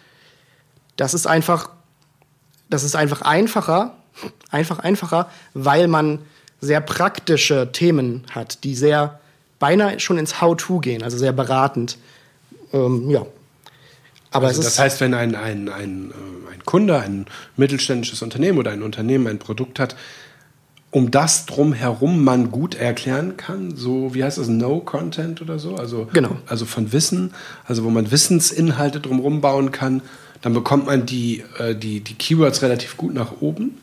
Das 0.96 1.14
ist 1.14 1.28
einfach 1.28 1.70
das 2.72 2.84
ist 2.84 2.96
einfach 2.96 3.22
einfacher, 3.22 3.96
einfach 4.50 4.80
einfacher, 4.80 5.30
weil 5.54 5.88
man 5.88 6.20
sehr 6.60 6.82
praktische 6.82 7.72
Themen 7.72 8.24
hat, 8.32 8.64
die 8.64 8.74
sehr 8.74 9.20
beinahe 9.60 10.00
schon 10.00 10.18
ins 10.18 10.42
How-to 10.42 10.80
gehen, 10.80 11.04
also 11.04 11.18
sehr 11.18 11.34
beratend. 11.34 11.98
Ähm, 12.74 13.10
ja. 13.10 13.26
Aber 14.32 14.48
also 14.48 14.64
das 14.64 14.80
heißt, 14.80 15.02
wenn 15.02 15.14
ein, 15.14 15.36
ein, 15.36 15.70
ein, 15.70 16.12
äh, 16.12 16.54
ein 16.54 16.64
Kunde, 16.66 17.00
ein 17.00 17.26
mittelständisches 17.58 18.22
Unternehmen 18.22 18.58
oder 18.58 18.72
ein 18.72 18.82
Unternehmen 18.82 19.28
ein 19.28 19.40
Produkt 19.40 19.78
hat, 19.78 19.96
um 20.92 21.10
das 21.10 21.46
drumherum 21.46 22.24
man 22.24 22.52
gut 22.52 22.76
erklären 22.76 23.38
kann, 23.38 23.76
so 23.76 24.14
wie 24.14 24.24
heißt 24.24 24.38
das, 24.38 24.50
No-Content 24.50 25.42
oder 25.42 25.58
so, 25.58 25.76
also, 25.76 26.08
genau. 26.12 26.36
also 26.48 26.66
von 26.66 26.92
Wissen, 26.92 27.34
also 27.66 27.86
wo 27.86 27.90
man 27.90 28.12
Wissensinhalte 28.12 29.00
drumherum 29.00 29.40
bauen 29.40 29.72
kann, 29.72 30.02
dann 30.42 30.54
bekommt 30.54 30.88
man 30.88 31.06
die, 31.06 31.44
äh, 31.58 31.76
die, 31.76 32.02
die 32.02 32.14
Keywords 32.16 32.62
relativ 32.62 32.98
gut 32.98 33.14
nach 33.14 33.42
oben. 33.42 33.78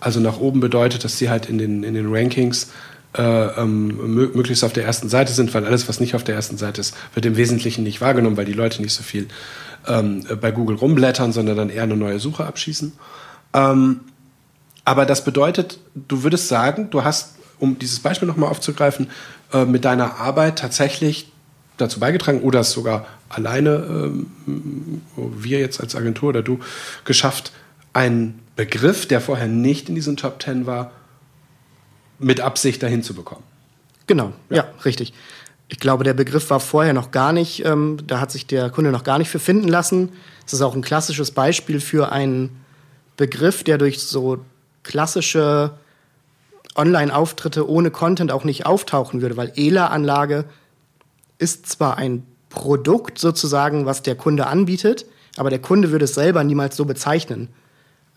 Also 0.00 0.18
nach 0.18 0.38
oben 0.40 0.60
bedeutet, 0.60 1.04
dass 1.04 1.18
sie 1.18 1.30
halt 1.30 1.48
in 1.48 1.58
den, 1.58 1.84
in 1.84 1.94
den 1.94 2.12
Rankings 2.12 2.72
äh, 3.16 3.22
ähm, 3.22 4.14
möglichst 4.34 4.64
auf 4.64 4.72
der 4.72 4.84
ersten 4.84 5.08
Seite 5.08 5.32
sind, 5.32 5.54
weil 5.54 5.64
alles, 5.64 5.88
was 5.88 6.00
nicht 6.00 6.16
auf 6.16 6.24
der 6.24 6.34
ersten 6.34 6.56
Seite 6.56 6.80
ist, 6.80 6.96
wird 7.14 7.24
im 7.26 7.36
Wesentlichen 7.36 7.84
nicht 7.84 8.00
wahrgenommen, 8.00 8.36
weil 8.36 8.44
die 8.44 8.52
Leute 8.52 8.82
nicht 8.82 8.92
so 8.92 9.02
viel 9.02 9.28
ähm, 9.86 10.24
bei 10.40 10.50
Google 10.50 10.76
rumblättern, 10.76 11.32
sondern 11.32 11.56
dann 11.56 11.70
eher 11.70 11.84
eine 11.84 11.96
neue 11.96 12.18
Suche 12.18 12.44
abschießen. 12.44 12.92
Ähm, 13.54 14.00
aber 14.84 15.06
das 15.06 15.24
bedeutet, 15.24 15.78
du 15.94 16.22
würdest 16.22 16.48
sagen, 16.48 16.90
du 16.90 17.04
hast, 17.04 17.36
um 17.58 17.78
dieses 17.78 18.00
Beispiel 18.00 18.28
nochmal 18.28 18.50
aufzugreifen, 18.50 19.10
äh, 19.52 19.64
mit 19.64 19.84
deiner 19.84 20.16
Arbeit 20.18 20.58
tatsächlich 20.58 21.30
dazu 21.76 22.00
beigetragen 22.00 22.42
oder 22.42 22.60
es 22.60 22.72
sogar 22.72 23.06
alleine, 23.28 23.70
ähm, 23.88 24.26
wir 25.16 25.58
jetzt 25.58 25.80
als 25.80 25.96
Agentur 25.96 26.28
oder 26.28 26.42
du, 26.42 26.60
geschafft, 27.04 27.52
einen 27.92 28.40
Begriff, 28.56 29.06
der 29.06 29.20
vorher 29.20 29.48
nicht 29.48 29.88
in 29.88 29.94
diesen 29.94 30.16
Top 30.16 30.38
Ten 30.38 30.66
war, 30.66 30.92
mit 32.18 32.40
Absicht 32.40 32.82
dahin 32.82 33.02
zu 33.02 33.14
bekommen. 33.14 33.42
Genau, 34.06 34.32
ja, 34.50 34.56
ja 34.56 34.64
richtig. 34.84 35.12
Ich 35.68 35.80
glaube, 35.80 36.04
der 36.04 36.14
Begriff 36.14 36.50
war 36.50 36.60
vorher 36.60 36.92
noch 36.92 37.10
gar 37.10 37.32
nicht, 37.32 37.64
ähm, 37.64 37.96
da 38.06 38.20
hat 38.20 38.30
sich 38.30 38.46
der 38.46 38.70
Kunde 38.70 38.92
noch 38.92 39.02
gar 39.02 39.18
nicht 39.18 39.30
für 39.30 39.38
finden 39.38 39.66
lassen. 39.66 40.10
Es 40.46 40.52
ist 40.52 40.60
auch 40.60 40.74
ein 40.74 40.82
klassisches 40.82 41.30
Beispiel 41.30 41.80
für 41.80 42.12
einen 42.12 42.60
Begriff, 43.16 43.64
der 43.64 43.78
durch 43.78 44.02
so 44.02 44.44
klassische 44.84 45.72
Online-Auftritte 46.76 47.68
ohne 47.68 47.90
Content 47.90 48.30
auch 48.30 48.44
nicht 48.44 48.66
auftauchen 48.66 49.20
würde, 49.22 49.36
weil 49.36 49.52
ELA-Anlage 49.56 50.44
ist 51.38 51.66
zwar 51.66 51.98
ein 51.98 52.24
Produkt 52.48 53.18
sozusagen, 53.18 53.86
was 53.86 54.02
der 54.02 54.14
Kunde 54.14 54.46
anbietet, 54.46 55.06
aber 55.36 55.50
der 55.50 55.58
Kunde 55.58 55.90
würde 55.90 56.04
es 56.04 56.14
selber 56.14 56.44
niemals 56.44 56.76
so 56.76 56.84
bezeichnen. 56.84 57.48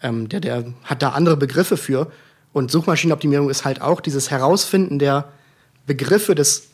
Ähm, 0.01 0.29
der, 0.29 0.39
der 0.39 0.73
hat 0.83 1.01
da 1.01 1.09
andere 1.09 1.37
Begriffe 1.37 1.77
für. 1.77 2.11
Und 2.53 2.71
Suchmaschinenoptimierung 2.71 3.49
ist 3.49 3.65
halt 3.65 3.81
auch 3.81 3.99
dieses 4.01 4.29
Herausfinden 4.29 4.99
der 4.99 5.29
Begriffe 5.87 6.35
des, 6.35 6.69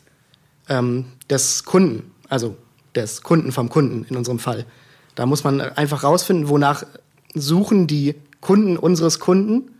ähm, 0.68 1.06
des 1.30 1.64
Kunden, 1.64 2.12
also 2.28 2.56
des 2.94 3.22
Kunden 3.22 3.52
vom 3.52 3.68
Kunden 3.70 4.04
in 4.08 4.16
unserem 4.16 4.38
Fall. 4.38 4.66
Da 5.14 5.26
muss 5.26 5.44
man 5.44 5.60
einfach 5.60 6.04
rausfinden, 6.04 6.48
wonach 6.48 6.84
suchen 7.34 7.86
die 7.86 8.14
Kunden 8.40 8.76
unseres 8.76 9.20
Kunden. 9.20 9.70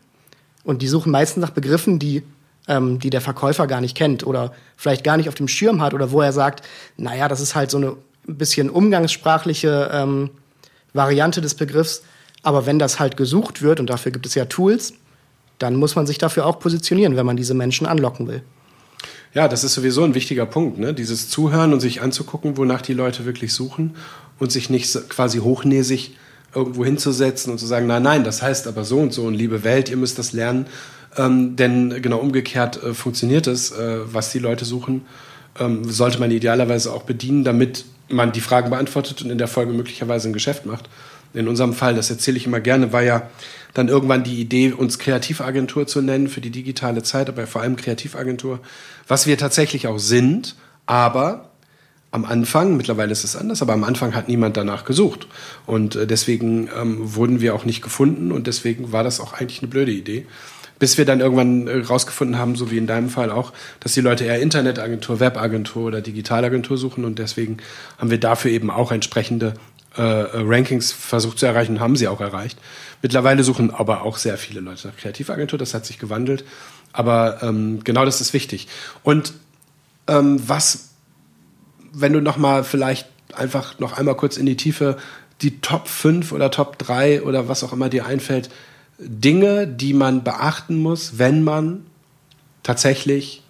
Und 0.64 0.82
die 0.82 0.88
suchen 0.88 1.12
meistens 1.12 1.42
nach 1.42 1.50
Begriffen, 1.50 1.98
die 1.98 2.22
ähm, 2.68 2.98
die 2.98 3.10
der 3.10 3.20
Verkäufer 3.20 3.66
gar 3.66 3.80
nicht 3.80 3.96
kennt 3.96 4.26
oder 4.26 4.52
vielleicht 4.76 5.04
gar 5.04 5.16
nicht 5.16 5.28
auf 5.28 5.34
dem 5.34 5.48
Schirm 5.48 5.82
hat 5.82 5.94
oder 5.94 6.10
wo 6.10 6.20
er 6.20 6.32
sagt, 6.32 6.64
naja, 6.96 7.28
das 7.28 7.40
ist 7.40 7.54
halt 7.54 7.70
so 7.70 7.76
eine 7.76 7.96
bisschen 8.26 8.70
umgangssprachliche 8.70 9.90
ähm, 9.92 10.30
Variante 10.92 11.40
des 11.40 11.54
Begriffs. 11.54 12.02
Aber 12.42 12.66
wenn 12.66 12.78
das 12.78 13.00
halt 13.00 13.16
gesucht 13.16 13.62
wird, 13.62 13.80
und 13.80 13.88
dafür 13.88 14.12
gibt 14.12 14.26
es 14.26 14.34
ja 14.34 14.44
Tools, 14.46 14.94
dann 15.58 15.76
muss 15.76 15.96
man 15.96 16.06
sich 16.06 16.18
dafür 16.18 16.46
auch 16.46 16.58
positionieren, 16.58 17.16
wenn 17.16 17.26
man 17.26 17.36
diese 17.36 17.54
Menschen 17.54 17.86
anlocken 17.86 18.28
will. 18.28 18.42
Ja, 19.32 19.48
das 19.48 19.64
ist 19.64 19.74
sowieso 19.74 20.04
ein 20.04 20.14
wichtiger 20.14 20.46
Punkt, 20.46 20.78
ne? 20.78 20.94
dieses 20.94 21.28
Zuhören 21.28 21.72
und 21.72 21.80
sich 21.80 22.02
anzugucken, 22.02 22.56
wonach 22.56 22.82
die 22.82 22.92
Leute 22.92 23.24
wirklich 23.24 23.52
suchen 23.52 23.96
und 24.38 24.52
sich 24.52 24.70
nicht 24.70 25.08
quasi 25.08 25.38
hochnäsig 25.38 26.16
irgendwo 26.54 26.84
hinzusetzen 26.84 27.52
und 27.52 27.58
zu 27.58 27.66
sagen, 27.66 27.86
nein, 27.86 28.02
nein, 28.02 28.24
das 28.24 28.42
heißt 28.42 28.66
aber 28.66 28.84
so 28.84 28.98
und 28.98 29.12
so 29.12 29.24
und 29.24 29.34
liebe 29.34 29.64
Welt, 29.64 29.88
ihr 29.88 29.96
müsst 29.96 30.18
das 30.18 30.32
lernen, 30.32 30.66
ähm, 31.16 31.56
denn 31.56 32.02
genau 32.02 32.18
umgekehrt 32.18 32.82
äh, 32.82 32.94
funktioniert 32.94 33.46
es, 33.46 33.70
äh, 33.72 33.98
was 34.04 34.32
die 34.32 34.38
Leute 34.38 34.64
suchen, 34.64 35.02
ähm, 35.58 35.84
sollte 35.84 36.18
man 36.18 36.30
idealerweise 36.30 36.92
auch 36.92 37.02
bedienen, 37.02 37.44
damit 37.44 37.84
man 38.08 38.32
die 38.32 38.40
Fragen 38.40 38.70
beantwortet 38.70 39.22
und 39.22 39.30
in 39.30 39.38
der 39.38 39.48
Folge 39.48 39.72
möglicherweise 39.72 40.28
ein 40.28 40.32
Geschäft 40.32 40.66
macht. 40.66 40.88
In 41.32 41.48
unserem 41.48 41.72
Fall, 41.72 41.94
das 41.94 42.10
erzähle 42.10 42.36
ich 42.36 42.46
immer 42.46 42.60
gerne, 42.60 42.92
war 42.92 43.02
ja 43.02 43.28
dann 43.72 43.88
irgendwann 43.88 44.22
die 44.22 44.40
Idee, 44.40 44.72
uns 44.72 45.00
Kreativagentur 45.00 45.86
zu 45.86 46.00
nennen 46.00 46.28
für 46.28 46.40
die 46.40 46.50
digitale 46.50 47.02
Zeit, 47.02 47.28
aber 47.28 47.46
vor 47.48 47.62
allem 47.62 47.74
Kreativagentur, 47.74 48.60
was 49.08 49.26
wir 49.26 49.36
tatsächlich 49.36 49.88
auch 49.88 49.98
sind, 49.98 50.54
aber 50.86 51.50
am 52.14 52.24
Anfang, 52.24 52.76
mittlerweile 52.76 53.10
ist 53.10 53.24
es 53.24 53.34
anders, 53.34 53.60
aber 53.60 53.72
am 53.72 53.82
Anfang 53.82 54.14
hat 54.14 54.28
niemand 54.28 54.56
danach 54.56 54.84
gesucht. 54.84 55.26
Und 55.66 55.96
äh, 55.96 56.06
deswegen 56.06 56.70
ähm, 56.80 56.98
wurden 57.16 57.40
wir 57.40 57.56
auch 57.56 57.64
nicht 57.64 57.82
gefunden 57.82 58.30
und 58.30 58.46
deswegen 58.46 58.92
war 58.92 59.02
das 59.02 59.18
auch 59.18 59.32
eigentlich 59.32 59.62
eine 59.62 59.68
blöde 59.68 59.90
Idee. 59.90 60.24
Bis 60.78 60.96
wir 60.96 61.06
dann 61.06 61.18
irgendwann 61.18 61.66
äh, 61.66 61.78
rausgefunden 61.78 62.38
haben, 62.38 62.54
so 62.54 62.70
wie 62.70 62.78
in 62.78 62.86
deinem 62.86 63.08
Fall 63.08 63.32
auch, 63.32 63.52
dass 63.80 63.94
die 63.94 64.00
Leute 64.00 64.24
eher 64.24 64.40
Internetagentur, 64.40 65.18
Webagentur 65.18 65.86
oder 65.86 66.00
Digitalagentur 66.02 66.78
suchen 66.78 67.04
und 67.04 67.18
deswegen 67.18 67.56
haben 67.98 68.10
wir 68.10 68.20
dafür 68.20 68.52
eben 68.52 68.70
auch 68.70 68.92
entsprechende 68.92 69.54
äh, 69.96 70.02
Rankings 70.02 70.92
versucht 70.92 71.40
zu 71.40 71.46
erreichen, 71.46 71.80
haben 71.80 71.96
sie 71.96 72.06
auch 72.06 72.20
erreicht. 72.20 72.60
Mittlerweile 73.02 73.42
suchen 73.42 73.72
aber 73.72 74.02
auch 74.02 74.18
sehr 74.18 74.38
viele 74.38 74.60
Leute 74.60 74.86
nach 74.86 74.96
Kreativagentur, 74.96 75.58
das 75.58 75.74
hat 75.74 75.84
sich 75.84 75.98
gewandelt. 75.98 76.44
Aber 76.92 77.42
ähm, 77.42 77.80
genau 77.82 78.04
das 78.04 78.20
ist 78.20 78.34
wichtig. 78.34 78.68
Und 79.02 79.34
ähm, 80.06 80.40
was 80.46 80.93
wenn 81.94 82.12
du 82.12 82.20
noch 82.20 82.36
mal 82.36 82.64
vielleicht 82.64 83.08
einfach 83.34 83.78
noch 83.78 83.96
einmal 83.96 84.16
kurz 84.16 84.36
in 84.36 84.46
die 84.46 84.56
Tiefe 84.56 84.96
die 85.42 85.60
Top 85.60 85.88
5 85.88 86.32
oder 86.32 86.50
Top 86.50 86.78
3 86.78 87.22
oder 87.22 87.48
was 87.48 87.64
auch 87.64 87.72
immer 87.72 87.88
dir 87.88 88.06
einfällt, 88.06 88.50
Dinge, 88.98 89.66
die 89.66 89.92
man 89.92 90.22
beachten 90.22 90.76
muss, 90.76 91.18
wenn 91.18 91.42
man 91.42 91.84
tatsächlich 92.62 93.42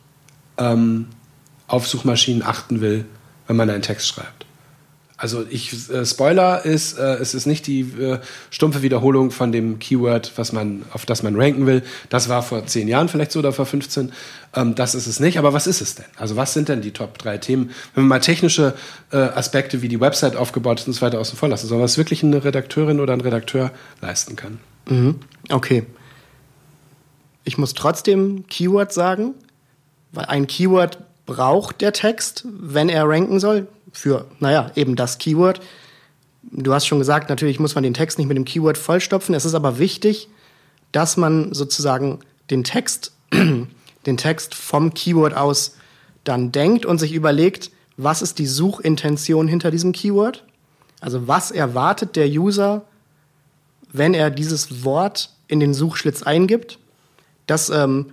ähm, 0.56 1.08
auf 1.66 1.86
Suchmaschinen 1.86 2.42
achten 2.42 2.80
will, 2.80 3.04
wenn 3.46 3.56
man 3.56 3.68
einen 3.70 3.82
Text 3.82 4.08
schreibt. 4.08 4.43
Also 5.24 5.42
ich 5.48 5.88
äh, 5.88 6.04
Spoiler 6.04 6.66
ist, 6.66 6.98
äh, 6.98 7.14
es 7.14 7.32
ist 7.32 7.46
nicht 7.46 7.66
die 7.66 7.80
äh, 7.80 8.18
stumpfe 8.50 8.82
Wiederholung 8.82 9.30
von 9.30 9.52
dem 9.52 9.78
Keyword, 9.78 10.32
was 10.36 10.52
man, 10.52 10.84
auf 10.92 11.06
das 11.06 11.22
man 11.22 11.34
ranken 11.34 11.64
will. 11.64 11.82
Das 12.10 12.28
war 12.28 12.42
vor 12.42 12.66
zehn 12.66 12.88
Jahren 12.88 13.08
vielleicht 13.08 13.32
so 13.32 13.38
oder 13.38 13.54
vor 13.54 13.64
15. 13.64 14.12
Ähm, 14.54 14.74
das 14.74 14.94
ist 14.94 15.06
es 15.06 15.20
nicht. 15.20 15.38
Aber 15.38 15.54
was 15.54 15.66
ist 15.66 15.80
es 15.80 15.94
denn? 15.94 16.04
Also 16.18 16.36
was 16.36 16.52
sind 16.52 16.68
denn 16.68 16.82
die 16.82 16.90
Top 16.90 17.16
drei 17.16 17.38
Themen? 17.38 17.70
Wenn 17.94 18.04
wir 18.04 18.08
mal 18.08 18.20
technische 18.20 18.74
äh, 19.12 19.16
Aspekte 19.16 19.80
wie 19.80 19.88
die 19.88 19.98
Website 19.98 20.36
aufgebaut 20.36 20.80
ist 20.80 20.88
und 20.88 20.92
so 20.92 21.00
weiter 21.00 21.18
außen 21.18 21.38
vor 21.38 21.48
lassen, 21.48 21.68
sondern 21.68 21.84
was 21.84 21.96
wirklich 21.96 22.22
eine 22.22 22.44
Redakteurin 22.44 23.00
oder 23.00 23.14
ein 23.14 23.22
Redakteur 23.22 23.70
leisten 24.02 24.36
kann. 24.36 24.60
Mhm. 24.90 25.20
Okay. 25.48 25.84
Ich 27.44 27.56
muss 27.56 27.72
trotzdem 27.72 28.44
Keyword 28.48 28.92
sagen, 28.92 29.32
weil 30.12 30.26
ein 30.26 30.46
Keyword 30.46 30.98
braucht 31.24 31.80
der 31.80 31.94
Text, 31.94 32.44
wenn 32.46 32.90
er 32.90 33.08
ranken 33.08 33.40
soll 33.40 33.68
für, 33.94 34.26
naja, 34.40 34.70
eben 34.74 34.96
das 34.96 35.18
Keyword. 35.18 35.60
Du 36.42 36.74
hast 36.74 36.86
schon 36.86 36.98
gesagt, 36.98 37.30
natürlich 37.30 37.58
muss 37.58 37.74
man 37.74 37.84
den 37.84 37.94
Text 37.94 38.18
nicht 38.18 38.26
mit 38.26 38.36
dem 38.36 38.44
Keyword 38.44 38.76
vollstopfen. 38.76 39.34
Es 39.34 39.46
ist 39.46 39.54
aber 39.54 39.78
wichtig, 39.78 40.28
dass 40.92 41.16
man 41.16 41.54
sozusagen 41.54 42.18
den 42.50 42.64
Text, 42.64 43.12
den 43.32 44.16
Text 44.16 44.54
vom 44.54 44.92
Keyword 44.92 45.34
aus 45.34 45.76
dann 46.24 46.52
denkt 46.52 46.84
und 46.84 46.98
sich 46.98 47.12
überlegt, 47.12 47.70
was 47.96 48.20
ist 48.20 48.38
die 48.38 48.46
Suchintention 48.46 49.48
hinter 49.48 49.70
diesem 49.70 49.92
Keyword? 49.92 50.44
Also 51.00 51.28
was 51.28 51.50
erwartet 51.50 52.16
der 52.16 52.28
User, 52.28 52.84
wenn 53.92 54.14
er 54.14 54.30
dieses 54.30 54.84
Wort 54.84 55.30
in 55.46 55.60
den 55.60 55.72
Suchschlitz 55.72 56.22
eingibt? 56.22 56.78
Das 57.46 57.70
ähm, 57.70 58.12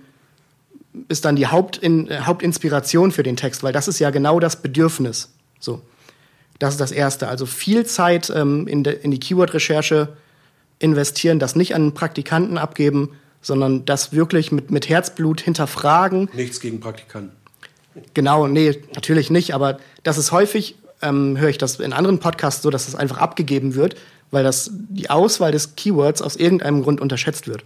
ist 1.08 1.24
dann 1.24 1.36
die 1.36 1.46
Hauptin 1.46 2.08
Hauptinspiration 2.26 3.12
für 3.12 3.22
den 3.22 3.36
Text, 3.36 3.62
weil 3.62 3.72
das 3.72 3.88
ist 3.88 3.98
ja 3.98 4.10
genau 4.10 4.40
das 4.40 4.62
Bedürfnis. 4.62 5.32
So. 5.62 5.80
Das 6.58 6.74
ist 6.74 6.80
das 6.80 6.92
Erste. 6.92 7.28
Also 7.28 7.46
viel 7.46 7.86
Zeit 7.86 8.30
ähm, 8.34 8.66
in, 8.68 8.84
in 8.84 9.10
die 9.10 9.18
Keyword-Recherche 9.18 10.16
investieren, 10.78 11.38
das 11.38 11.56
nicht 11.56 11.74
an 11.74 11.94
Praktikanten 11.94 12.58
abgeben, 12.58 13.16
sondern 13.40 13.84
das 13.84 14.12
wirklich 14.12 14.52
mit, 14.52 14.70
mit 14.70 14.88
Herzblut 14.88 15.40
hinterfragen. 15.40 16.28
Nichts 16.34 16.60
gegen 16.60 16.80
Praktikanten. 16.80 17.36
Genau, 18.14 18.46
nee, 18.46 18.80
natürlich 18.94 19.30
nicht, 19.30 19.54
aber 19.54 19.78
das 20.02 20.18
ist 20.18 20.32
häufig, 20.32 20.76
ähm, 21.02 21.36
höre 21.36 21.50
ich 21.50 21.58
das 21.58 21.78
in 21.80 21.92
anderen 21.92 22.20
Podcasts 22.20 22.62
so, 22.62 22.70
dass 22.70 22.86
das 22.86 22.94
einfach 22.94 23.18
abgegeben 23.18 23.74
wird, 23.74 23.96
weil 24.30 24.44
das 24.44 24.70
die 24.72 25.10
Auswahl 25.10 25.52
des 25.52 25.76
Keywords 25.76 26.22
aus 26.22 26.36
irgendeinem 26.36 26.82
Grund 26.82 27.00
unterschätzt 27.00 27.48
wird. 27.48 27.64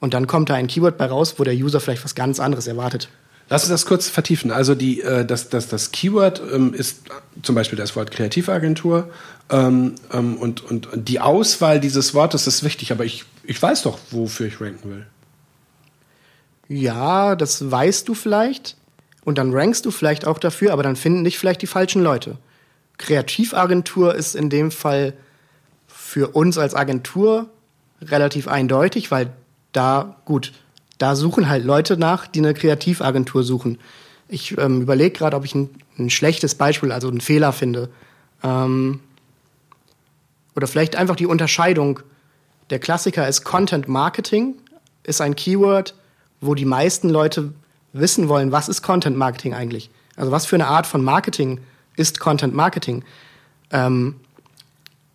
Und 0.00 0.14
dann 0.14 0.26
kommt 0.26 0.50
da 0.50 0.54
ein 0.54 0.66
Keyword 0.66 0.98
bei 0.98 1.06
raus, 1.06 1.34
wo 1.38 1.44
der 1.44 1.54
User 1.54 1.80
vielleicht 1.80 2.04
was 2.04 2.14
ganz 2.14 2.40
anderes 2.40 2.66
erwartet. 2.66 3.08
Lass 3.48 3.62
uns 3.62 3.70
das 3.70 3.86
kurz 3.86 4.08
vertiefen. 4.08 4.50
Also 4.50 4.74
die, 4.74 5.02
äh, 5.02 5.24
das, 5.24 5.48
das, 5.48 5.68
das 5.68 5.92
Keyword 5.92 6.42
ähm, 6.52 6.74
ist 6.74 7.02
zum 7.42 7.54
Beispiel 7.54 7.78
das 7.78 7.94
Wort 7.94 8.10
Kreativagentur 8.10 9.08
ähm, 9.50 9.94
ähm, 10.12 10.36
und, 10.36 10.64
und 10.64 10.88
die 10.94 11.20
Auswahl 11.20 11.78
dieses 11.78 12.14
Wortes 12.14 12.46
ist 12.46 12.64
wichtig, 12.64 12.90
aber 12.90 13.04
ich, 13.04 13.24
ich 13.44 13.60
weiß 13.62 13.82
doch, 13.82 13.98
wofür 14.10 14.46
ich 14.46 14.60
ranken 14.60 14.90
will. 14.90 15.06
Ja, 16.68 17.36
das 17.36 17.70
weißt 17.70 18.08
du 18.08 18.14
vielleicht 18.14 18.76
und 19.24 19.38
dann 19.38 19.54
rankst 19.54 19.86
du 19.86 19.92
vielleicht 19.92 20.26
auch 20.26 20.38
dafür, 20.38 20.72
aber 20.72 20.82
dann 20.82 20.96
finden 20.96 21.22
dich 21.22 21.38
vielleicht 21.38 21.62
die 21.62 21.68
falschen 21.68 22.02
Leute. 22.02 22.38
Kreativagentur 22.98 24.14
ist 24.14 24.34
in 24.34 24.50
dem 24.50 24.72
Fall 24.72 25.12
für 25.86 26.28
uns 26.28 26.58
als 26.58 26.74
Agentur 26.74 27.48
relativ 28.02 28.48
eindeutig, 28.48 29.10
weil 29.10 29.32
da, 29.72 30.16
gut, 30.24 30.52
da 30.98 31.14
suchen 31.14 31.48
halt 31.48 31.64
Leute 31.64 31.96
nach, 31.96 32.26
die 32.26 32.38
eine 32.38 32.54
Kreativagentur 32.54 33.42
suchen. 33.42 33.78
Ich 34.28 34.56
ähm, 34.58 34.82
überlege 34.82 35.16
gerade, 35.16 35.36
ob 35.36 35.44
ich 35.44 35.54
ein, 35.54 35.70
ein, 35.98 36.10
schlechtes 36.10 36.54
Beispiel, 36.54 36.92
also 36.92 37.08
einen 37.08 37.20
Fehler 37.20 37.52
finde. 37.52 37.88
Ähm, 38.42 39.00
oder 40.54 40.66
vielleicht 40.66 40.96
einfach 40.96 41.16
die 41.16 41.26
Unterscheidung. 41.26 42.00
Der 42.70 42.78
Klassiker 42.78 43.28
ist 43.28 43.44
Content 43.44 43.88
Marketing, 43.88 44.54
ist 45.04 45.20
ein 45.20 45.36
Keyword, 45.36 45.94
wo 46.40 46.54
die 46.54 46.64
meisten 46.64 47.08
Leute 47.08 47.52
wissen 47.92 48.28
wollen, 48.28 48.52
was 48.52 48.68
ist 48.68 48.82
Content 48.82 49.16
Marketing 49.16 49.54
eigentlich? 49.54 49.90
Also 50.16 50.32
was 50.32 50.46
für 50.46 50.56
eine 50.56 50.66
Art 50.66 50.86
von 50.86 51.04
Marketing 51.04 51.60
ist 51.96 52.20
Content 52.20 52.54
Marketing? 52.54 53.04
Ähm, 53.70 54.16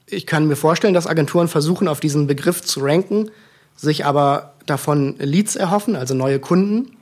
ich 0.05 0.25
kann 0.25 0.47
mir 0.47 0.55
vorstellen, 0.55 0.93
dass 0.93 1.07
Agenturen 1.07 1.47
versuchen, 1.47 1.87
auf 1.87 1.99
diesen 1.99 2.27
Begriff 2.27 2.61
zu 2.61 2.81
ranken, 2.81 3.31
sich 3.75 4.05
aber 4.05 4.50
davon 4.65 5.15
Leads 5.19 5.56
erhoffen, 5.56 5.95
also 5.95 6.13
neue 6.13 6.39
Kunden. 6.39 6.97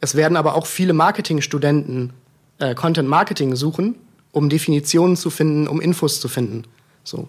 Es 0.00 0.14
werden 0.14 0.36
aber 0.36 0.54
auch 0.54 0.66
viele 0.66 0.92
Marketingstudenten 0.92 2.12
äh, 2.58 2.74
Content 2.74 3.08
Marketing 3.08 3.54
suchen, 3.56 3.96
um 4.32 4.48
Definitionen 4.48 5.16
zu 5.16 5.30
finden, 5.30 5.68
um 5.68 5.80
Infos 5.80 6.20
zu 6.20 6.28
finden. 6.28 6.64
So. 7.04 7.28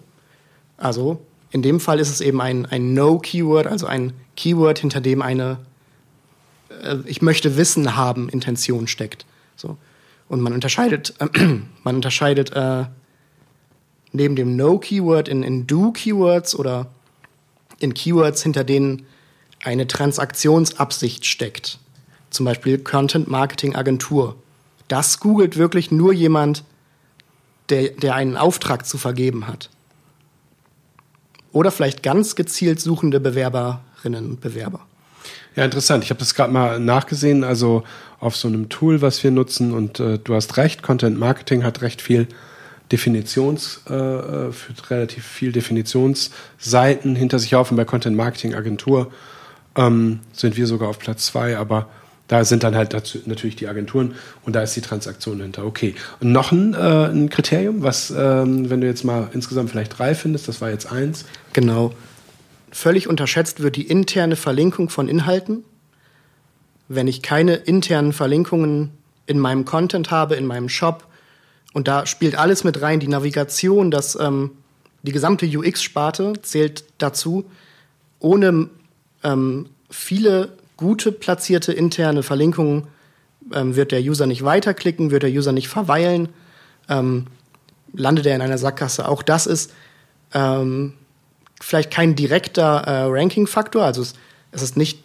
Also 0.76 1.20
in 1.50 1.62
dem 1.62 1.80
Fall 1.80 1.98
ist 1.98 2.10
es 2.10 2.20
eben 2.20 2.40
ein, 2.40 2.66
ein 2.66 2.94
No-Keyword, 2.94 3.66
also 3.66 3.86
ein 3.86 4.12
Keyword, 4.36 4.78
hinter 4.78 5.00
dem 5.00 5.22
eine 5.22 5.58
äh, 6.82 6.96
Ich 7.06 7.22
möchte 7.22 7.56
Wissen 7.56 7.96
haben 7.96 8.28
Intention 8.28 8.86
steckt. 8.86 9.24
So. 9.56 9.76
Und 10.28 10.40
man 10.40 10.52
unterscheidet, 10.52 11.14
äh, 11.18 11.28
man 11.84 11.96
unterscheidet 11.96 12.52
äh, 12.52 12.84
neben 14.12 14.36
dem 14.36 14.56
No-Keyword 14.56 15.28
in, 15.28 15.42
in 15.42 15.66
Do-Keywords 15.66 16.54
oder 16.54 16.86
in 17.78 17.94
Keywords, 17.94 18.42
hinter 18.42 18.64
denen 18.64 19.06
eine 19.62 19.86
Transaktionsabsicht 19.86 21.26
steckt. 21.26 21.78
Zum 22.30 22.46
Beispiel 22.46 22.78
Content 22.78 23.28
Marketing 23.28 23.74
Agentur. 23.74 24.36
Das 24.88 25.20
googelt 25.20 25.56
wirklich 25.56 25.90
nur 25.90 26.12
jemand, 26.12 26.64
der, 27.68 27.88
der 27.90 28.14
einen 28.14 28.36
Auftrag 28.36 28.86
zu 28.86 28.98
vergeben 28.98 29.46
hat. 29.46 29.70
Oder 31.52 31.70
vielleicht 31.70 32.02
ganz 32.02 32.36
gezielt 32.36 32.80
suchende 32.80 33.20
Bewerberinnen 33.20 34.30
und 34.30 34.40
Bewerber. 34.40 34.80
Ja, 35.56 35.64
interessant. 35.64 36.04
Ich 36.04 36.10
habe 36.10 36.20
das 36.20 36.34
gerade 36.34 36.52
mal 36.52 36.78
nachgesehen, 36.78 37.42
also 37.42 37.82
auf 38.20 38.36
so 38.36 38.48
einem 38.48 38.68
Tool, 38.68 39.02
was 39.02 39.22
wir 39.24 39.30
nutzen. 39.30 39.72
Und 39.72 39.98
äh, 39.98 40.18
du 40.18 40.34
hast 40.34 40.56
recht, 40.56 40.82
Content 40.82 41.18
Marketing 41.18 41.64
hat 41.64 41.82
recht 41.82 42.00
viel 42.00 42.28
Definitions, 42.90 43.82
äh, 43.88 43.94
äh, 43.94 44.52
führt 44.52 44.90
relativ 44.90 45.24
viel 45.24 45.52
Definitionsseiten 45.52 47.16
hinter 47.16 47.38
sich 47.38 47.54
auf 47.54 47.70
und 47.70 47.76
bei 47.76 47.84
Content 47.84 48.16
Marketing 48.16 48.54
Agentur 48.54 49.12
ähm, 49.76 50.20
sind 50.32 50.56
wir 50.56 50.66
sogar 50.66 50.88
auf 50.88 50.98
Platz 50.98 51.26
zwei, 51.26 51.56
aber 51.56 51.88
da 52.28 52.44
sind 52.44 52.62
dann 52.62 52.76
halt 52.76 52.92
dazu 52.92 53.18
natürlich 53.24 53.56
die 53.56 53.68
Agenturen 53.68 54.14
und 54.44 54.54
da 54.54 54.62
ist 54.62 54.76
die 54.76 54.82
Transaktion 54.82 55.40
hinter. 55.40 55.64
Okay. 55.64 55.94
Und 56.20 56.30
noch 56.30 56.52
ein, 56.52 56.74
äh, 56.74 57.06
ein 57.06 57.30
Kriterium, 57.30 57.82
was, 57.82 58.10
ähm, 58.10 58.68
wenn 58.68 58.82
du 58.82 58.86
jetzt 58.86 59.04
mal 59.04 59.30
insgesamt 59.32 59.70
vielleicht 59.70 59.98
drei 59.98 60.14
findest, 60.14 60.46
das 60.46 60.60
war 60.60 60.70
jetzt 60.70 60.92
eins. 60.92 61.24
Genau. 61.54 61.94
Völlig 62.70 63.08
unterschätzt 63.08 63.62
wird 63.62 63.76
die 63.76 63.86
interne 63.86 64.36
Verlinkung 64.36 64.90
von 64.90 65.08
Inhalten. 65.08 65.64
Wenn 66.86 67.08
ich 67.08 67.22
keine 67.22 67.54
internen 67.54 68.12
Verlinkungen 68.12 68.90
in 69.26 69.38
meinem 69.38 69.64
Content 69.64 70.10
habe, 70.10 70.36
in 70.36 70.46
meinem 70.46 70.68
Shop, 70.68 71.07
und 71.78 71.86
da 71.86 72.06
spielt 72.06 72.36
alles 72.36 72.64
mit 72.64 72.82
rein, 72.82 72.98
die 72.98 73.06
Navigation, 73.06 73.92
das, 73.92 74.18
ähm, 74.20 74.50
die 75.04 75.12
gesamte 75.12 75.46
UX-Sparte 75.46 76.32
zählt 76.42 76.82
dazu. 76.98 77.44
Ohne 78.18 78.68
ähm, 79.22 79.68
viele 79.88 80.58
gute 80.76 81.12
platzierte 81.12 81.72
interne 81.72 82.24
Verlinkungen 82.24 82.88
ähm, 83.54 83.76
wird 83.76 83.92
der 83.92 84.00
User 84.00 84.26
nicht 84.26 84.42
weiterklicken, 84.44 85.12
wird 85.12 85.22
der 85.22 85.30
User 85.30 85.52
nicht 85.52 85.68
verweilen, 85.68 86.30
ähm, 86.88 87.28
landet 87.92 88.26
er 88.26 88.34
in 88.34 88.42
einer 88.42 88.58
Sackgasse. 88.58 89.06
Auch 89.06 89.22
das 89.22 89.46
ist 89.46 89.72
ähm, 90.34 90.94
vielleicht 91.60 91.92
kein 91.92 92.16
direkter 92.16 92.82
äh, 92.88 93.02
Ranking-Faktor, 93.04 93.84
also 93.84 94.02
es, 94.02 94.14
es 94.50 94.62
ist 94.62 94.76
nicht 94.76 95.04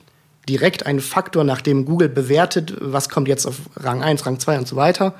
direkt 0.50 0.88
ein 0.88 1.02
Faktor, 1.02 1.44
nach 1.44 1.62
dem 1.62 1.86
Google 1.86 2.10
bewertet, 2.10 2.74
was 2.80 3.10
kommt 3.10 3.28
jetzt 3.28 3.46
auf 3.46 3.58
Rang 3.76 4.02
1, 4.02 4.26
Rang 4.26 4.40
2 4.40 4.58
und 4.58 4.68
so 4.68 4.76
weiter. 4.76 5.14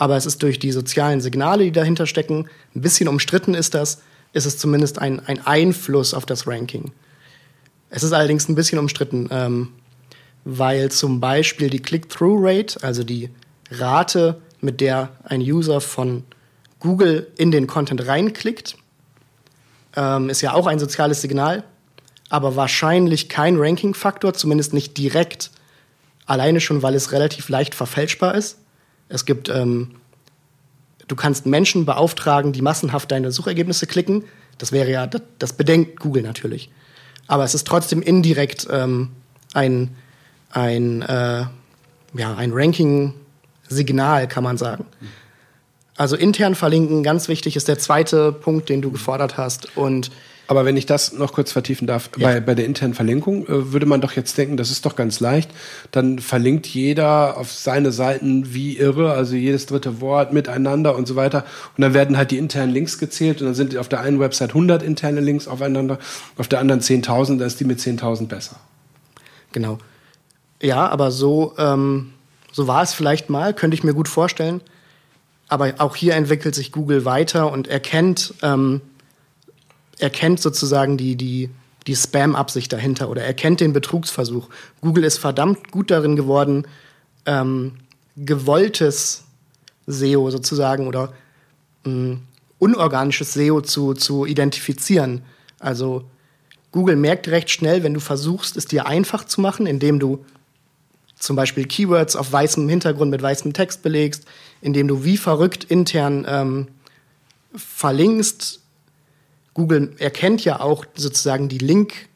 Aber 0.00 0.16
es 0.16 0.24
ist 0.24 0.42
durch 0.42 0.58
die 0.58 0.72
sozialen 0.72 1.20
Signale, 1.20 1.64
die 1.64 1.72
dahinter 1.72 2.06
stecken, 2.06 2.48
ein 2.74 2.80
bisschen 2.80 3.06
umstritten 3.06 3.52
ist 3.52 3.74
das, 3.74 4.00
ist 4.32 4.46
es 4.46 4.56
zumindest 4.56 4.98
ein, 4.98 5.20
ein 5.20 5.46
Einfluss 5.46 6.14
auf 6.14 6.24
das 6.24 6.46
Ranking. 6.46 6.92
Es 7.90 8.02
ist 8.02 8.12
allerdings 8.12 8.48
ein 8.48 8.54
bisschen 8.54 8.78
umstritten, 8.78 9.28
ähm, 9.30 9.68
weil 10.46 10.90
zum 10.90 11.20
Beispiel 11.20 11.68
die 11.68 11.80
Click-Through-Rate, 11.82 12.82
also 12.82 13.04
die 13.04 13.28
Rate, 13.70 14.40
mit 14.62 14.80
der 14.80 15.10
ein 15.24 15.42
User 15.42 15.82
von 15.82 16.24
Google 16.78 17.26
in 17.36 17.50
den 17.50 17.66
Content 17.66 18.06
reinklickt, 18.06 18.78
ähm, 19.96 20.30
ist 20.30 20.40
ja 20.40 20.54
auch 20.54 20.66
ein 20.66 20.78
soziales 20.78 21.20
Signal, 21.20 21.62
aber 22.30 22.56
wahrscheinlich 22.56 23.28
kein 23.28 23.58
Ranking-Faktor, 23.58 24.32
zumindest 24.32 24.72
nicht 24.72 24.96
direkt. 24.96 25.50
Alleine 26.24 26.62
schon, 26.62 26.82
weil 26.82 26.94
es 26.94 27.12
relativ 27.12 27.50
leicht 27.50 27.74
verfälschbar 27.74 28.34
ist. 28.34 28.59
Es 29.10 29.26
gibt, 29.26 29.50
ähm, 29.50 29.96
du 31.08 31.16
kannst 31.16 31.44
Menschen 31.44 31.84
beauftragen, 31.84 32.52
die 32.52 32.62
massenhaft 32.62 33.10
deine 33.10 33.32
Suchergebnisse 33.32 33.86
klicken. 33.86 34.24
Das 34.56 34.72
wäre 34.72 34.90
ja, 34.90 35.06
das, 35.06 35.22
das 35.38 35.52
bedenkt 35.52 36.00
Google 36.00 36.22
natürlich. 36.22 36.70
Aber 37.26 37.44
es 37.44 37.54
ist 37.54 37.66
trotzdem 37.66 38.00
indirekt 38.00 38.66
ähm, 38.70 39.10
ein, 39.52 39.96
ein, 40.50 41.02
äh, 41.02 41.44
ja, 42.14 42.34
ein 42.36 42.52
Ranking-Signal, 42.52 44.28
kann 44.28 44.44
man 44.44 44.56
sagen. 44.56 44.86
Also 45.96 46.16
intern 46.16 46.54
verlinken, 46.54 47.02
ganz 47.02 47.28
wichtig, 47.28 47.56
ist 47.56 47.68
der 47.68 47.78
zweite 47.78 48.32
Punkt, 48.32 48.68
den 48.68 48.80
du 48.80 48.90
gefordert 48.90 49.36
hast. 49.36 49.76
Und 49.76 50.10
aber 50.50 50.64
wenn 50.64 50.76
ich 50.76 50.84
das 50.84 51.12
noch 51.12 51.32
kurz 51.32 51.52
vertiefen 51.52 51.86
darf, 51.86 52.10
ja. 52.16 52.26
bei, 52.26 52.40
bei 52.40 52.54
der 52.56 52.64
internen 52.64 52.92
Verlinkung 52.92 53.44
äh, 53.46 53.72
würde 53.72 53.86
man 53.86 54.00
doch 54.00 54.10
jetzt 54.14 54.36
denken, 54.36 54.56
das 54.56 54.72
ist 54.72 54.84
doch 54.84 54.96
ganz 54.96 55.20
leicht. 55.20 55.48
Dann 55.92 56.18
verlinkt 56.18 56.66
jeder 56.66 57.36
auf 57.36 57.52
seine 57.52 57.92
Seiten 57.92 58.52
wie 58.52 58.76
irre, 58.76 59.12
also 59.12 59.36
jedes 59.36 59.66
dritte 59.66 60.00
Wort 60.00 60.32
miteinander 60.32 60.96
und 60.96 61.06
so 61.06 61.14
weiter. 61.14 61.44
Und 61.76 61.82
dann 61.82 61.94
werden 61.94 62.16
halt 62.16 62.32
die 62.32 62.38
internen 62.38 62.72
Links 62.72 62.98
gezählt 62.98 63.40
und 63.40 63.46
dann 63.46 63.54
sind 63.54 63.76
auf 63.76 63.88
der 63.88 64.00
einen 64.00 64.18
Website 64.18 64.48
100 64.48 64.82
interne 64.82 65.20
Links 65.20 65.46
aufeinander, 65.46 66.00
auf 66.36 66.48
der 66.48 66.58
anderen 66.58 66.80
10.000, 66.80 67.38
da 67.38 67.46
ist 67.46 67.60
die 67.60 67.64
mit 67.64 67.78
10.000 67.78 68.26
besser. 68.26 68.56
Genau. 69.52 69.78
Ja, 70.60 70.88
aber 70.88 71.12
so, 71.12 71.54
ähm, 71.58 72.12
so 72.50 72.66
war 72.66 72.82
es 72.82 72.92
vielleicht 72.92 73.30
mal, 73.30 73.54
könnte 73.54 73.76
ich 73.76 73.84
mir 73.84 73.94
gut 73.94 74.08
vorstellen. 74.08 74.62
Aber 75.46 75.74
auch 75.78 75.94
hier 75.94 76.16
entwickelt 76.16 76.56
sich 76.56 76.72
Google 76.72 77.04
weiter 77.04 77.52
und 77.52 77.68
erkennt, 77.68 78.34
ähm, 78.42 78.80
erkennt 80.02 80.40
sozusagen 80.40 80.96
die, 80.96 81.16
die, 81.16 81.50
die 81.86 81.96
Spam-Absicht 81.96 82.72
dahinter 82.72 83.08
oder 83.08 83.22
erkennt 83.22 83.60
den 83.60 83.72
Betrugsversuch. 83.72 84.48
Google 84.80 85.04
ist 85.04 85.18
verdammt 85.18 85.70
gut 85.70 85.90
darin 85.90 86.16
geworden, 86.16 86.66
ähm, 87.26 87.72
gewolltes 88.16 89.24
SEO 89.86 90.30
sozusagen 90.30 90.86
oder 90.86 91.12
mh, 91.84 91.92
mm, 91.92 92.22
unorganisches 92.58 93.32
SEO 93.32 93.62
zu, 93.62 93.94
zu 93.94 94.26
identifizieren. 94.26 95.22
Also 95.58 96.04
Google 96.72 96.96
merkt 96.96 97.28
recht 97.28 97.50
schnell, 97.50 97.82
wenn 97.82 97.94
du 97.94 98.00
versuchst, 98.00 98.56
es 98.56 98.66
dir 98.66 98.86
einfach 98.86 99.24
zu 99.24 99.40
machen, 99.40 99.66
indem 99.66 99.98
du 99.98 100.24
zum 101.18 101.36
Beispiel 101.36 101.66
Keywords 101.66 102.16
auf 102.16 102.32
weißem 102.32 102.68
Hintergrund 102.68 103.10
mit 103.10 103.22
weißem 103.22 103.52
Text 103.52 103.82
belegst, 103.82 104.24
indem 104.60 104.88
du 104.88 105.04
wie 105.04 105.16
verrückt 105.16 105.64
intern 105.64 106.26
ähm, 106.28 106.68
verlinkst, 107.54 108.59
Google 109.54 109.94
erkennt 109.98 110.44
ja 110.44 110.60
auch 110.60 110.84
sozusagen 110.94 111.48
die 111.48 111.58
Link, 111.58 112.08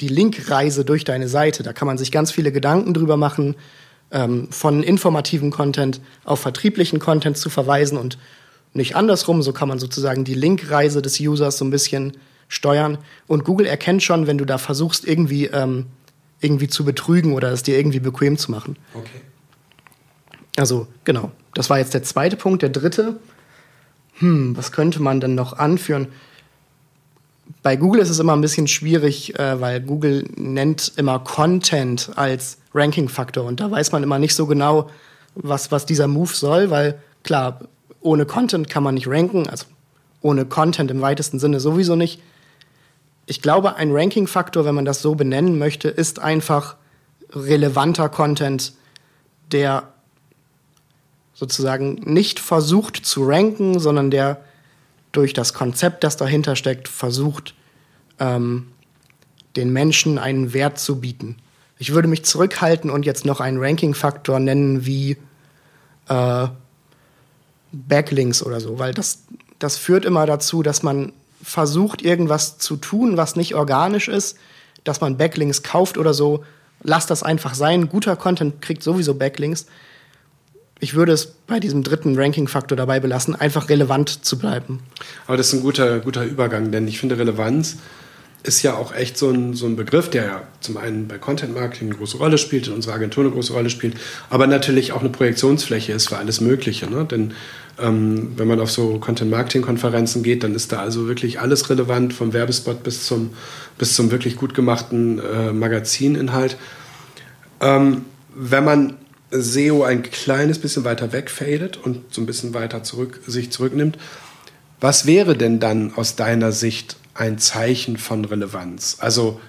die 0.00 0.08
Linkreise 0.08 0.84
durch 0.84 1.04
deine 1.04 1.28
Seite. 1.28 1.62
Da 1.62 1.72
kann 1.72 1.86
man 1.86 1.98
sich 1.98 2.10
ganz 2.10 2.30
viele 2.30 2.52
Gedanken 2.52 2.94
drüber 2.94 3.16
machen, 3.16 3.56
ähm, 4.10 4.48
von 4.50 4.82
informativen 4.82 5.50
Content 5.50 6.00
auf 6.24 6.40
vertrieblichen 6.40 6.98
Content 6.98 7.36
zu 7.36 7.50
verweisen 7.50 7.98
und 7.98 8.18
nicht 8.74 8.96
andersrum. 8.96 9.42
So 9.42 9.52
kann 9.52 9.68
man 9.68 9.78
sozusagen 9.78 10.24
die 10.24 10.34
Linkreise 10.34 11.02
des 11.02 11.20
Users 11.20 11.58
so 11.58 11.64
ein 11.64 11.70
bisschen 11.70 12.12
steuern. 12.48 12.98
Und 13.26 13.44
Google 13.44 13.66
erkennt 13.66 14.02
schon, 14.02 14.26
wenn 14.26 14.38
du 14.38 14.44
da 14.44 14.58
versuchst, 14.58 15.06
irgendwie, 15.06 15.46
ähm, 15.46 15.86
irgendwie 16.40 16.68
zu 16.68 16.84
betrügen 16.84 17.34
oder 17.34 17.50
es 17.52 17.62
dir 17.62 17.78
irgendwie 17.78 18.00
bequem 18.00 18.36
zu 18.36 18.50
machen. 18.50 18.76
Okay. 18.94 19.20
Also, 20.56 20.86
genau. 21.04 21.30
Das 21.54 21.70
war 21.70 21.78
jetzt 21.78 21.94
der 21.94 22.02
zweite 22.02 22.36
Punkt. 22.36 22.62
Der 22.62 22.68
dritte, 22.68 23.20
hm, 24.18 24.56
was 24.56 24.72
könnte 24.72 25.00
man 25.00 25.20
denn 25.20 25.34
noch 25.34 25.54
anführen? 25.54 26.08
Bei 27.62 27.76
Google 27.76 28.00
ist 28.00 28.10
es 28.10 28.18
immer 28.18 28.34
ein 28.34 28.40
bisschen 28.40 28.68
schwierig, 28.68 29.38
äh, 29.38 29.60
weil 29.60 29.80
Google 29.80 30.28
nennt 30.36 30.92
immer 30.96 31.18
Content 31.20 32.10
als 32.16 32.58
Ranking-Faktor 32.74 33.44
und 33.44 33.60
da 33.60 33.70
weiß 33.70 33.92
man 33.92 34.02
immer 34.02 34.18
nicht 34.18 34.34
so 34.34 34.46
genau, 34.46 34.88
was, 35.34 35.70
was 35.70 35.86
dieser 35.86 36.08
Move 36.08 36.32
soll, 36.32 36.70
weil 36.70 37.00
klar, 37.22 37.60
ohne 38.00 38.26
Content 38.26 38.68
kann 38.68 38.82
man 38.82 38.94
nicht 38.94 39.06
ranken, 39.06 39.48
also 39.48 39.66
ohne 40.20 40.44
Content 40.44 40.90
im 40.90 41.00
weitesten 41.00 41.38
Sinne 41.38 41.60
sowieso 41.60 41.96
nicht. 41.96 42.20
Ich 43.26 43.42
glaube, 43.42 43.76
ein 43.76 43.92
Ranking-Faktor, 43.92 44.64
wenn 44.64 44.74
man 44.74 44.84
das 44.84 45.02
so 45.02 45.14
benennen 45.14 45.58
möchte, 45.58 45.88
ist 45.88 46.18
einfach 46.18 46.76
relevanter 47.30 48.08
Content, 48.08 48.72
der 49.52 49.84
sozusagen 51.34 51.94
nicht 52.04 52.40
versucht 52.40 52.96
zu 52.96 53.24
ranken, 53.24 53.78
sondern 53.78 54.10
der 54.10 54.42
durch 55.12 55.32
das 55.34 55.54
Konzept, 55.54 56.04
das 56.04 56.16
dahinter 56.16 56.56
steckt, 56.56 56.88
versucht, 56.88 57.54
ähm, 58.18 58.68
den 59.56 59.72
Menschen 59.72 60.18
einen 60.18 60.52
Wert 60.54 60.78
zu 60.78 61.00
bieten. 61.00 61.36
Ich 61.78 61.92
würde 61.92 62.08
mich 62.08 62.24
zurückhalten 62.24 62.90
und 62.90 63.04
jetzt 63.04 63.24
noch 63.26 63.40
einen 63.40 63.58
Ranking-Faktor 63.58 64.40
nennen 64.40 64.86
wie 64.86 65.16
äh, 66.08 66.48
Backlinks 67.72 68.42
oder 68.42 68.60
so, 68.60 68.78
weil 68.78 68.94
das, 68.94 69.24
das 69.58 69.76
führt 69.76 70.04
immer 70.04 70.26
dazu, 70.26 70.62
dass 70.62 70.82
man 70.82 71.12
versucht, 71.42 72.02
irgendwas 72.02 72.58
zu 72.58 72.76
tun, 72.76 73.16
was 73.16 73.36
nicht 73.36 73.54
organisch 73.54 74.08
ist, 74.08 74.38
dass 74.84 75.00
man 75.00 75.16
Backlinks 75.16 75.62
kauft 75.62 75.98
oder 75.98 76.14
so. 76.14 76.44
Lass 76.82 77.06
das 77.06 77.22
einfach 77.22 77.54
sein. 77.54 77.88
Guter 77.88 78.16
Content 78.16 78.62
kriegt 78.62 78.82
sowieso 78.82 79.14
Backlinks 79.14 79.66
ich 80.82 80.94
würde 80.94 81.12
es 81.12 81.26
bei 81.26 81.60
diesem 81.60 81.84
dritten 81.84 82.18
Ranking-Faktor 82.18 82.76
dabei 82.76 82.98
belassen, 82.98 83.36
einfach 83.36 83.68
relevant 83.68 84.24
zu 84.24 84.36
bleiben. 84.36 84.80
Aber 85.28 85.36
das 85.36 85.46
ist 85.46 85.52
ein 85.52 85.62
guter, 85.62 86.00
guter 86.00 86.24
Übergang, 86.24 86.72
denn 86.72 86.88
ich 86.88 86.98
finde, 86.98 87.16
Relevanz 87.16 87.76
ist 88.42 88.62
ja 88.64 88.74
auch 88.74 88.92
echt 88.92 89.16
so 89.16 89.30
ein, 89.30 89.54
so 89.54 89.66
ein 89.66 89.76
Begriff, 89.76 90.10
der 90.10 90.24
ja 90.24 90.42
zum 90.58 90.76
einen 90.76 91.06
bei 91.06 91.18
Content 91.18 91.54
Marketing 91.54 91.90
eine 91.90 91.96
große 91.98 92.16
Rolle 92.16 92.36
spielt, 92.36 92.66
in 92.66 92.72
unserer 92.72 92.94
Agentur 92.94 93.22
eine 93.22 93.32
große 93.32 93.52
Rolle 93.52 93.70
spielt, 93.70 93.94
aber 94.28 94.48
natürlich 94.48 94.90
auch 94.90 95.02
eine 95.02 95.10
Projektionsfläche 95.10 95.92
ist 95.92 96.08
für 96.08 96.18
alles 96.18 96.40
Mögliche. 96.40 96.90
Ne? 96.90 97.04
Denn 97.04 97.32
ähm, 97.80 98.32
wenn 98.36 98.48
man 98.48 98.58
auf 98.58 98.72
so 98.72 98.98
Content 98.98 99.30
Marketing 99.30 99.62
Konferenzen 99.62 100.24
geht, 100.24 100.42
dann 100.42 100.52
ist 100.56 100.72
da 100.72 100.80
also 100.80 101.06
wirklich 101.06 101.38
alles 101.38 101.70
relevant, 101.70 102.12
vom 102.12 102.32
Werbespot 102.32 102.82
bis 102.82 103.06
zum, 103.06 103.34
bis 103.78 103.94
zum 103.94 104.10
wirklich 104.10 104.34
gut 104.34 104.52
gemachten 104.52 105.20
äh, 105.20 105.52
Magazininhalt. 105.52 106.56
Ähm, 107.60 108.04
wenn 108.34 108.64
man 108.64 108.96
SEO 109.32 109.82
ein 109.82 110.02
kleines 110.02 110.58
bisschen 110.58 110.84
weiter 110.84 111.12
wegfadet 111.12 111.76
und 111.76 112.14
so 112.14 112.20
ein 112.20 112.26
bisschen 112.26 112.54
weiter 112.54 112.82
zurück, 112.82 113.20
sich 113.26 113.50
zurücknimmt. 113.50 113.98
Was 114.80 115.06
wäre 115.06 115.36
denn 115.36 115.58
dann 115.58 115.94
aus 115.94 116.16
deiner 116.16 116.52
Sicht 116.52 116.96
ein 117.14 117.38
Zeichen 117.38 117.96
von 117.96 118.24
Relevanz? 118.24 118.98
Also 119.00 119.40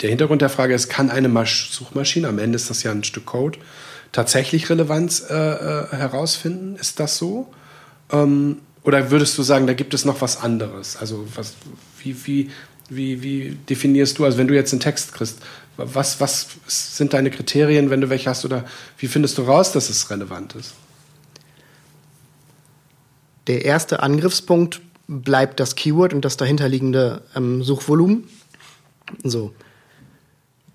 der 0.00 0.08
Hintergrund 0.08 0.42
der 0.42 0.48
Frage 0.48 0.74
ist, 0.74 0.88
kann 0.88 1.10
eine 1.10 1.28
Masch 1.28 1.70
Suchmaschine, 1.70 2.28
am 2.28 2.38
Ende 2.38 2.56
ist 2.56 2.70
das 2.70 2.82
ja 2.82 2.90
ein 2.90 3.04
Stück 3.04 3.26
Code, 3.26 3.58
tatsächlich 4.12 4.70
Relevanz 4.70 5.24
äh, 5.28 5.34
äh, 5.34 5.86
herausfinden? 5.90 6.76
Ist 6.76 7.00
das 7.00 7.18
so? 7.18 7.52
Ähm, 8.10 8.58
oder 8.82 9.10
würdest 9.10 9.36
du 9.36 9.42
sagen, 9.42 9.66
da 9.66 9.74
gibt 9.74 9.92
es 9.92 10.04
noch 10.04 10.20
was 10.22 10.40
anderes? 10.42 10.96
Also 10.96 11.26
was, 11.34 11.54
wie, 12.02 12.16
wie, 12.26 12.50
wie, 12.88 13.22
wie 13.22 13.58
definierst 13.68 14.18
du, 14.18 14.24
also 14.24 14.38
wenn 14.38 14.48
du 14.48 14.54
jetzt 14.54 14.72
einen 14.72 14.80
Text 14.80 15.12
kriegst, 15.12 15.40
was, 15.84 16.20
was 16.20 16.48
sind 16.66 17.12
deine 17.12 17.30
Kriterien, 17.30 17.90
wenn 17.90 18.00
du 18.00 18.10
welche 18.10 18.30
hast? 18.30 18.44
Oder 18.44 18.64
wie 18.98 19.06
findest 19.06 19.38
du 19.38 19.42
raus, 19.42 19.72
dass 19.72 19.90
es 19.90 20.10
relevant 20.10 20.54
ist? 20.54 20.74
Der 23.46 23.64
erste 23.64 24.02
Angriffspunkt 24.02 24.80
bleibt 25.08 25.58
das 25.58 25.74
Keyword 25.74 26.14
und 26.14 26.24
das 26.24 26.36
dahinterliegende 26.36 27.22
ähm, 27.34 27.62
Suchvolumen. 27.62 28.28
So. 29.24 29.52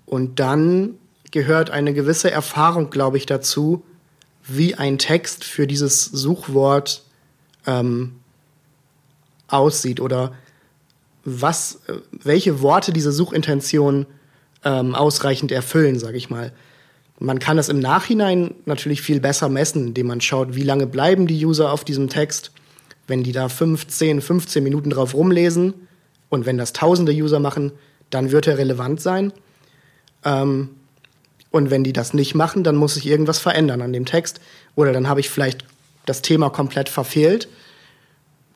Und 0.04 0.38
dann 0.40 0.98
gehört 1.30 1.70
eine 1.70 1.94
gewisse 1.94 2.30
Erfahrung, 2.30 2.90
glaube 2.90 3.16
ich, 3.16 3.26
dazu, 3.26 3.82
wie 4.46 4.74
ein 4.74 4.98
Text 4.98 5.44
für 5.44 5.66
dieses 5.66 6.04
Suchwort 6.04 7.02
ähm, 7.66 8.16
aussieht 9.48 10.00
oder 10.00 10.34
was, 11.24 11.80
äh, 11.88 11.94
welche 12.10 12.60
Worte 12.60 12.92
diese 12.92 13.12
Suchintention 13.12 14.06
ähm, 14.66 14.96
ausreichend 14.96 15.52
erfüllen, 15.52 15.98
sage 15.98 16.18
ich 16.18 16.28
mal. 16.28 16.52
Man 17.18 17.38
kann 17.38 17.56
das 17.56 17.70
im 17.70 17.78
Nachhinein 17.78 18.54
natürlich 18.66 19.00
viel 19.00 19.20
besser 19.20 19.48
messen, 19.48 19.86
indem 19.86 20.08
man 20.08 20.20
schaut, 20.20 20.54
wie 20.54 20.64
lange 20.64 20.86
bleiben 20.86 21.26
die 21.26 21.46
User 21.46 21.72
auf 21.72 21.84
diesem 21.84 22.08
Text. 22.08 22.50
Wenn 23.06 23.22
die 23.22 23.32
da 23.32 23.48
15, 23.48 24.20
15 24.20 24.62
Minuten 24.62 24.90
drauf 24.90 25.14
rumlesen, 25.14 25.74
Und 26.28 26.44
wenn 26.44 26.58
das 26.58 26.72
tausende 26.72 27.12
User 27.12 27.38
machen, 27.38 27.70
dann 28.10 28.32
wird 28.32 28.48
er 28.48 28.58
relevant 28.58 29.00
sein. 29.00 29.32
Ähm, 30.24 30.70
und 31.52 31.70
wenn 31.70 31.84
die 31.84 31.92
das 31.92 32.14
nicht 32.14 32.34
machen, 32.34 32.64
dann 32.64 32.74
muss 32.74 32.94
sich 32.94 33.06
irgendwas 33.06 33.38
verändern 33.38 33.80
an 33.80 33.92
dem 33.92 34.04
Text. 34.04 34.40
Oder 34.74 34.92
dann 34.92 35.08
habe 35.08 35.20
ich 35.20 35.30
vielleicht 35.30 35.64
das 36.04 36.22
Thema 36.22 36.50
komplett 36.50 36.88
verfehlt. 36.88 37.48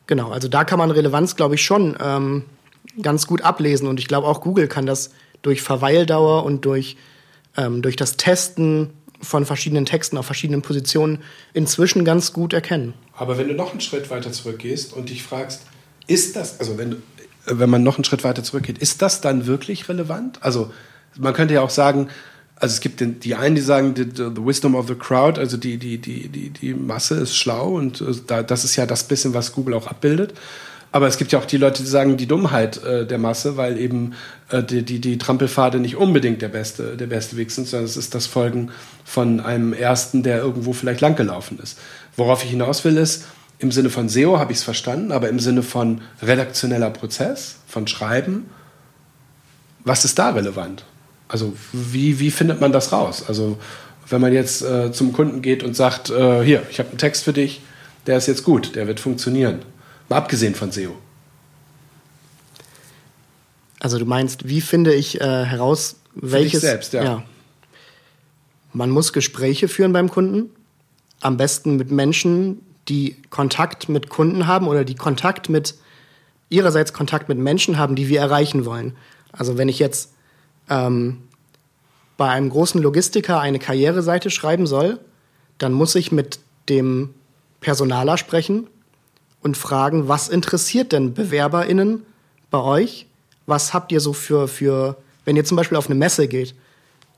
Genau, 0.09 0.31
also 0.31 0.49
da 0.49 0.64
kann 0.64 0.81
man 0.81 0.90
Relevanz, 0.90 1.37
glaube 1.37 1.55
ich, 1.55 1.64
schon 1.64 1.96
ähm, 2.03 2.44
ganz 3.01 3.29
gut 3.29 3.42
ablesen. 3.42 3.87
Und 3.87 4.01
ich 4.01 4.09
glaube 4.09 4.27
auch 4.27 4.40
Google 4.40 4.66
kann 4.66 4.85
das 4.85 5.11
durch 5.42 5.62
Verweildauer 5.62 6.44
und 6.44 6.64
durch, 6.64 6.96
ähm, 7.57 7.83
durch 7.83 7.96
das 7.96 8.16
Testen 8.16 8.90
von 9.22 9.44
verschiedenen 9.44 9.87
Texten 9.87 10.16
auf 10.16 10.26
verschiedenen 10.26 10.62
Positionen 10.62 11.18
inzwischen 11.53 12.05
ganz 12.05 12.33
gut 12.33 12.53
erkennen. 12.53 12.94
Aber 13.14 13.37
wenn 13.38 13.48
du 13.48 13.55
noch 13.55 13.72
einen 13.72 13.81
Schritt 13.81 14.11
weiter 14.11 14.33
zurückgehst 14.33 14.92
und 14.94 15.11
dich 15.11 15.22
fragst, 15.22 15.62
ist 16.07 16.37
das, 16.37 16.59
also 16.59 16.79
wenn, 16.79 17.03
wenn 17.46 17.70
man 17.70 17.83
noch 17.83 17.96
einen 17.96 18.05
Schritt 18.05 18.24
weiter 18.24 18.42
zurückgeht, 18.42 18.79
ist 18.79 19.03
das 19.03 19.20
dann 19.20 19.46
wirklich 19.46 19.88
relevant? 19.88 20.38
Also 20.42 20.72
man 21.18 21.35
könnte 21.35 21.55
ja 21.55 21.61
auch 21.61 21.70
sagen, 21.70 22.09
also 22.57 22.74
es 22.74 22.81
gibt 22.81 23.00
den, 23.00 23.20
die 23.20 23.35
einen, 23.35 23.55
die 23.55 23.62
sagen, 23.62 23.94
the, 23.96 24.05
the, 24.14 24.44
wisdom 24.44 24.74
of 24.74 24.87
the 24.87 24.94
crowd, 24.94 25.40
also 25.40 25.57
die, 25.57 25.79
die, 25.79 25.98
die, 25.98 26.29
die, 26.29 26.50
die 26.50 26.74
Masse 26.74 27.14
ist 27.16 27.37
schlau 27.37 27.76
und 27.76 28.00
äh, 28.00 28.14
da, 28.26 28.42
das 28.42 28.64
ist 28.64 28.76
ja 28.76 28.87
das 28.87 29.05
bisschen, 29.05 29.33
was 29.33 29.53
Google 29.53 29.74
auch 29.74 29.87
abbildet. 29.87 30.35
Aber 30.92 31.07
es 31.07 31.18
gibt 31.18 31.31
ja 31.31 31.38
auch 31.38 31.44
die 31.44 31.57
Leute, 31.57 31.83
die 31.83 31.88
sagen, 31.88 32.16
die 32.16 32.26
Dummheit 32.26 32.83
äh, 32.83 33.07
der 33.07 33.18
Masse, 33.18 33.57
weil 33.57 33.79
eben 33.79 34.14
äh, 34.50 34.62
die, 34.62 34.83
die, 34.83 35.00
die 35.00 35.18
Trampelpfade 35.18 35.79
nicht 35.79 35.96
unbedingt 35.96 36.42
der 36.42 36.48
beste, 36.48 36.96
der 36.96 37.07
beste 37.07 37.37
Weg 37.37 37.53
sind, 37.53 37.68
sondern 37.68 37.87
es 37.87 37.96
ist 37.96 38.14
das 38.14 38.26
Folgen 38.26 38.70
von 39.05 39.38
einem 39.40 39.72
Ersten, 39.72 40.22
der 40.22 40.38
irgendwo 40.38 40.72
vielleicht 40.72 41.00
langgelaufen 41.00 41.61
ist. 41.61 41.79
Worauf 42.16 42.42
ich 42.44 42.50
hinaus 42.50 42.85
will, 42.85 42.96
ist, 42.96 43.26
im 43.61 43.70
Sinne 43.70 43.90
von 43.90 44.09
SEO 44.09 44.38
habe 44.38 44.53
ich 44.53 44.59
es 44.59 44.64
verstanden, 44.64 45.12
aber 45.12 45.29
im 45.29 45.38
Sinne 45.38 45.62
von 45.62 46.00
redaktioneller 46.22 46.90
Prozess, 46.90 47.57
von 47.68 47.87
Schreiben, 47.87 48.46
was 49.85 50.05
ist 50.05 50.18
da 50.18 50.31
relevant? 50.31 50.85
Also 51.29 51.55
wie, 51.72 52.18
wie 52.18 52.31
findet 52.31 52.61
man 52.61 52.72
das 52.72 52.90
raus? 52.90 53.24
Also 53.29 53.59
wenn 54.09 54.20
man 54.20 54.33
jetzt 54.33 54.62
äh, 54.62 54.90
zum 54.90 55.12
Kunden 55.12 55.40
geht 55.42 55.62
und 55.62 55.76
sagt, 55.76 56.11
äh, 56.11 56.42
hier, 56.42 56.62
ich 56.70 56.81
habe 56.81 56.88
einen 56.88 56.98
Text 56.98 57.24
für 57.24 57.33
dich, 57.33 57.61
der 58.07 58.16
ist 58.16 58.26
jetzt 58.26 58.42
gut, 58.42 58.74
der 58.74 58.88
wird 58.88 58.98
funktionieren. 58.98 59.61
Mal 60.11 60.16
abgesehen 60.16 60.57
von 60.57 60.73
SEO. 60.73 60.96
Also 63.79 63.99
du 63.99 64.05
meinst, 64.05 64.49
wie 64.49 64.61
finde 64.61 64.92
ich 64.92 65.20
äh, 65.20 65.44
heraus, 65.44 65.96
welches... 66.14 66.61
Für 66.61 66.66
dich 66.66 66.68
selbst, 66.68 66.92
ja. 66.92 67.05
ja. 67.05 67.23
Man 68.73 68.90
muss 68.90 69.12
Gespräche 69.12 69.68
führen 69.68 69.92
beim 69.92 70.11
Kunden. 70.11 70.51
Am 71.20 71.37
besten 71.37 71.77
mit 71.77 71.92
Menschen, 71.92 72.61
die 72.88 73.16
Kontakt 73.31 73.88
mit 73.88 74.09
Kunden 74.09 74.49
haben 74.49 74.66
oder 74.66 74.85
die 74.85 74.96
Kontakt 74.96 75.49
mit 75.49 75.77
ihrerseits 76.49 76.92
Kontakt 76.92 77.29
mit 77.29 77.38
Menschen 77.38 77.79
haben, 77.79 77.94
die 77.94 78.09
wir 78.09 78.18
erreichen 78.18 78.64
wollen. 78.64 78.96
Also 79.31 79.59
wenn 79.59 79.68
ich 79.68 79.79
jetzt 79.79 80.12
ähm, 80.68 81.23
bei 82.16 82.29
einem 82.29 82.51
großen 82.51 82.83
Logistiker 82.83 83.40
eine 83.40 83.61
Karriereseite 83.61 84.31
schreiben 84.31 84.66
soll, 84.66 84.99
dann 85.59 85.73
muss 85.73 85.94
ich 85.94 86.11
mit 86.11 86.40
dem 86.68 87.14
Personaler 87.61 88.18
sprechen 88.18 88.66
und 89.42 89.57
fragen, 89.57 90.09
was 90.09 90.29
interessiert 90.29 90.92
denn 90.92 91.14
BewerberInnen 91.14 92.05
bei 92.50 92.59
euch? 92.59 93.07
Was 93.46 93.74
habt 93.74 93.92
ihr 93.92 94.00
so 94.00 94.12
für, 94.12 94.48
für, 94.48 94.96
wenn 95.24 95.37
ihr 95.37 95.44
zum 95.44 95.57
Beispiel 95.57 95.79
auf 95.79 95.87
eine 95.87 95.94
Messe 95.94 96.29
geht 96.29 96.55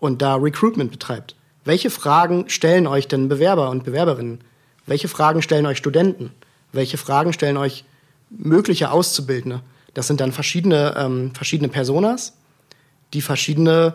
und 0.00 0.22
da 0.22 0.36
Recruitment 0.36 0.90
betreibt? 0.90 1.34
Welche 1.64 1.90
Fragen 1.90 2.48
stellen 2.48 2.86
euch 2.86 3.08
denn 3.08 3.28
Bewerber 3.28 3.70
und 3.70 3.84
Bewerberinnen? 3.84 4.40
Welche 4.86 5.08
Fragen 5.08 5.42
stellen 5.42 5.66
euch 5.66 5.78
Studenten? 5.78 6.32
Welche 6.72 6.98
Fragen 6.98 7.32
stellen 7.32 7.56
euch 7.56 7.84
mögliche 8.30 8.90
Auszubildende? 8.90 9.60
Das 9.94 10.06
sind 10.06 10.20
dann 10.20 10.32
verschiedene, 10.32 10.94
ähm, 10.96 11.34
verschiedene 11.34 11.68
Personas, 11.68 12.32
die 13.12 13.20
verschiedene 13.20 13.94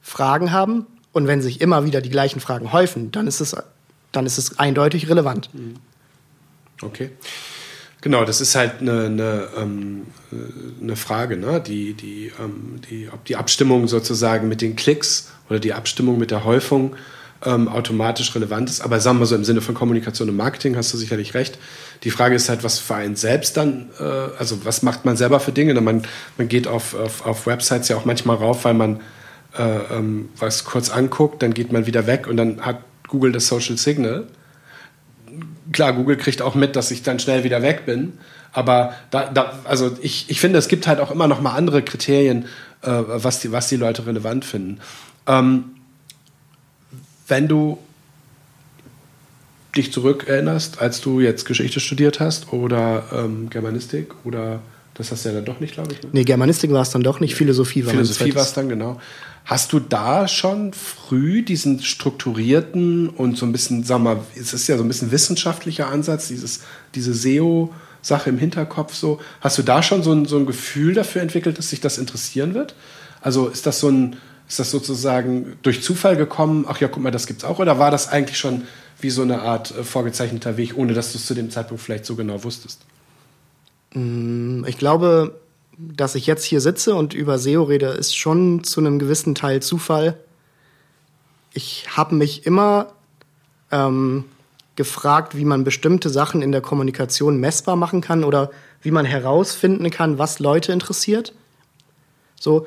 Fragen 0.00 0.52
haben. 0.52 0.86
Und 1.12 1.26
wenn 1.26 1.42
sich 1.42 1.60
immer 1.60 1.84
wieder 1.84 2.00
die 2.00 2.10
gleichen 2.10 2.40
Fragen 2.40 2.72
häufen, 2.72 3.12
dann 3.12 3.26
ist 3.26 3.40
es, 3.40 3.56
dann 4.10 4.26
ist 4.26 4.38
es 4.38 4.58
eindeutig 4.58 5.08
relevant. 5.08 5.48
Mhm. 5.54 5.76
Okay. 6.82 7.10
Genau, 8.00 8.24
das 8.24 8.40
ist 8.40 8.56
halt 8.56 8.80
eine, 8.80 9.04
eine, 9.04 9.48
ähm, 9.56 10.06
eine 10.82 10.96
Frage, 10.96 11.36
ne? 11.36 11.62
die, 11.64 11.94
die, 11.94 12.32
ähm, 12.40 12.80
die, 12.90 13.08
ob 13.12 13.24
die 13.24 13.36
Abstimmung 13.36 13.86
sozusagen 13.86 14.48
mit 14.48 14.60
den 14.60 14.74
Klicks 14.74 15.30
oder 15.48 15.60
die 15.60 15.72
Abstimmung 15.72 16.18
mit 16.18 16.32
der 16.32 16.44
Häufung 16.44 16.96
ähm, 17.44 17.68
automatisch 17.68 18.34
relevant 18.34 18.68
ist. 18.70 18.80
Aber 18.80 18.98
sagen 18.98 19.20
wir 19.20 19.26
so 19.26 19.36
im 19.36 19.44
Sinne 19.44 19.60
von 19.60 19.76
Kommunikation 19.76 20.28
und 20.28 20.36
Marketing 20.36 20.76
hast 20.76 20.92
du 20.92 20.98
sicherlich 20.98 21.34
recht. 21.34 21.58
Die 22.02 22.10
Frage 22.10 22.34
ist 22.34 22.48
halt, 22.48 22.64
was 22.64 22.80
für 22.80 22.96
einen 22.96 23.14
selbst 23.14 23.56
dann, 23.56 23.90
äh, 24.00 24.02
also 24.02 24.64
was 24.64 24.82
macht 24.82 25.04
man 25.04 25.16
selber 25.16 25.38
für 25.38 25.52
Dinge? 25.52 25.80
Man, 25.80 26.02
man 26.38 26.48
geht 26.48 26.66
auf, 26.66 26.94
auf, 26.94 27.24
auf 27.24 27.46
Websites 27.46 27.88
ja 27.88 27.96
auch 27.96 28.04
manchmal 28.04 28.36
rauf, 28.36 28.64
weil 28.64 28.74
man 28.74 29.00
äh, 29.56 29.62
ähm, 29.96 30.30
was 30.38 30.64
kurz 30.64 30.90
anguckt, 30.90 31.42
dann 31.42 31.54
geht 31.54 31.72
man 31.72 31.86
wieder 31.86 32.06
weg 32.08 32.26
und 32.26 32.36
dann 32.36 32.62
hat 32.62 32.80
Google 33.06 33.32
das 33.32 33.46
Social 33.46 33.76
Signal 33.76 34.26
klar, 35.72 35.92
Google 35.92 36.16
kriegt 36.16 36.42
auch 36.42 36.54
mit, 36.54 36.76
dass 36.76 36.90
ich 36.90 37.02
dann 37.02 37.18
schnell 37.18 37.44
wieder 37.44 37.62
weg 37.62 37.86
bin. 37.86 38.18
Aber 38.52 38.94
da, 39.10 39.30
da, 39.30 39.60
also 39.64 39.96
ich, 40.02 40.28
ich 40.28 40.40
finde, 40.40 40.58
es 40.58 40.68
gibt 40.68 40.86
halt 40.86 41.00
auch 41.00 41.10
immer 41.10 41.26
noch 41.26 41.40
mal 41.40 41.52
andere 41.52 41.82
Kriterien, 41.82 42.44
äh, 42.82 42.90
was, 42.90 43.40
die, 43.40 43.50
was 43.52 43.68
die 43.68 43.76
Leute 43.76 44.06
relevant 44.06 44.44
finden. 44.44 44.80
Ähm, 45.26 45.64
wenn 47.28 47.48
du 47.48 47.78
dich 49.74 49.92
zurückerinnerst, 49.92 50.80
als 50.80 51.00
du 51.00 51.20
jetzt 51.20 51.46
Geschichte 51.46 51.80
studiert 51.80 52.20
hast 52.20 52.52
oder 52.52 53.04
ähm, 53.12 53.48
Germanistik 53.48 54.12
oder 54.24 54.60
das 54.94 55.10
hast 55.10 55.24
du 55.24 55.30
ja 55.30 55.34
dann 55.36 55.44
doch 55.44 55.60
nicht, 55.60 55.74
glaube 55.74 55.94
ich. 55.94 56.02
Ne? 56.02 56.10
Nee, 56.12 56.24
Germanistik 56.24 56.70
war 56.70 56.82
es 56.82 56.90
dann 56.90 57.02
doch 57.02 57.20
nicht, 57.20 57.34
Philosophie 57.34 57.84
war 57.86 57.92
Philosophie 57.92 58.34
war 58.34 58.42
es 58.42 58.52
dann, 58.52 58.68
genau. 58.68 59.00
Hast 59.44 59.72
du 59.72 59.80
da 59.80 60.28
schon 60.28 60.72
früh 60.72 61.42
diesen 61.42 61.82
strukturierten 61.82 63.08
und 63.08 63.36
so 63.36 63.46
ein 63.46 63.52
bisschen, 63.52 63.84
sag 63.84 64.00
mal, 64.00 64.20
es 64.38 64.52
ist 64.52 64.68
ja 64.68 64.76
so 64.76 64.84
ein 64.84 64.88
bisschen 64.88 65.10
wissenschaftlicher 65.10 65.88
Ansatz, 65.88 66.28
dieses, 66.28 66.60
diese 66.94 67.14
SEO-Sache 67.14 68.30
im 68.30 68.38
Hinterkopf 68.38 68.94
so. 68.94 69.20
Hast 69.40 69.58
du 69.58 69.62
da 69.62 69.82
schon 69.82 70.02
so 70.02 70.12
ein, 70.12 70.26
so 70.26 70.36
ein 70.36 70.46
Gefühl 70.46 70.94
dafür 70.94 71.22
entwickelt, 71.22 71.58
dass 71.58 71.70
sich 71.70 71.80
das 71.80 71.98
interessieren 71.98 72.54
wird? 72.54 72.74
Also 73.20 73.48
ist 73.48 73.66
das 73.66 73.80
so 73.80 73.88
ein, 73.88 74.16
ist 74.46 74.58
das 74.58 74.70
sozusagen 74.70 75.56
durch 75.62 75.82
Zufall 75.82 76.16
gekommen, 76.16 76.66
ach 76.68 76.80
ja, 76.80 76.88
guck 76.88 77.02
mal, 77.02 77.10
das 77.10 77.26
gibt's 77.26 77.44
auch, 77.44 77.58
oder 77.58 77.78
war 77.78 77.90
das 77.90 78.08
eigentlich 78.08 78.38
schon 78.38 78.64
wie 79.00 79.10
so 79.10 79.22
eine 79.22 79.40
Art 79.40 79.76
äh, 79.76 79.82
vorgezeichneter 79.82 80.56
Weg, 80.56 80.76
ohne 80.76 80.92
dass 80.92 81.12
du 81.12 81.18
es 81.18 81.26
zu 81.26 81.34
dem 81.34 81.50
Zeitpunkt 81.50 81.82
vielleicht 81.82 82.04
so 82.04 82.14
genau 82.14 82.44
wusstest? 82.44 82.82
Mm, 83.94 84.64
ich 84.66 84.78
glaube, 84.78 85.40
dass 85.78 86.14
ich 86.14 86.26
jetzt 86.26 86.44
hier 86.44 86.60
sitze 86.60 86.94
und 86.94 87.14
über 87.14 87.38
SEO 87.38 87.64
rede, 87.64 87.86
ist 87.88 88.16
schon 88.16 88.64
zu 88.64 88.80
einem 88.80 88.98
gewissen 88.98 89.34
Teil 89.34 89.60
Zufall. 89.60 90.18
Ich 91.54 91.96
habe 91.96 92.14
mich 92.14 92.46
immer 92.46 92.92
ähm, 93.70 94.24
gefragt, 94.76 95.36
wie 95.36 95.44
man 95.44 95.64
bestimmte 95.64 96.08
Sachen 96.10 96.42
in 96.42 96.52
der 96.52 96.60
Kommunikation 96.60 97.38
messbar 97.38 97.76
machen 97.76 98.00
kann 98.00 98.24
oder 98.24 98.50
wie 98.80 98.90
man 98.90 99.04
herausfinden 99.04 99.90
kann, 99.90 100.18
was 100.18 100.38
Leute 100.38 100.72
interessiert. 100.72 101.34
So, 102.40 102.66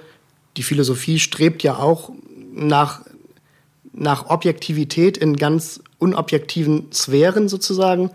die 0.58 0.64
Philosophie 0.64 1.20
strebt 1.20 1.64
ja 1.64 1.78
auch 1.78 2.12
nach, 2.54 3.02
nach 3.94 4.30
Objektivität 4.30 5.18
in 5.18 5.36
ganz 5.36 5.82
unobjektiven 6.00 6.92
Sphären 6.94 7.50
sozusagen. 7.50 8.12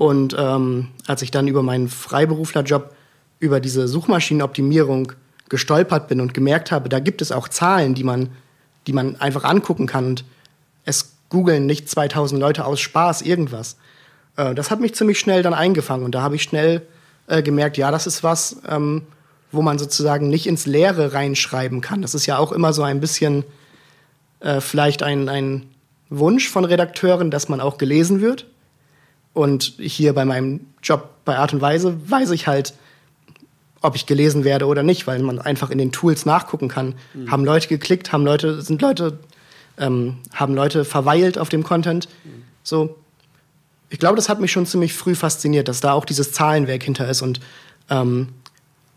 Und 0.00 0.34
ähm, 0.38 0.88
als 1.06 1.20
ich 1.20 1.30
dann 1.30 1.46
über 1.46 1.62
meinen 1.62 1.90
Freiberuflerjob 1.90 2.94
über 3.38 3.60
diese 3.60 3.86
Suchmaschinenoptimierung 3.86 5.12
gestolpert 5.50 6.08
bin 6.08 6.22
und 6.22 6.32
gemerkt 6.32 6.72
habe, 6.72 6.88
da 6.88 7.00
gibt 7.00 7.20
es 7.20 7.32
auch 7.32 7.50
Zahlen, 7.50 7.94
die 7.94 8.02
man, 8.02 8.30
die 8.86 8.94
man 8.94 9.16
einfach 9.16 9.44
angucken 9.44 9.86
kann 9.86 10.06
und 10.06 10.24
es 10.86 11.16
googeln 11.28 11.66
nicht 11.66 11.90
2000 11.90 12.40
Leute 12.40 12.64
aus 12.64 12.80
Spaß 12.80 13.20
irgendwas. 13.20 13.76
Äh, 14.36 14.54
das 14.54 14.70
hat 14.70 14.80
mich 14.80 14.94
ziemlich 14.94 15.18
schnell 15.18 15.42
dann 15.42 15.52
eingefangen 15.52 16.06
und 16.06 16.14
da 16.14 16.22
habe 16.22 16.34
ich 16.34 16.44
schnell 16.44 16.80
äh, 17.26 17.42
gemerkt, 17.42 17.76
ja, 17.76 17.90
das 17.90 18.06
ist 18.06 18.24
was, 18.24 18.56
ähm, 18.66 19.02
wo 19.52 19.60
man 19.60 19.78
sozusagen 19.78 20.30
nicht 20.30 20.46
ins 20.46 20.64
Leere 20.64 21.12
reinschreiben 21.12 21.82
kann. 21.82 22.00
Das 22.00 22.14
ist 22.14 22.24
ja 22.24 22.38
auch 22.38 22.52
immer 22.52 22.72
so 22.72 22.82
ein 22.82 23.00
bisschen 23.00 23.44
äh, 24.40 24.62
vielleicht 24.62 25.02
ein, 25.02 25.28
ein 25.28 25.66
Wunsch 26.08 26.48
von 26.48 26.64
Redakteuren, 26.64 27.30
dass 27.30 27.50
man 27.50 27.60
auch 27.60 27.76
gelesen 27.76 28.22
wird. 28.22 28.46
Und 29.32 29.74
hier 29.78 30.12
bei 30.12 30.24
meinem 30.24 30.60
Job 30.82 31.10
bei 31.24 31.36
Art 31.36 31.52
und 31.52 31.60
Weise 31.60 31.96
weiß 32.10 32.30
ich 32.30 32.46
halt, 32.46 32.74
ob 33.82 33.96
ich 33.96 34.06
gelesen 34.06 34.44
werde 34.44 34.66
oder 34.66 34.82
nicht, 34.82 35.06
weil 35.06 35.20
man 35.20 35.38
einfach 35.38 35.70
in 35.70 35.78
den 35.78 35.92
Tools 35.92 36.26
nachgucken 36.26 36.68
kann. 36.68 36.94
Mhm. 37.14 37.30
Haben 37.30 37.44
Leute 37.44 37.68
geklickt, 37.68 38.12
haben 38.12 38.24
Leute, 38.24 38.60
sind 38.60 38.82
Leute, 38.82 39.18
ähm, 39.78 40.18
haben 40.34 40.54
Leute 40.54 40.84
verweilt 40.84 41.38
auf 41.38 41.48
dem 41.48 41.62
Content. 41.62 42.08
Mhm. 42.24 42.42
So, 42.62 42.96
ich 43.88 43.98
glaube, 43.98 44.16
das 44.16 44.28
hat 44.28 44.40
mich 44.40 44.52
schon 44.52 44.66
ziemlich 44.66 44.92
früh 44.92 45.14
fasziniert, 45.14 45.68
dass 45.68 45.80
da 45.80 45.92
auch 45.92 46.04
dieses 46.04 46.32
Zahlenwerk 46.32 46.82
hinter 46.82 47.08
ist 47.08 47.22
und 47.22 47.40
ähm, 47.88 48.28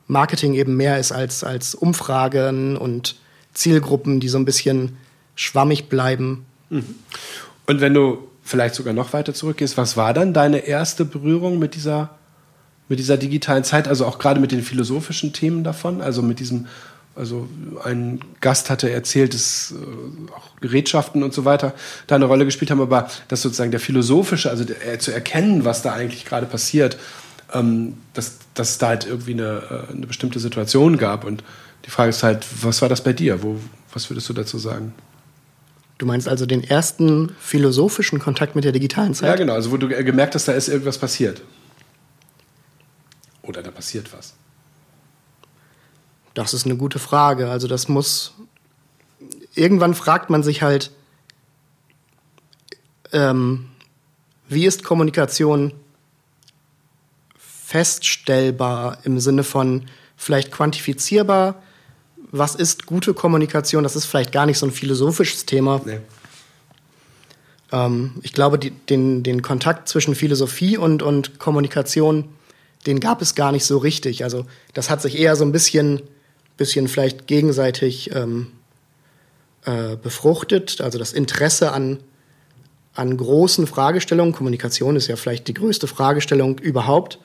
Marketing 0.08 0.54
eben 0.54 0.76
mehr 0.76 1.00
ist 1.00 1.12
als, 1.12 1.44
als 1.44 1.76
Umfragen 1.76 2.78
und 2.78 3.16
Zielgruppen, 3.54 4.20
die 4.20 4.30
so 4.30 4.38
ein 4.38 4.46
bisschen 4.46 4.98
schwammig 5.36 5.90
bleiben. 5.90 6.46
Mhm. 6.70 6.96
Und 7.66 7.82
wenn 7.82 7.94
du 7.94 8.28
vielleicht 8.44 8.76
sogar 8.76 8.94
noch 8.94 9.14
weiter 9.14 9.34
zurückgehst, 9.34 9.78
was 9.78 9.98
war 9.98 10.14
dann 10.14 10.34
deine 10.34 10.60
erste 10.60 11.06
Berührung 11.06 11.60
mit 11.60 11.76
dieser 11.76 12.10
mit 12.90 13.00
dieser 13.00 13.18
digitalen 13.18 13.64
Zeit, 13.64 13.88
also 13.88 14.06
auch 14.06 14.20
gerade 14.20 14.40
mit 14.40 14.52
den 14.52 14.62
philosophischen 14.62 15.34
Themen 15.34 15.64
davon, 15.64 16.02
also 16.02 16.22
mit 16.22 16.40
diesem, 16.40 16.68
also 17.16 17.48
ein 17.84 18.20
Gast 18.42 18.70
hatte 18.70 18.90
erzählt, 18.92 19.34
dass 19.34 19.74
äh, 19.74 20.32
auch 20.32 20.60
Gerätschaften 20.62 21.24
und 21.24 21.34
so 21.34 21.46
weiter 21.46 21.74
da 22.08 22.16
eine 22.16 22.26
Rolle 22.26 22.46
gespielt 22.46 22.72
haben, 22.72 22.82
aber 22.82 23.10
dass 23.30 23.42
sozusagen 23.42 23.72
der 23.72 23.80
philosophische, 23.80 24.50
also 24.50 24.64
der, 24.64 24.86
äh, 24.86 25.00
zu 25.00 25.12
erkennen, 25.12 25.66
was 25.66 25.82
da 25.82 25.94
eigentlich 25.94 26.26
gerade 26.26 26.46
passiert, 26.46 26.98
ähm, 27.54 27.98
dass, 28.14 28.38
dass 28.54 28.72
es 28.72 28.78
da 28.80 28.90
halt 28.90 29.06
irgendwie 29.06 29.34
eine, 29.34 29.88
äh, 29.90 29.94
eine 29.94 30.08
bestimmte 30.08 30.40
Situation 30.40 30.98
gab. 30.98 31.24
Und 31.24 31.44
die 31.86 31.90
Frage 31.90 32.10
ist 32.10 32.24
halt, 32.24 32.46
was 32.62 32.82
war 32.82 32.90
das 32.90 33.04
bei 33.04 33.14
dir? 33.14 33.44
Wo, 33.44 33.60
was 33.94 34.10
würdest 34.10 34.28
du 34.30 34.34
dazu 34.34 34.58
sagen? 34.58 34.94
Du 35.98 36.06
meinst 36.06 36.28
also 36.28 36.46
den 36.46 36.64
ersten 36.64 37.36
philosophischen 37.40 38.20
Kontakt 38.20 38.56
mit 38.56 38.66
der 38.66 38.72
digitalen 38.72 39.14
Zeit? 39.14 39.30
Ja, 39.30 39.36
genau. 39.36 39.54
Also 39.54 39.72
wo 39.72 39.78
du 39.78 39.88
gemerkt 39.88 40.36
hast, 40.36 40.48
da 40.48 40.54
ist 40.54 40.68
irgendwas 40.68 40.98
passiert. 40.98 41.42
Oder 43.42 43.62
da 43.62 43.72
passiert 43.72 44.12
was. 44.14 44.34
Das 46.34 46.54
ist 46.54 46.66
eine 46.66 46.78
gute 46.78 47.00
Frage. 47.00 47.50
Also 47.50 47.68
das 47.68 47.88
muss. 47.88 48.34
Irgendwann 49.56 49.94
fragt 49.94 50.32
man 50.32 50.42
sich 50.42 50.64
halt, 50.64 50.92
ähm, 53.12 53.70
wie 54.48 54.66
ist 54.66 54.84
Kommunikation 54.84 55.74
feststellbar 57.38 58.98
im 59.04 59.20
Sinne 59.20 59.44
von 59.44 59.86
vielleicht 60.18 60.52
quantifizierbar? 60.52 61.62
Was 62.34 62.56
ist 62.56 62.86
gute 62.86 63.14
Kommunikation? 63.14 63.84
Das 63.84 63.96
ist 63.96 64.06
vielleicht 64.06 64.32
gar 64.32 64.46
nicht 64.46 64.58
so 64.58 64.66
ein 64.66 64.72
philosophisches 64.72 65.46
Thema. 65.46 65.80
Nee. 65.86 66.00
Ähm, 67.72 68.16
ich 68.24 68.34
glaube, 68.34 68.60
die, 68.60 68.72
den, 68.72 69.24
den 69.24 69.42
Kontakt 69.42 69.88
zwischen 69.88 70.16
Philosophie 70.16 70.78
und, 70.78 71.02
und 71.02 71.40
Kommunikation 71.40 72.26
den 72.86 73.00
gab 73.00 73.22
es 73.22 73.36
gar 73.36 73.52
nicht 73.52 73.66
so 73.66 73.78
richtig. 73.78 74.24
Also 74.24 74.46
das 74.74 74.90
hat 74.90 75.02
sich 75.02 75.18
eher 75.18 75.36
so 75.36 75.46
ein 75.46 75.52
bisschen, 75.52 76.02
bisschen 76.58 76.88
vielleicht 76.88 77.28
gegenseitig 77.28 78.14
ähm, 78.14 78.48
äh, 79.66 79.96
befruchtet. 79.96 80.82
Also 80.82 81.00
das 81.00 81.14
Interesse 81.14 81.72
an, 81.72 82.00
an 82.94 83.16
großen 83.16 83.68
Fragestellungen. 83.68 84.34
Kommunikation 84.34 84.96
ist 84.96 85.08
ja 85.08 85.16
vielleicht 85.16 85.48
die 85.48 85.54
größte 85.54 85.88
Fragestellung 85.88 86.60
überhaupt, 86.60 87.20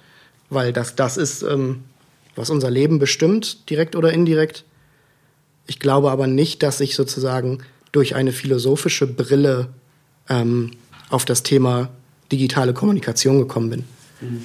weil 0.50 0.72
das 0.72 0.94
das 0.94 1.16
ist, 1.16 1.42
ähm, 1.42 1.84
was 2.36 2.50
unser 2.50 2.70
Leben 2.70 2.98
bestimmt, 2.98 3.68
direkt 3.68 3.96
oder 3.96 4.12
indirekt. 4.12 4.64
Ich 5.68 5.78
glaube 5.78 6.10
aber 6.10 6.26
nicht, 6.26 6.64
dass 6.64 6.80
ich 6.80 6.96
sozusagen 6.96 7.58
durch 7.92 8.16
eine 8.16 8.32
philosophische 8.32 9.06
Brille 9.06 9.68
ähm, 10.28 10.72
auf 11.10 11.24
das 11.24 11.44
Thema 11.44 11.90
digitale 12.32 12.74
Kommunikation 12.74 13.38
gekommen 13.38 13.70
bin. 13.70 13.84
Mhm. 14.20 14.44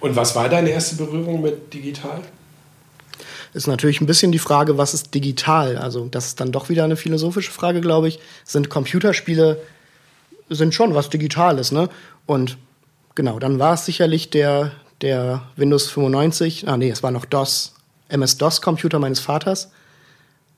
Und 0.00 0.16
was 0.16 0.34
war 0.34 0.48
deine 0.48 0.70
erste 0.70 0.96
Berührung 0.96 1.42
mit 1.42 1.72
digital? 1.72 2.20
Ist 3.54 3.68
natürlich 3.68 4.00
ein 4.00 4.06
bisschen 4.06 4.32
die 4.32 4.40
Frage, 4.40 4.78
was 4.78 4.94
ist 4.94 5.14
digital? 5.14 5.78
Also, 5.78 6.08
das 6.10 6.26
ist 6.26 6.40
dann 6.40 6.50
doch 6.50 6.68
wieder 6.68 6.82
eine 6.82 6.96
philosophische 6.96 7.52
Frage, 7.52 7.80
glaube 7.80 8.08
ich. 8.08 8.18
Sind 8.44 8.68
Computerspiele 8.68 9.60
sind 10.54 10.74
schon 10.74 10.94
was 10.94 11.10
Digitales, 11.10 11.72
ne? 11.72 11.88
Und 12.26 12.58
genau, 13.14 13.38
dann 13.38 13.58
war 13.58 13.74
es 13.74 13.84
sicherlich 13.84 14.30
der, 14.30 14.72
der 15.00 15.42
Windows 15.56 15.88
95, 15.90 16.68
ah 16.68 16.76
nee, 16.76 16.90
es 16.90 17.02
war 17.02 17.10
noch 17.10 17.24
DOS, 17.24 17.74
MS-DOS-Computer 18.08 18.98
meines 18.98 19.20
Vaters, 19.20 19.70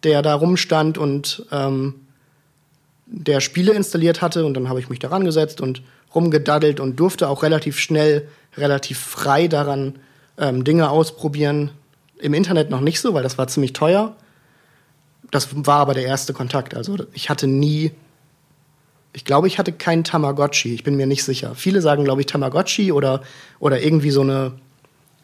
der 0.05 0.23
da 0.23 0.35
rumstand 0.35 0.99
und 0.99 1.47
ähm, 1.51 1.95
der 3.07 3.41
Spiele 3.41 3.73
installiert 3.73 4.23
hatte. 4.23 4.45
Und 4.45 4.55
dann 4.55 4.69
habe 4.69 4.81
ich 4.81 4.89
mich 4.89 4.99
daran 4.99 5.25
gesetzt 5.25 5.61
und 5.61 5.83
rumgedaddelt 6.15 6.81
und 6.81 7.01
durfte 7.01 7.29
auch 7.29 7.43
relativ 7.43 7.79
schnell 7.79 8.29
relativ 8.57 8.99
frei 8.99 9.49
daran 9.49 9.99
ähm, 10.39 10.65
Dinge 10.65 10.91
ausprobieren. 10.91 11.71
Im 12.21 12.35
Internet 12.35 12.71
noch 12.71 12.81
nicht 12.81 13.01
so, 13.01 13.15
weil 13.15 13.23
das 13.23 13.39
war 13.39 13.49
ziemlich 13.49 13.73
teuer. 13.73 14.15
Das 15.31 15.49
war 15.53 15.81
aber 15.81 15.95
der 15.95 16.05
erste 16.05 16.33
Kontakt. 16.33 16.77
Also 16.77 16.97
ich 17.13 17.29
hatte 17.29 17.47
nie, 17.47 17.91
ich 19.13 19.25
glaube, 19.25 19.49
ich 19.49 19.59
hatte 19.59 19.73
keinen 19.73 20.05
Tamagotchi. 20.05 20.75
Ich 20.75 20.85
bin 20.85 20.97
mir 20.97 21.07
nicht 21.07 21.25
sicher. 21.25 21.55
Viele 21.55 21.81
sagen, 21.81 22.05
glaube 22.05 22.21
ich, 22.21 22.27
Tamagotchi 22.27 22.93
oder, 22.93 23.23
oder 23.59 23.83
irgendwie 23.83 24.11
so 24.11 24.21
eine, 24.21 24.53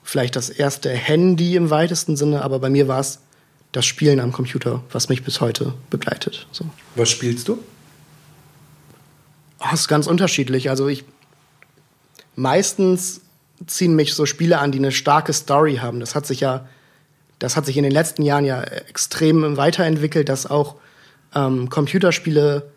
vielleicht 0.02 0.34
das 0.34 0.50
erste 0.50 0.90
Handy 0.90 1.54
im 1.54 1.70
weitesten 1.70 2.16
Sinne. 2.16 2.42
Aber 2.42 2.58
bei 2.58 2.70
mir 2.70 2.88
war 2.88 3.00
es 3.00 3.20
das 3.72 3.86
Spielen 3.86 4.20
am 4.20 4.32
Computer, 4.32 4.82
was 4.90 5.08
mich 5.08 5.22
bis 5.22 5.40
heute 5.40 5.74
begleitet. 5.90 6.46
So. 6.50 6.64
Was 6.96 7.08
spielst 7.08 7.48
du? 7.48 7.62
Oh, 9.60 9.74
ist 9.74 9.88
ganz 9.88 10.06
unterschiedlich. 10.06 10.70
Also 10.70 10.88
ich 10.88 11.04
meistens 12.34 13.20
ziehen 13.66 13.94
mich 13.94 14.14
so 14.14 14.26
Spiele 14.26 14.58
an, 14.58 14.72
die 14.72 14.78
eine 14.78 14.92
starke 14.92 15.32
Story 15.32 15.76
haben. 15.76 16.00
Das 16.00 16.14
hat 16.14 16.26
sich 16.26 16.40
ja, 16.40 16.66
das 17.38 17.56
hat 17.56 17.66
sich 17.66 17.76
in 17.76 17.82
den 17.82 17.92
letzten 17.92 18.22
Jahren 18.22 18.44
ja 18.44 18.62
extrem 18.62 19.56
weiterentwickelt, 19.56 20.28
dass 20.28 20.46
auch 20.46 20.76
ähm, 21.34 21.68
Computerspiele 21.68 22.70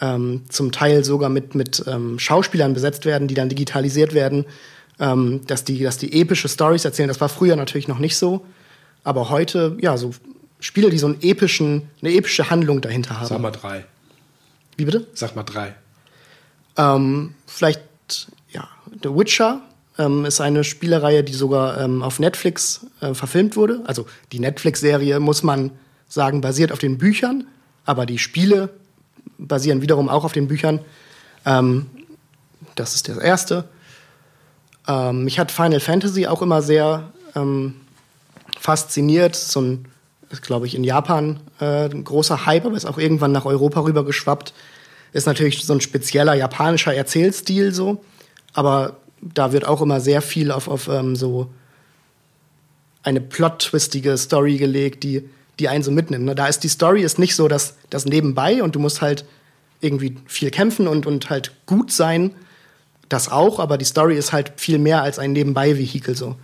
ähm, 0.00 0.42
zum 0.48 0.72
Teil 0.72 1.04
sogar 1.04 1.30
mit, 1.30 1.54
mit 1.54 1.84
ähm, 1.86 2.18
Schauspielern 2.18 2.74
besetzt 2.74 3.06
werden, 3.06 3.28
die 3.28 3.34
dann 3.34 3.48
digitalisiert 3.48 4.12
werden, 4.12 4.44
ähm, 4.98 5.42
dass, 5.46 5.64
die, 5.64 5.82
dass 5.82 5.98
die 5.98 6.20
epische 6.20 6.48
Stories 6.48 6.84
erzählen. 6.84 7.08
Das 7.08 7.20
war 7.20 7.28
früher 7.28 7.56
natürlich 7.56 7.88
noch 7.88 8.00
nicht 8.00 8.16
so. 8.16 8.44
Aber 9.04 9.30
heute, 9.30 9.76
ja, 9.80 9.96
so 9.96 10.12
Spiele, 10.60 10.90
die 10.90 10.98
so 10.98 11.06
einen 11.06 11.20
epischen, 11.22 11.88
eine 12.00 12.12
epische 12.12 12.50
Handlung 12.50 12.80
dahinter 12.80 13.18
haben. 13.20 13.28
Sag 13.28 13.40
mal 13.40 13.50
drei. 13.50 13.84
Wie 14.76 14.84
bitte? 14.84 15.06
Sag 15.14 15.36
mal 15.36 15.42
drei. 15.42 15.74
Ähm, 16.76 17.34
vielleicht 17.46 17.80
The 19.02 19.10
Witcher 19.10 19.60
ähm, 19.98 20.24
ist 20.24 20.40
eine 20.40 20.64
Spielereihe, 20.64 21.24
die 21.24 21.32
sogar 21.32 21.80
ähm, 21.80 22.02
auf 22.02 22.18
Netflix 22.18 22.86
äh, 23.00 23.14
verfilmt 23.14 23.56
wurde. 23.56 23.82
Also 23.86 24.06
die 24.32 24.40
Netflix-Serie, 24.40 25.20
muss 25.20 25.42
man 25.42 25.70
sagen, 26.08 26.40
basiert 26.40 26.72
auf 26.72 26.78
den 26.78 26.98
Büchern, 26.98 27.46
aber 27.84 28.06
die 28.06 28.18
Spiele 28.18 28.70
basieren 29.38 29.82
wiederum 29.82 30.08
auch 30.08 30.24
auf 30.24 30.32
den 30.32 30.48
Büchern. 30.48 30.80
Ähm, 31.44 31.86
das 32.74 32.94
ist 32.94 33.08
das 33.08 33.18
erste. 33.18 33.68
Ähm, 34.86 35.24
mich 35.24 35.38
hat 35.38 35.50
Final 35.50 35.80
Fantasy 35.80 36.26
auch 36.26 36.42
immer 36.42 36.62
sehr 36.62 37.12
ähm, 37.34 37.76
fasziniert. 38.58 39.36
So 39.36 39.60
ein, 39.60 39.84
ist, 40.34 40.42
glaube 40.42 40.66
ich, 40.66 40.74
in 40.74 40.84
Japan 40.84 41.40
äh, 41.60 41.86
ein 41.88 42.04
großer 42.04 42.46
Hype, 42.46 42.66
aber 42.66 42.76
ist 42.76 42.84
auch 42.84 42.98
irgendwann 42.98 43.32
nach 43.32 43.44
Europa 43.44 43.80
rüber 43.80 44.04
geschwappt. 44.04 44.52
Ist 45.12 45.26
natürlich 45.26 45.64
so 45.64 45.72
ein 45.72 45.80
spezieller 45.80 46.34
japanischer 46.34 46.94
Erzählstil 46.94 47.72
so. 47.72 48.04
Aber 48.52 48.96
da 49.20 49.52
wird 49.52 49.66
auch 49.66 49.80
immer 49.80 50.00
sehr 50.00 50.22
viel 50.22 50.50
auf, 50.50 50.68
auf 50.68 50.88
ähm, 50.88 51.16
so 51.16 51.50
eine 53.02 53.20
plot-twistige 53.20 54.16
Story 54.16 54.56
gelegt, 54.56 55.02
die, 55.04 55.28
die 55.58 55.68
einen 55.68 55.84
so 55.84 55.90
mitnimmt. 55.90 56.24
Ne? 56.24 56.34
Da 56.34 56.46
ist 56.46 56.60
die 56.60 56.68
Story 56.68 57.02
ist 57.02 57.18
nicht 57.18 57.36
so 57.36 57.48
das, 57.48 57.76
das 57.90 58.06
Nebenbei 58.06 58.62
und 58.62 58.74
du 58.74 58.80
musst 58.80 59.02
halt 59.02 59.24
irgendwie 59.80 60.16
viel 60.26 60.50
kämpfen 60.50 60.88
und, 60.88 61.06
und 61.06 61.30
halt 61.30 61.52
gut 61.66 61.92
sein. 61.92 62.34
Das 63.08 63.30
auch, 63.30 63.60
aber 63.60 63.78
die 63.78 63.84
Story 63.84 64.16
ist 64.16 64.32
halt 64.32 64.54
viel 64.56 64.78
mehr 64.78 65.02
als 65.02 65.18
ein 65.18 65.32
Nebenbei-Vehikel 65.32 66.16
so. 66.16 66.36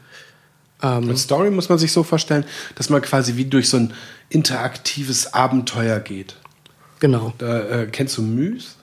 Ähm, 0.82 1.16
Story 1.16 1.50
muss 1.50 1.68
man 1.68 1.78
sich 1.78 1.92
so 1.92 2.02
vorstellen, 2.02 2.44
dass 2.74 2.90
man 2.90 3.02
quasi 3.02 3.36
wie 3.36 3.44
durch 3.44 3.68
so 3.68 3.76
ein 3.76 3.92
interaktives 4.28 5.34
Abenteuer 5.34 6.00
geht. 6.00 6.36
Genau. 7.00 7.32
Da, 7.38 7.60
äh, 7.60 7.86
kennst 7.86 8.16
du 8.18 8.22
Müs? 8.22 8.76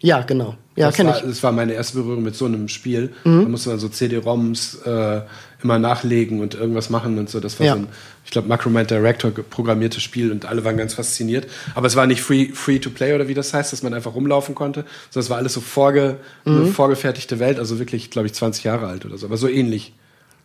Ja, 0.00 0.22
genau. 0.22 0.56
Ja, 0.76 0.90
kenne 0.90 1.14
ich. 1.16 1.22
Das 1.22 1.42
war 1.42 1.52
meine 1.52 1.72
erste 1.72 1.98
Berührung 1.98 2.24
mit 2.24 2.34
so 2.34 2.46
einem 2.46 2.68
Spiel. 2.68 3.12
Mhm. 3.24 3.42
Da 3.42 3.48
musste 3.48 3.70
man 3.70 3.78
so 3.78 3.88
CD-ROMs 3.88 4.82
äh, 4.84 5.20
immer 5.62 5.78
nachlegen 5.78 6.40
und 6.40 6.54
irgendwas 6.54 6.90
machen 6.90 7.16
und 7.18 7.30
so. 7.30 7.40
Das 7.40 7.58
war 7.58 7.66
ja. 7.66 7.72
so 7.72 7.80
ein, 7.80 7.88
ich 8.24 8.30
glaube, 8.30 8.48
Macromind 8.48 8.90
Director 8.90 9.30
programmiertes 9.30 10.02
Spiel 10.02 10.30
und 10.30 10.46
alle 10.46 10.64
waren 10.64 10.76
ganz 10.76 10.94
fasziniert. 10.94 11.46
Aber 11.74 11.86
es 11.86 11.96
war 11.96 12.06
nicht 12.06 12.22
free, 12.22 12.48
free 12.52 12.80
to 12.80 12.90
play 12.90 13.14
oder 13.14 13.28
wie 13.28 13.34
das 13.34 13.54
heißt, 13.54 13.72
dass 13.72 13.82
man 13.82 13.94
einfach 13.94 14.14
rumlaufen 14.14 14.54
konnte, 14.54 14.84
sondern 15.10 15.24
es 15.24 15.30
war 15.30 15.38
alles 15.38 15.54
so 15.54 15.60
vorge, 15.60 16.16
mhm. 16.44 16.66
vorgefertigte 16.72 17.38
Welt, 17.38 17.58
also 17.58 17.78
wirklich, 17.78 18.10
glaube 18.10 18.26
ich, 18.26 18.34
20 18.34 18.64
Jahre 18.64 18.88
alt 18.88 19.06
oder 19.06 19.16
so, 19.16 19.26
aber 19.26 19.36
so 19.36 19.48
ähnlich. 19.48 19.94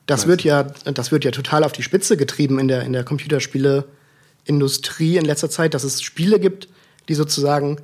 Das 0.10 0.26
wird 0.26 0.44
ja, 0.44 0.64
das 0.64 1.12
wird 1.12 1.24
ja 1.24 1.30
total 1.30 1.64
auf 1.64 1.72
die 1.72 1.84
Spitze 1.84 2.18
getrieben 2.18 2.58
in 2.58 2.68
der, 2.68 2.82
in 2.82 2.94
der 2.94 3.04
Computerspieleindustrie 3.04 5.18
in 5.18 5.26
letzter 5.26 5.52
Zeit, 5.52 5.76
dass 5.76 5.84
es 5.84 6.02
Spiele 6.02 6.40
gibt, 6.40 6.68
die 7.10 7.14
sozusagen 7.14 7.78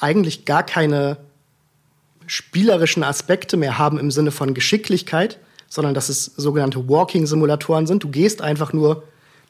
eigentlich 0.00 0.46
gar 0.46 0.64
keine 0.64 1.18
spielerischen 2.26 3.04
Aspekte 3.04 3.56
mehr 3.56 3.78
haben 3.78 4.00
im 4.00 4.10
Sinne 4.10 4.32
von 4.32 4.52
Geschicklichkeit, 4.52 5.38
sondern 5.68 5.94
dass 5.94 6.08
es 6.08 6.24
sogenannte 6.24 6.88
Walking-Simulatoren 6.88 7.86
sind. 7.86 8.02
Du 8.02 8.08
gehst 8.08 8.42
einfach 8.42 8.72
nur 8.72 9.04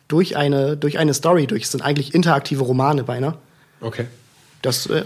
durch 0.07 0.37
eine, 0.37 0.77
durch 0.77 0.99
eine 0.99 1.15
Story 1.15 1.47
durch. 1.47 1.63
Es 1.63 1.71
sind 1.71 1.81
eigentlich 1.81 2.15
interaktive 2.15 2.65
Romane 2.65 3.05
beinahe. 3.05 3.39
Okay. 3.81 4.09
Das 4.61 4.85
äh, 4.89 5.05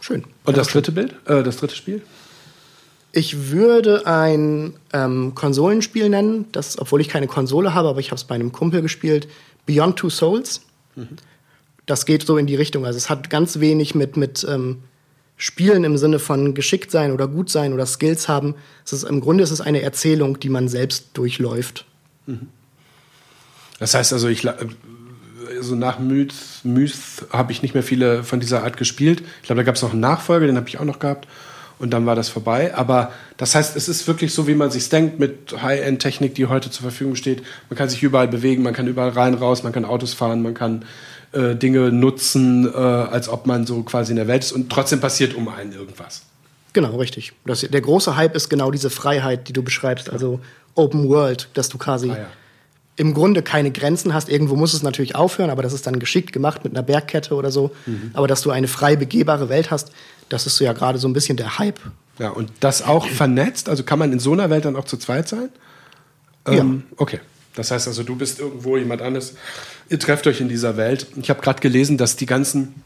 schön. 0.00 0.24
Und 0.44 0.56
das 0.56 0.68
dritte 0.68 0.92
Bild? 0.92 1.14
Äh, 1.26 1.42
das 1.42 1.58
dritte 1.58 1.76
Spiel? 1.76 2.00
Ich 3.12 3.50
würde 3.50 4.06
ein 4.06 4.74
ähm, 4.92 5.34
Konsolenspiel 5.34 6.08
nennen, 6.08 6.46
das, 6.52 6.78
obwohl 6.78 7.00
ich 7.00 7.08
keine 7.08 7.26
Konsole 7.26 7.74
habe, 7.74 7.88
aber 7.88 8.00
ich 8.00 8.08
habe 8.08 8.16
es 8.16 8.24
bei 8.24 8.34
einem 8.34 8.52
Kumpel 8.52 8.82
gespielt. 8.82 9.28
Beyond 9.66 9.96
Two 9.96 10.10
Souls. 10.10 10.62
Mhm. 10.94 11.16
Das 11.86 12.04
geht 12.04 12.26
so 12.26 12.36
in 12.36 12.46
die 12.46 12.54
Richtung. 12.54 12.84
Also 12.84 12.98
es 12.98 13.08
hat 13.08 13.30
ganz 13.30 13.60
wenig 13.60 13.94
mit, 13.94 14.16
mit 14.16 14.46
ähm, 14.48 14.82
Spielen 15.36 15.84
im 15.84 15.96
Sinne 15.96 16.18
von 16.18 16.52
geschickt 16.54 16.90
sein 16.90 17.12
oder 17.12 17.28
gut 17.28 17.48
sein 17.48 17.72
oder 17.72 17.86
Skills 17.86 18.28
haben. 18.28 18.56
Es 18.84 18.92
ist, 18.92 19.04
Im 19.04 19.20
Grunde 19.20 19.44
ist 19.44 19.52
es 19.52 19.60
eine 19.60 19.80
Erzählung, 19.80 20.38
die 20.40 20.48
man 20.48 20.68
selbst 20.68 21.10
durchläuft. 21.14 21.86
Das 23.78 23.94
heißt 23.94 24.12
also, 24.12 24.28
ich 24.28 24.46
so 25.60 25.74
nach 25.74 25.98
Myth, 25.98 26.34
Myth 26.64 27.26
habe 27.30 27.52
ich 27.52 27.62
nicht 27.62 27.74
mehr 27.74 27.82
viele 27.82 28.24
von 28.24 28.40
dieser 28.40 28.64
Art 28.64 28.76
gespielt. 28.76 29.22
Ich 29.40 29.46
glaube, 29.46 29.60
da 29.60 29.64
gab 29.64 29.76
es 29.76 29.82
noch 29.82 29.92
einen 29.92 30.00
Nachfolger, 30.00 30.46
den 30.46 30.56
habe 30.56 30.68
ich 30.68 30.78
auch 30.78 30.84
noch 30.84 30.98
gehabt. 30.98 31.28
Und 31.78 31.90
dann 31.90 32.06
war 32.06 32.16
das 32.16 32.28
vorbei. 32.28 32.74
Aber 32.74 33.12
das 33.36 33.54
heißt, 33.54 33.76
es 33.76 33.88
ist 33.88 34.06
wirklich 34.08 34.34
so, 34.34 34.48
wie 34.48 34.54
man 34.54 34.70
sich 34.70 34.88
denkt, 34.88 35.18
mit 35.18 35.62
High-End-Technik, 35.62 36.34
die 36.34 36.46
heute 36.46 36.70
zur 36.70 36.82
Verfügung 36.82 37.14
steht. 37.14 37.42
Man 37.70 37.76
kann 37.76 37.88
sich 37.88 38.02
überall 38.02 38.28
bewegen, 38.28 38.62
man 38.62 38.74
kann 38.74 38.86
überall 38.86 39.10
rein, 39.10 39.34
raus, 39.34 39.62
man 39.62 39.72
kann 39.72 39.84
Autos 39.84 40.14
fahren, 40.14 40.42
man 40.42 40.54
kann 40.54 40.84
äh, 41.32 41.54
Dinge 41.54 41.92
nutzen, 41.92 42.66
äh, 42.66 42.76
als 42.76 43.28
ob 43.28 43.46
man 43.46 43.66
so 43.66 43.82
quasi 43.82 44.12
in 44.12 44.16
der 44.16 44.26
Welt 44.26 44.42
ist. 44.42 44.52
Und 44.52 44.70
trotzdem 44.70 45.00
passiert 45.00 45.34
um 45.34 45.48
einen 45.48 45.72
irgendwas. 45.72 46.22
Genau, 46.72 46.96
richtig. 46.96 47.32
Das, 47.46 47.60
der 47.60 47.80
große 47.80 48.16
Hype 48.16 48.34
ist 48.34 48.48
genau 48.48 48.70
diese 48.70 48.90
Freiheit, 48.90 49.48
die 49.48 49.52
du 49.52 49.62
beschreibst. 49.62 50.10
Also 50.10 50.40
Open 50.74 51.08
World, 51.08 51.48
dass 51.54 51.68
du 51.68 51.78
quasi 51.78 52.10
ah, 52.10 52.16
ja 52.16 52.26
im 52.98 53.14
Grunde 53.14 53.42
keine 53.42 53.70
Grenzen 53.70 54.12
hast. 54.12 54.28
Irgendwo 54.28 54.56
muss 54.56 54.74
es 54.74 54.82
natürlich 54.82 55.14
aufhören, 55.14 55.50
aber 55.50 55.62
das 55.62 55.72
ist 55.72 55.86
dann 55.86 56.00
geschickt 56.00 56.32
gemacht 56.32 56.64
mit 56.64 56.74
einer 56.74 56.82
Bergkette 56.82 57.34
oder 57.36 57.52
so. 57.52 57.70
Mhm. 57.86 58.10
Aber 58.12 58.26
dass 58.26 58.42
du 58.42 58.50
eine 58.50 58.66
frei 58.66 58.96
begehbare 58.96 59.48
Welt 59.48 59.70
hast, 59.70 59.92
das 60.28 60.46
ist 60.46 60.56
so 60.56 60.64
ja 60.64 60.72
gerade 60.72 60.98
so 60.98 61.08
ein 61.08 61.12
bisschen 61.12 61.36
der 61.36 61.58
Hype. 61.58 61.80
Ja, 62.18 62.30
und 62.30 62.50
das 62.60 62.82
auch 62.82 63.06
vernetzt? 63.06 63.68
Also 63.68 63.84
kann 63.84 63.98
man 63.98 64.12
in 64.12 64.18
so 64.18 64.32
einer 64.32 64.50
Welt 64.50 64.64
dann 64.64 64.76
auch 64.76 64.84
zu 64.84 64.96
zweit 64.96 65.28
sein? 65.28 65.50
Ähm, 66.46 66.82
ja. 66.90 66.96
Okay. 66.96 67.20
Das 67.54 67.70
heißt 67.70 67.88
also, 67.88 68.02
du 68.04 68.14
bist 68.14 68.38
irgendwo, 68.38 68.76
jemand 68.76 69.02
anderes, 69.02 69.34
ihr 69.88 69.98
trefft 69.98 70.26
euch 70.26 70.40
in 70.40 70.48
dieser 70.48 70.76
Welt. 70.76 71.08
Ich 71.20 71.28
habe 71.28 71.40
gerade 71.40 71.60
gelesen, 71.60 71.98
dass 71.98 72.16
die 72.16 72.26
ganzen, 72.26 72.82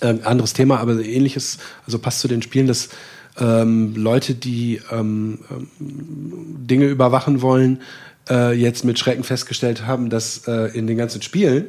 äh, 0.00 0.14
anderes 0.22 0.54
Thema, 0.54 0.78
aber 0.78 0.98
ähnliches, 1.00 1.58
also 1.86 1.98
passt 1.98 2.20
zu 2.20 2.28
den 2.28 2.40
Spielen, 2.40 2.66
dass 2.66 2.88
ähm, 3.38 3.94
Leute, 3.94 4.34
die 4.34 4.80
ähm, 4.90 5.40
ähm 5.50 5.68
Dinge 6.66 6.86
überwachen 6.86 7.42
wollen, 7.42 7.82
äh, 8.30 8.52
jetzt 8.52 8.84
mit 8.84 8.98
Schrecken 8.98 9.24
festgestellt 9.24 9.86
haben, 9.86 10.08
dass 10.08 10.46
äh, 10.48 10.76
in 10.76 10.86
den 10.86 10.96
ganzen 10.96 11.20
Spielen 11.20 11.66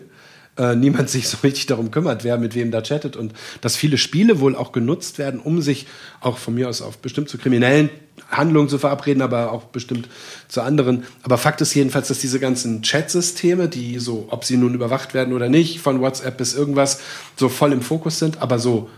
äh, 0.58 0.76
niemand 0.76 1.10
sich 1.12 1.28
so 1.28 1.38
richtig 1.44 1.66
darum 1.68 1.92
kümmert, 1.92 2.24
wer 2.24 2.38
mit 2.38 2.56
wem 2.56 2.72
da 2.72 2.82
chattet 2.82 3.16
und 3.16 3.34
dass 3.62 3.76
viele 3.76 3.98
Spiele 3.98 4.40
wohl 4.40 4.56
auch 4.56 4.72
genutzt 4.72 5.18
werden, 5.18 5.40
um 5.40 5.62
sich 5.62 5.88
auch 6.22 6.38
von 6.38 6.56
mir 6.56 6.70
aus 6.70 6.82
auf 6.82 6.98
bestimmt 6.98 7.30
zu 7.30 7.38
kriminellen 7.38 7.90
Handlungen 8.30 8.70
zu 8.70 8.78
verabreden, 8.80 9.22
aber 9.22 9.52
auch 9.52 9.66
bestimmt 9.66 10.08
zu 10.48 10.62
anderen. 10.62 11.04
Aber 11.22 11.38
Fakt 11.38 11.62
ist 11.62 11.74
jedenfalls, 11.74 12.08
dass 12.08 12.20
diese 12.20 12.40
ganzen 12.40 12.82
Chat-Systeme, 12.82 13.68
die 13.68 14.00
so, 14.00 14.28
ob 14.30 14.46
sie 14.46 14.58
nun 14.58 14.74
überwacht 14.74 15.14
werden 15.14 15.34
oder 15.34 15.50
nicht, 15.50 15.80
von 15.80 16.02
WhatsApp 16.02 16.38
bis 16.38 16.54
irgendwas, 16.54 17.02
so 17.36 17.50
voll 17.50 17.74
im 17.74 17.82
Fokus 17.82 18.20
sind, 18.20 18.42
aber 18.42 18.58
so 18.58 18.90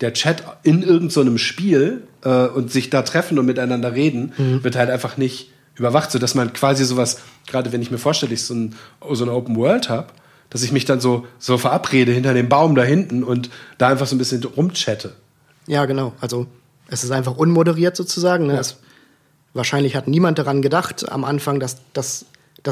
der 0.00 0.12
Chat 0.12 0.42
in 0.62 0.82
irgendeinem 0.82 1.32
so 1.32 1.38
Spiel 1.38 2.02
äh, 2.22 2.46
und 2.46 2.70
sich 2.70 2.90
da 2.90 3.02
treffen 3.02 3.38
und 3.38 3.46
miteinander 3.46 3.94
reden, 3.94 4.32
mhm. 4.36 4.62
wird 4.62 4.76
halt 4.76 4.90
einfach 4.90 5.16
nicht 5.16 5.50
überwacht, 5.74 6.10
so 6.10 6.18
dass 6.18 6.34
man 6.34 6.52
quasi 6.52 6.84
sowas, 6.84 7.20
gerade 7.46 7.72
wenn 7.72 7.82
ich 7.82 7.90
mir 7.90 7.98
vorstelle, 7.98 8.34
ich 8.34 8.42
so, 8.42 8.54
ein, 8.54 8.74
so 9.12 9.24
eine 9.24 9.32
Open 9.32 9.56
World 9.56 9.88
habe, 9.88 10.08
dass 10.50 10.62
ich 10.62 10.72
mich 10.72 10.84
dann 10.84 11.00
so, 11.00 11.26
so 11.38 11.58
verabrede 11.58 12.12
hinter 12.12 12.34
dem 12.34 12.48
Baum 12.48 12.74
da 12.74 12.82
hinten 12.82 13.22
und 13.24 13.50
da 13.78 13.88
einfach 13.88 14.06
so 14.06 14.14
ein 14.14 14.18
bisschen 14.18 14.42
rumchatte. 14.44 15.14
Ja, 15.66 15.84
genau. 15.86 16.12
Also 16.20 16.46
es 16.88 17.04
ist 17.04 17.10
einfach 17.10 17.36
unmoderiert 17.36 17.96
sozusagen. 17.96 18.46
Ne? 18.46 18.54
Ja. 18.54 18.60
Es, 18.60 18.76
wahrscheinlich 19.54 19.96
hat 19.96 20.08
niemand 20.08 20.38
daran 20.38 20.62
gedacht 20.62 21.10
am 21.10 21.24
Anfang, 21.24 21.60
dass 21.60 21.78
das 21.92 22.26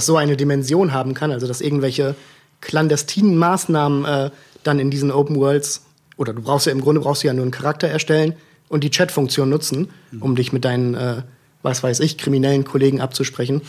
so 0.07 0.16
eine 0.16 0.37
Dimension 0.37 0.93
haben 0.93 1.14
kann, 1.14 1.33
also 1.33 1.47
dass 1.47 1.61
irgendwelche 1.61 2.14
clandestinen 2.61 3.37
Maßnahmen 3.37 4.05
äh, 4.05 4.31
dann 4.62 4.79
in 4.79 4.91
diesen 4.91 5.11
Open 5.11 5.37
Worlds 5.37 5.83
oder 6.16 6.33
du 6.33 6.43
brauchst 6.43 6.66
ja 6.66 6.72
im 6.72 6.81
Grunde 6.81 7.01
brauchst 7.01 7.22
du 7.22 7.27
ja 7.27 7.35
nur 7.35 7.43
einen 7.43 7.51
Charakter 7.51 7.89
erstellen 7.89 8.35
und 8.68 8.83
die 8.83 8.91
Chat-Funktion 8.91 9.49
nutzen, 9.49 9.91
um 10.20 10.31
mhm. 10.31 10.37
dich 10.37 10.53
mit 10.53 10.64
deinen 10.64 10.95
äh, 10.95 11.22
was 11.64 11.83
weiß 11.83 12.01
ich, 12.01 12.18
kriminellen 12.18 12.64
Kollegen 12.64 13.01
abzusprechen. 13.01 13.62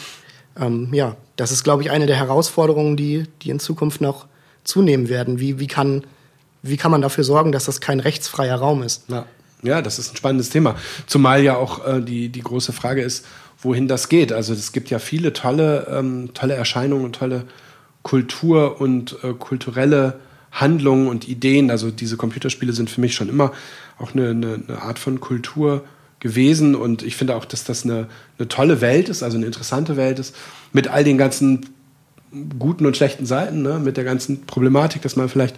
Ähm, 0.59 0.93
ja, 0.93 1.15
das 1.35 1.51
ist, 1.51 1.63
glaube 1.63 1.83
ich, 1.83 1.91
eine 1.91 2.05
der 2.05 2.15
Herausforderungen, 2.15 2.97
die, 2.97 3.25
die 3.41 3.49
in 3.49 3.59
Zukunft 3.59 4.01
noch 4.01 4.27
zunehmen 4.63 5.09
werden. 5.09 5.39
Wie, 5.39 5.59
wie, 5.59 5.67
kann, 5.67 6.03
wie 6.61 6.77
kann 6.77 6.91
man 6.91 7.01
dafür 7.01 7.23
sorgen, 7.23 7.51
dass 7.51 7.65
das 7.65 7.81
kein 7.81 7.99
rechtsfreier 7.99 8.55
Raum 8.55 8.83
ist? 8.83 9.05
Ja, 9.09 9.25
ja 9.63 9.81
das 9.81 9.99
ist 9.99 10.13
ein 10.13 10.17
spannendes 10.17 10.49
Thema. 10.49 10.75
Zumal 11.07 11.43
ja 11.43 11.57
auch 11.57 11.85
äh, 11.85 12.01
die, 12.01 12.29
die 12.29 12.41
große 12.41 12.73
Frage 12.73 13.01
ist, 13.01 13.25
wohin 13.59 13.87
das 13.87 14.09
geht. 14.09 14.31
Also 14.31 14.53
es 14.53 14.71
gibt 14.71 14.89
ja 14.89 14.99
viele 14.99 15.33
tolle, 15.33 15.87
ähm, 15.89 16.31
tolle 16.33 16.53
Erscheinungen 16.55 17.05
und 17.05 17.15
tolle 17.15 17.45
Kultur 18.03 18.79
und 18.79 19.17
äh, 19.23 19.33
kulturelle 19.33 20.19
Handlungen 20.51 21.07
und 21.07 21.27
Ideen. 21.27 21.69
Also 21.71 21.91
diese 21.91 22.17
Computerspiele 22.17 22.73
sind 22.73 22.89
für 22.89 23.01
mich 23.01 23.15
schon 23.15 23.29
immer 23.29 23.51
auch 23.97 24.13
eine, 24.13 24.29
eine, 24.29 24.59
eine 24.67 24.81
Art 24.81 24.99
von 24.99 25.19
Kultur 25.19 25.83
gewesen 26.25 26.73
und 26.73 27.03
ich 27.03 27.15
finde 27.15 27.35
auch, 27.35 27.45
dass 27.45 27.65
das 27.65 27.83
eine, 27.83 28.07
eine 28.39 28.47
tolle 28.47 28.81
Welt 28.81 29.09
ist, 29.09 29.21
also 29.21 29.37
eine 29.37 29.45
interessante 29.45 29.95
Welt 29.95 30.17
ist, 30.17 30.35
mit 30.73 30.87
all 30.87 31.03
den 31.03 31.19
ganzen 31.19 31.69
guten 32.57 32.87
und 32.87 32.97
schlechten 32.97 33.27
Seiten, 33.27 33.61
ne? 33.61 33.77
mit 33.77 33.95
der 33.95 34.05
ganzen 34.05 34.47
Problematik, 34.47 35.03
dass 35.03 35.15
man 35.15 35.29
vielleicht 35.29 35.55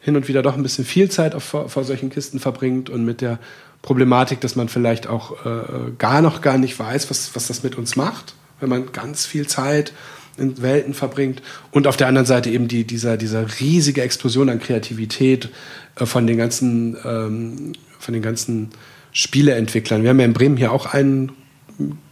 hin 0.00 0.16
und 0.16 0.26
wieder 0.26 0.42
doch 0.42 0.56
ein 0.56 0.62
bisschen 0.64 0.84
viel 0.84 1.08
Zeit 1.08 1.36
auf, 1.36 1.44
vor, 1.44 1.84
solchen 1.84 2.10
Kisten 2.10 2.40
verbringt 2.40 2.90
und 2.90 3.04
mit 3.04 3.20
der 3.20 3.38
Problematik, 3.80 4.40
dass 4.40 4.56
man 4.56 4.68
vielleicht 4.68 5.06
auch 5.06 5.46
äh, 5.46 5.92
gar 5.98 6.20
noch 6.20 6.40
gar 6.40 6.58
nicht 6.58 6.76
weiß, 6.76 7.08
was, 7.08 7.36
was 7.36 7.46
das 7.46 7.62
mit 7.62 7.78
uns 7.78 7.94
macht, 7.94 8.34
wenn 8.58 8.70
man 8.70 8.90
ganz 8.90 9.24
viel 9.24 9.46
Zeit 9.46 9.92
in 10.36 10.60
Welten 10.60 10.94
verbringt. 10.94 11.42
Und 11.70 11.86
auf 11.86 11.96
der 11.96 12.08
anderen 12.08 12.26
Seite 12.26 12.50
eben 12.50 12.66
die, 12.66 12.84
dieser, 12.84 13.16
dieser 13.16 13.60
riesige 13.60 14.02
Explosion 14.02 14.48
an 14.48 14.58
Kreativität 14.58 15.48
äh, 15.94 16.06
von 16.06 16.26
den 16.26 16.38
ganzen, 16.38 16.96
ähm, 17.04 17.74
von 18.00 18.14
den 18.14 18.22
ganzen 18.22 18.70
Spieleentwicklern. 19.12 20.02
Wir 20.02 20.10
haben 20.10 20.18
ja 20.18 20.24
in 20.24 20.32
Bremen 20.32 20.56
hier 20.56 20.72
auch 20.72 20.86
einen 20.86 21.32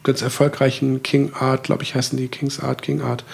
ganz 0.02 0.22
erfolgreichen 0.22 1.02
King 1.02 1.32
Art, 1.34 1.64
glaube 1.64 1.82
ich, 1.82 1.94
heißen 1.94 2.16
die 2.16 2.28
Kings 2.28 2.60
Art, 2.60 2.82
King 2.82 3.02
Art. 3.02 3.24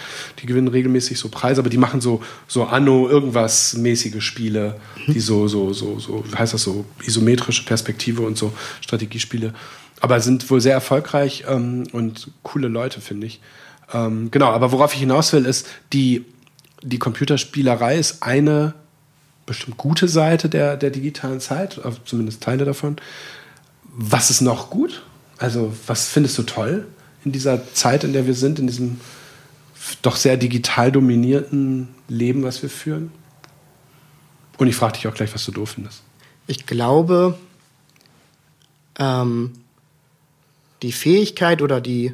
Die 0.41 0.47
gewinnen 0.47 0.69
regelmäßig 0.69 1.19
so 1.19 1.29
Preise, 1.29 1.61
aber 1.61 1.71
die 1.71 1.79
machen 1.79 2.01
so, 2.01 2.23
so 2.49 2.64
Anno 2.64 3.09
irgendwas 3.09 3.75
mäßige 3.75 4.23
Spiele, 4.23 4.77
die 5.07 5.21
so, 5.21 5.49
so, 5.49 5.73
so, 5.73 5.99
so, 5.99 6.25
wie 6.27 6.37
heißt 6.37 6.55
das 6.55 6.62
so, 6.62 6.85
isometrische 7.05 7.64
Perspektive 7.64 8.23
und 8.23 8.37
so 8.37 8.53
Strategiespiele. 8.81 9.55
Aber 10.01 10.21
sind 10.21 10.49
wohl 10.51 10.61
sehr 10.61 10.75
erfolgreich 10.75 11.45
ähm, 11.49 11.85
und 11.93 12.31
coole 12.43 12.69
Leute, 12.69 13.01
finde 13.01 13.27
ich. 13.27 13.41
Ähm, 13.95 14.31
genau, 14.31 14.51
aber 14.51 14.73
worauf 14.73 14.93
ich 14.93 15.01
hinaus 15.01 15.33
will, 15.33 15.47
ist, 15.47 15.67
die, 15.93 16.25
die 16.83 16.99
Computerspielerei 16.99 17.97
ist 17.97 18.23
eine 18.23 18.75
bestimmt 19.47 19.77
gute 19.77 20.09
Seite 20.09 20.49
der, 20.49 20.77
der 20.77 20.91
digitalen 20.91 21.41
Zeit, 21.41 21.81
zumindest 22.05 22.43
Teile 22.43 22.64
davon 22.64 22.97
was 23.97 24.30
ist 24.30 24.42
noch 24.42 24.68
gut? 24.70 25.03
Also, 25.38 25.72
was 25.86 26.09
findest 26.09 26.36
du 26.38 26.42
toll 26.42 26.86
in 27.24 27.32
dieser 27.32 27.72
Zeit, 27.72 28.05
in 28.05 28.12
der 28.12 28.26
wir 28.26 28.34
sind, 28.34 28.59
in 28.59 28.66
diesem 28.66 29.01
doch 30.03 30.16
sehr 30.16 30.36
digital 30.36 30.92
dominierten 30.92 31.88
Leben, 32.09 32.42
was 32.42 32.62
wir 32.62 32.70
führen? 32.70 33.11
Und 34.59 34.68
ich 34.68 34.76
frage 34.76 34.94
dich 34.94 35.09
auch 35.09 35.14
gleich, 35.14 35.32
was 35.34 35.44
du 35.44 35.53
doof 35.53 35.70
findest. 35.70 36.03
Ich 36.47 36.66
glaube, 36.66 37.38
ähm, 38.99 39.53
die 40.82 40.92
Fähigkeit 40.92 41.62
oder 41.62 41.80
die, 41.80 42.12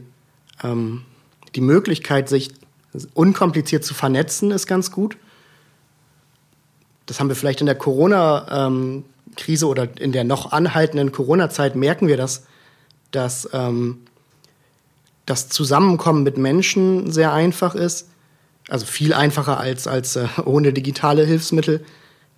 ähm, 0.62 1.03
die 1.55 1.61
Möglichkeit, 1.61 2.28
sich 2.28 2.51
unkompliziert 3.14 3.85
zu 3.85 3.95
vernetzen, 3.95 4.51
ist 4.51 4.66
ganz 4.66 4.91
gut. 4.91 5.16
Das 7.07 7.18
haben 7.18 7.28
wir 7.28 7.37
vielleicht 7.37 7.61
in 7.61 7.66
der 7.66 7.74
Corona 7.74 8.66
ähm, 8.66 9.05
Krise 9.37 9.66
oder 9.66 9.89
in 9.99 10.12
der 10.12 10.25
noch 10.25 10.53
anhaltenden 10.53 11.12
Corona-Zeit 11.12 11.77
merken 11.77 12.09
wir 12.09 12.16
das, 12.16 12.45
dass 13.11 13.49
ähm, 13.53 13.99
das 15.27 15.49
Zusammenkommen 15.49 16.23
mit 16.23 16.37
Menschen 16.37 17.11
sehr 17.11 17.33
einfach 17.33 17.75
ist. 17.75 18.09
Also 18.68 18.87
viel 18.87 19.12
einfacher 19.12 19.59
als, 19.59 19.87
als 19.87 20.16
äh, 20.16 20.27
ohne 20.45 20.73
digitale 20.73 21.25
Hilfsmittel, 21.25 21.85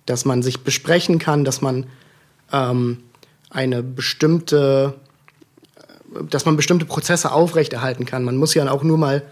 dass 0.05 0.25
man 0.25 0.43
sich 0.43 0.61
besprechen 0.61 1.19
kann, 1.19 1.43
dass 1.43 1.61
man 1.61 1.87
ähm, 2.51 2.99
eine 3.49 3.83
bestimmte, 3.83 4.95
dass 6.29 6.45
man 6.45 6.55
bestimmte 6.55 6.85
Prozesse 6.85 7.31
aufrechterhalten 7.31 8.05
kann. 8.05 8.23
Man 8.23 8.37
muss 8.37 8.53
ja 8.53 8.69
auch 8.69 8.83
nur 8.83 8.97
mal 8.97 9.23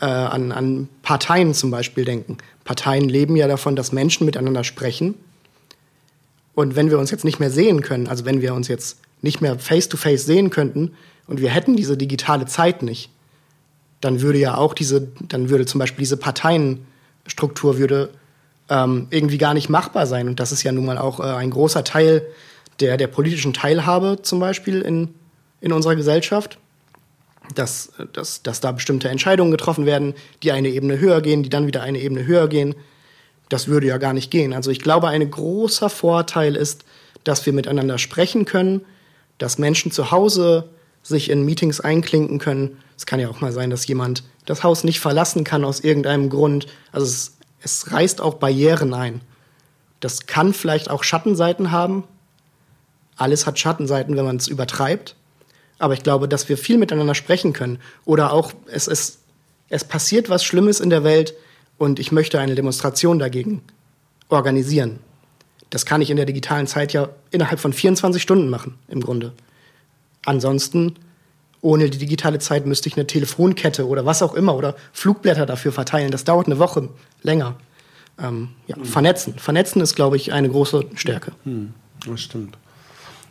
äh, 0.00 0.06
an, 0.06 0.52
an 0.52 0.88
Parteien 1.02 1.54
zum 1.54 1.70
Beispiel 1.70 2.04
denken. 2.04 2.38
Parteien 2.64 3.08
leben 3.08 3.36
ja 3.36 3.48
davon, 3.48 3.76
dass 3.76 3.92
Menschen 3.92 4.26
miteinander 4.26 4.64
sprechen 4.64 5.14
und 6.54 6.76
wenn 6.76 6.90
wir 6.90 6.98
uns 6.98 7.10
jetzt 7.10 7.24
nicht 7.24 7.40
mehr 7.40 7.50
sehen 7.50 7.80
können, 7.80 8.08
also 8.08 8.24
wenn 8.24 8.42
wir 8.42 8.54
uns 8.54 8.68
jetzt 8.68 8.98
nicht 9.22 9.40
mehr 9.40 9.58
face-to-face 9.58 10.22
-face 10.22 10.26
sehen 10.26 10.50
könnten 10.50 10.92
und 11.26 11.40
wir 11.40 11.50
hätten 11.50 11.76
diese 11.76 11.96
digitale 11.96 12.46
Zeit 12.46 12.82
nicht, 12.82 13.10
dann 14.00 14.20
würde 14.20 14.38
ja 14.38 14.56
auch 14.56 14.74
diese, 14.74 15.08
dann 15.28 15.48
würde 15.48 15.64
zum 15.64 15.78
Beispiel 15.78 16.02
diese 16.02 16.16
Parteienstruktur 16.16 17.78
würde 17.78 18.10
ähm, 18.68 19.06
irgendwie 19.10 19.38
gar 19.38 19.54
nicht 19.54 19.68
machbar 19.68 20.06
sein. 20.06 20.28
Und 20.28 20.40
das 20.40 20.52
ist 20.52 20.62
ja 20.62 20.72
nun 20.72 20.84
mal 20.84 20.98
auch 20.98 21.20
äh, 21.20 21.22
ein 21.22 21.50
großer 21.50 21.84
Teil 21.84 22.26
der, 22.80 22.96
der 22.96 23.06
politischen 23.06 23.52
Teilhabe 23.52 24.18
zum 24.22 24.40
Beispiel 24.40 24.82
in, 24.82 25.14
in 25.60 25.72
unserer 25.72 25.96
Gesellschaft. 25.96 26.58
Dass, 27.56 27.92
dass, 28.12 28.42
dass 28.44 28.60
da 28.60 28.70
bestimmte 28.70 29.08
Entscheidungen 29.08 29.50
getroffen 29.50 29.84
werden, 29.84 30.14
die 30.44 30.52
eine 30.52 30.68
Ebene 30.68 31.00
höher 31.00 31.20
gehen, 31.20 31.42
die 31.42 31.48
dann 31.48 31.66
wieder 31.66 31.82
eine 31.82 31.98
Ebene 31.98 32.24
höher 32.24 32.48
gehen 32.48 32.76
das 33.52 33.68
würde 33.68 33.86
ja 33.86 33.98
gar 33.98 34.14
nicht 34.14 34.30
gehen. 34.30 34.54
Also 34.54 34.70
ich 34.70 34.80
glaube, 34.80 35.08
ein 35.08 35.30
großer 35.30 35.90
Vorteil 35.90 36.56
ist, 36.56 36.84
dass 37.22 37.44
wir 37.44 37.52
miteinander 37.52 37.98
sprechen 37.98 38.46
können, 38.46 38.80
dass 39.38 39.58
Menschen 39.58 39.92
zu 39.92 40.10
Hause 40.10 40.70
sich 41.02 41.28
in 41.30 41.44
Meetings 41.44 41.80
einklinken 41.80 42.38
können. 42.38 42.78
Es 42.96 43.06
kann 43.06 43.20
ja 43.20 43.28
auch 43.28 43.40
mal 43.40 43.52
sein, 43.52 43.70
dass 43.70 43.86
jemand 43.86 44.22
das 44.46 44.62
Haus 44.62 44.84
nicht 44.84 45.00
verlassen 45.00 45.44
kann 45.44 45.64
aus 45.64 45.80
irgendeinem 45.80 46.30
Grund. 46.30 46.66
Also 46.92 47.06
es, 47.06 47.36
es 47.62 47.92
reißt 47.92 48.20
auch 48.20 48.34
Barrieren 48.34 48.94
ein. 48.94 49.20
Das 50.00 50.26
kann 50.26 50.54
vielleicht 50.54 50.90
auch 50.90 51.04
Schattenseiten 51.04 51.70
haben. 51.70 52.04
Alles 53.16 53.46
hat 53.46 53.58
Schattenseiten, 53.58 54.16
wenn 54.16 54.24
man 54.24 54.36
es 54.36 54.48
übertreibt. 54.48 55.14
Aber 55.78 55.94
ich 55.94 56.02
glaube, 56.02 56.26
dass 56.26 56.48
wir 56.48 56.56
viel 56.56 56.78
miteinander 56.78 57.14
sprechen 57.14 57.52
können. 57.52 57.80
Oder 58.04 58.32
auch, 58.32 58.52
es, 58.66 58.88
es, 58.88 59.18
es 59.68 59.84
passiert 59.84 60.30
was 60.30 60.42
Schlimmes 60.42 60.80
in 60.80 60.90
der 60.90 61.04
Welt 61.04 61.34
und 61.82 61.98
ich 61.98 62.12
möchte 62.12 62.38
eine 62.38 62.54
Demonstration 62.54 63.18
dagegen 63.18 63.60
organisieren. 64.28 65.00
Das 65.68 65.84
kann 65.84 66.00
ich 66.00 66.10
in 66.10 66.16
der 66.16 66.26
digitalen 66.26 66.68
Zeit 66.68 66.92
ja 66.92 67.08
innerhalb 67.32 67.58
von 67.58 67.72
24 67.72 68.22
Stunden 68.22 68.48
machen, 68.50 68.78
im 68.86 69.00
Grunde. 69.00 69.32
Ansonsten, 70.24 70.94
ohne 71.60 71.90
die 71.90 71.98
digitale 71.98 72.38
Zeit 72.38 72.66
müsste 72.66 72.88
ich 72.88 72.94
eine 72.94 73.08
Telefonkette 73.08 73.88
oder 73.88 74.06
was 74.06 74.22
auch 74.22 74.34
immer 74.34 74.54
oder 74.54 74.76
Flugblätter 74.92 75.44
dafür 75.44 75.72
verteilen. 75.72 76.12
Das 76.12 76.22
dauert 76.22 76.46
eine 76.46 76.60
Woche 76.60 76.88
länger. 77.22 77.56
Ähm, 78.16 78.50
ja, 78.68 78.76
mhm. 78.76 78.84
Vernetzen. 78.84 79.34
Vernetzen 79.40 79.82
ist, 79.82 79.96
glaube 79.96 80.14
ich, 80.14 80.32
eine 80.32 80.50
große 80.50 80.84
Stärke. 80.94 81.32
Mhm. 81.44 81.74
Das 82.06 82.20
stimmt. 82.20 82.56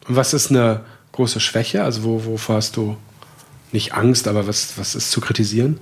Und 0.10 0.18
was 0.18 0.34
ist 0.34 0.49
eine 0.49 0.84
große 1.14 1.39
Schwäche? 1.39 1.86
Also 1.86 2.04
wo, 2.04 2.26
wovor 2.26 2.56
hast 2.56 2.76
du 2.76 2.97
nicht 3.72 3.93
Angst, 3.93 4.28
aber 4.28 4.45
was, 4.45 4.78
was 4.78 4.93
ist 4.93 5.10
zu 5.10 5.22
kritisieren? 5.22 5.80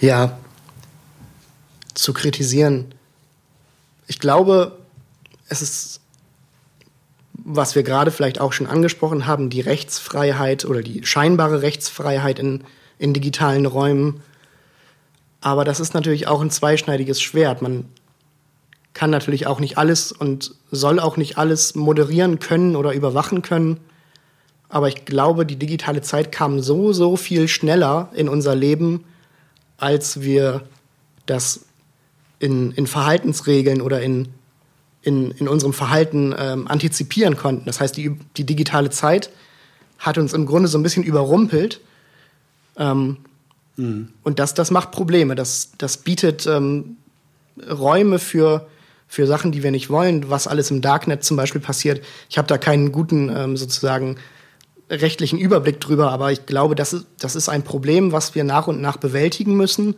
Ja, 0.00 0.38
zu 1.94 2.12
kritisieren. 2.12 2.94
Ich 4.06 4.20
glaube, 4.20 4.78
es 5.48 5.62
ist, 5.62 6.00
was 7.32 7.74
wir 7.74 7.82
gerade 7.82 8.10
vielleicht 8.10 8.40
auch 8.40 8.52
schon 8.52 8.66
angesprochen 8.66 9.26
haben, 9.26 9.48
die 9.50 9.60
Rechtsfreiheit 9.60 10.64
oder 10.64 10.82
die 10.82 11.04
scheinbare 11.06 11.62
Rechtsfreiheit 11.62 12.38
in, 12.38 12.64
in 12.98 13.14
digitalen 13.14 13.66
Räumen. 13.66 14.20
Aber 15.40 15.64
das 15.64 15.80
ist 15.80 15.94
natürlich 15.94 16.26
auch 16.28 16.40
ein 16.40 16.50
zweischneidiges 16.50 17.22
Schwert. 17.22 17.62
Man 17.62 17.86
kann 18.92 19.10
natürlich 19.10 19.46
auch 19.46 19.60
nicht 19.60 19.78
alles 19.78 20.12
und 20.12 20.54
soll 20.70 21.00
auch 21.00 21.16
nicht 21.16 21.38
alles 21.38 21.74
moderieren 21.74 22.38
können 22.38 22.76
oder 22.76 22.92
überwachen 22.92 23.42
können. 23.42 23.78
Aber 24.68 24.88
ich 24.88 25.04
glaube, 25.04 25.46
die 25.46 25.56
digitale 25.56 26.02
Zeit 26.02 26.32
kam 26.32 26.60
so, 26.60 26.92
so 26.92 27.16
viel 27.16 27.48
schneller 27.48 28.10
in 28.14 28.28
unser 28.28 28.54
Leben, 28.54 29.04
als 29.78 30.22
wir 30.22 30.62
das 31.26 31.66
in, 32.38 32.72
in 32.72 32.86
Verhaltensregeln 32.86 33.80
oder 33.80 34.02
in, 34.02 34.28
in, 35.02 35.30
in 35.32 35.48
unserem 35.48 35.72
Verhalten 35.72 36.34
ähm, 36.38 36.68
antizipieren 36.68 37.36
konnten. 37.36 37.64
Das 37.66 37.80
heißt, 37.80 37.96
die, 37.96 38.18
die 38.36 38.44
digitale 38.44 38.90
Zeit 38.90 39.30
hat 39.98 40.18
uns 40.18 40.32
im 40.32 40.46
Grunde 40.46 40.68
so 40.68 40.78
ein 40.78 40.82
bisschen 40.82 41.02
überrumpelt. 41.02 41.80
Ähm, 42.76 43.18
mhm. 43.76 44.10
Und 44.22 44.38
das, 44.38 44.54
das 44.54 44.70
macht 44.70 44.90
Probleme. 44.90 45.34
Das, 45.34 45.72
das 45.78 45.98
bietet 45.98 46.46
ähm, 46.46 46.96
Räume 47.70 48.18
für, 48.18 48.68
für 49.08 49.26
Sachen, 49.26 49.52
die 49.52 49.62
wir 49.62 49.70
nicht 49.70 49.88
wollen, 49.88 50.28
was 50.28 50.46
alles 50.46 50.70
im 50.70 50.82
Darknet 50.82 51.24
zum 51.24 51.36
Beispiel 51.36 51.60
passiert. 51.60 52.04
Ich 52.28 52.36
habe 52.36 52.48
da 52.48 52.58
keinen 52.58 52.92
guten 52.92 53.34
ähm, 53.34 53.56
sozusagen 53.56 54.16
rechtlichen 54.90 55.38
Überblick 55.38 55.80
drüber, 55.80 56.12
aber 56.12 56.32
ich 56.32 56.46
glaube, 56.46 56.74
das 56.74 56.92
ist, 56.92 57.06
das 57.18 57.36
ist 57.36 57.48
ein 57.48 57.64
Problem, 57.64 58.12
was 58.12 58.34
wir 58.34 58.44
nach 58.44 58.66
und 58.66 58.80
nach 58.80 58.96
bewältigen 58.96 59.56
müssen, 59.56 59.96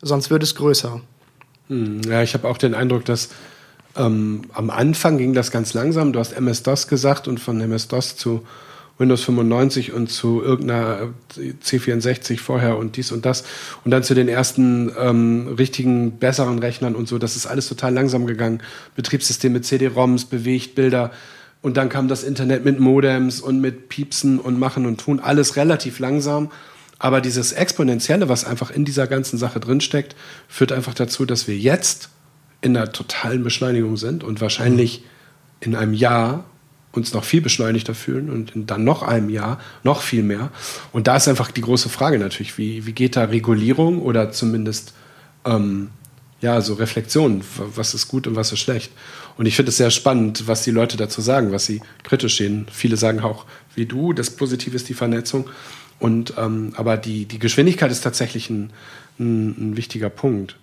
sonst 0.00 0.30
wird 0.30 0.42
es 0.42 0.54
größer. 0.54 1.00
Hm, 1.68 2.02
ja, 2.02 2.22
ich 2.22 2.34
habe 2.34 2.48
auch 2.48 2.58
den 2.58 2.74
Eindruck, 2.74 3.04
dass 3.04 3.28
ähm, 3.96 4.42
am 4.52 4.70
Anfang 4.70 5.18
ging 5.18 5.34
das 5.34 5.50
ganz 5.50 5.74
langsam. 5.74 6.12
Du 6.12 6.18
hast 6.18 6.32
MS-DOS 6.32 6.88
gesagt 6.88 7.28
und 7.28 7.38
von 7.38 7.60
MS-DOS 7.60 8.16
zu 8.16 8.44
Windows 8.98 9.24
95 9.24 9.92
und 9.92 10.08
zu 10.08 10.42
irgendeiner 10.42 11.12
C64 11.36 12.38
vorher 12.38 12.76
und 12.76 12.96
dies 12.96 13.10
und 13.10 13.24
das 13.24 13.44
und 13.84 13.90
dann 13.90 14.02
zu 14.02 14.14
den 14.14 14.28
ersten 14.28 14.92
ähm, 14.98 15.54
richtigen, 15.58 16.18
besseren 16.18 16.58
Rechnern 16.58 16.94
und 16.94 17.08
so. 17.08 17.18
Das 17.18 17.36
ist 17.36 17.46
alles 17.46 17.68
total 17.68 17.94
langsam 17.94 18.26
gegangen. 18.26 18.62
Betriebssysteme, 18.94 19.60
CD-ROMs, 19.60 20.26
bewegt 20.26 20.74
Bilder. 20.74 21.10
Und 21.62 21.76
dann 21.76 21.88
kam 21.88 22.08
das 22.08 22.24
Internet 22.24 22.64
mit 22.64 22.80
Modems 22.80 23.40
und 23.40 23.60
mit 23.60 23.88
Piepsen 23.88 24.38
und 24.38 24.58
Machen 24.58 24.84
und 24.84 25.00
Tun. 25.00 25.20
Alles 25.20 25.56
relativ 25.56 26.00
langsam. 26.00 26.50
Aber 26.98 27.20
dieses 27.20 27.52
Exponentielle, 27.52 28.28
was 28.28 28.44
einfach 28.44 28.70
in 28.70 28.84
dieser 28.84 29.06
ganzen 29.06 29.38
Sache 29.38 29.60
drinsteckt, 29.60 30.14
führt 30.48 30.72
einfach 30.72 30.94
dazu, 30.94 31.24
dass 31.24 31.48
wir 31.48 31.56
jetzt 31.56 32.10
in 32.60 32.76
einer 32.76 32.92
totalen 32.92 33.42
Beschleunigung 33.42 33.96
sind 33.96 34.22
und 34.22 34.40
wahrscheinlich 34.40 35.04
in 35.60 35.74
einem 35.74 35.94
Jahr 35.94 36.44
uns 36.92 37.14
noch 37.14 37.24
viel 37.24 37.40
beschleunigter 37.40 37.94
fühlen 37.94 38.28
und 38.28 38.54
in 38.54 38.66
dann 38.66 38.84
noch 38.84 39.02
einem 39.02 39.30
Jahr 39.30 39.58
noch 39.82 40.02
viel 40.02 40.22
mehr. 40.22 40.50
Und 40.92 41.06
da 41.06 41.16
ist 41.16 41.26
einfach 41.26 41.50
die 41.50 41.62
große 41.62 41.88
Frage 41.88 42.18
natürlich, 42.18 42.58
wie, 42.58 42.86
wie 42.86 42.92
geht 42.92 43.16
da 43.16 43.24
Regulierung 43.24 44.02
oder 44.02 44.30
zumindest 44.30 44.92
ähm, 45.44 45.90
ja, 46.40 46.60
so 46.60 46.74
Reflexion, 46.74 47.42
was 47.74 47.94
ist 47.94 48.08
gut 48.08 48.26
und 48.26 48.36
was 48.36 48.52
ist 48.52 48.58
schlecht. 48.58 48.92
Und 49.36 49.46
ich 49.46 49.56
finde 49.56 49.70
es 49.70 49.76
sehr 49.76 49.90
spannend, 49.90 50.46
was 50.46 50.62
die 50.62 50.70
Leute 50.70 50.96
dazu 50.96 51.20
sagen, 51.20 51.52
was 51.52 51.66
sie 51.66 51.80
kritisch 52.02 52.36
sehen. 52.36 52.66
Viele 52.70 52.96
sagen 52.96 53.20
auch, 53.20 53.46
wie 53.74 53.86
du, 53.86 54.12
das 54.12 54.30
Positive 54.30 54.76
ist 54.76 54.88
die 54.88 54.94
Vernetzung. 54.94 55.48
Und, 55.98 56.34
ähm, 56.36 56.72
aber 56.76 56.96
die, 56.96 57.26
die 57.26 57.38
Geschwindigkeit 57.38 57.90
ist 57.90 58.02
tatsächlich 58.02 58.50
ein, 58.50 58.70
ein, 59.18 59.70
ein 59.70 59.76
wichtiger 59.76 60.10
Punkt. 60.10 60.56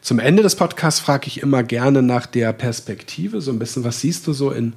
Zum 0.00 0.18
Ende 0.18 0.42
des 0.42 0.56
Podcasts 0.56 1.00
frage 1.00 1.26
ich 1.26 1.42
immer 1.42 1.62
gerne 1.62 2.02
nach 2.02 2.26
der 2.26 2.52
Perspektive, 2.52 3.40
so 3.40 3.50
ein 3.50 3.58
bisschen, 3.58 3.84
was 3.84 4.00
siehst 4.00 4.26
du 4.26 4.32
so 4.32 4.50
in, 4.50 4.74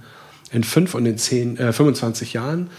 in 0.52 0.64
fünf 0.64 0.96
und 0.96 1.06
in 1.06 1.18
zehn, 1.18 1.58
äh, 1.58 1.72
25 1.72 2.34
Jahren? 2.34 2.70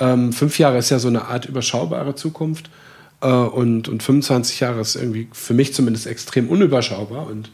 Ähm, 0.00 0.32
fünf 0.32 0.58
Jahre 0.58 0.78
ist 0.78 0.90
ja 0.90 0.98
so 0.98 1.08
eine 1.08 1.26
Art 1.26 1.46
überschaubare 1.46 2.14
Zukunft 2.14 2.70
äh, 3.20 3.28
und, 3.28 3.88
und 3.88 4.02
25 4.02 4.60
Jahre 4.60 4.80
ist 4.80 4.96
irgendwie 4.96 5.28
für 5.32 5.54
mich 5.54 5.74
zumindest 5.74 6.06
extrem 6.06 6.48
unüberschaubar 6.48 7.26
und 7.26 7.50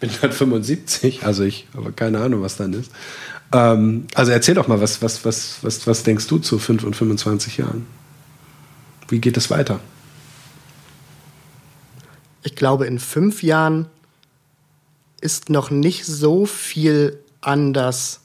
bin 0.00 0.10
gerade 0.10 0.32
75, 0.32 1.24
also 1.24 1.44
ich 1.44 1.66
habe 1.76 1.92
keine 1.92 2.20
Ahnung, 2.20 2.42
was 2.42 2.56
dann 2.56 2.72
ist. 2.72 2.90
Ähm, 3.52 4.06
also 4.14 4.32
erzähl 4.32 4.54
doch 4.54 4.66
mal, 4.66 4.80
was, 4.80 5.02
was, 5.02 5.24
was, 5.24 5.58
was, 5.62 5.86
was 5.86 6.02
denkst 6.02 6.26
du 6.26 6.38
zu 6.38 6.58
5 6.58 6.84
und 6.84 6.96
25 6.96 7.58
Jahren? 7.58 7.86
Wie 9.08 9.20
geht 9.20 9.36
es 9.36 9.50
weiter? 9.50 9.80
Ich 12.42 12.56
glaube, 12.56 12.86
in 12.86 12.98
fünf 12.98 13.42
Jahren 13.42 13.86
ist 15.20 15.50
noch 15.50 15.70
nicht 15.70 16.06
so 16.06 16.46
viel 16.46 17.18
anders 17.42 18.20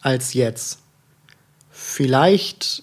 als 0.00 0.34
jetzt. 0.34 0.80
Vielleicht 1.70 2.82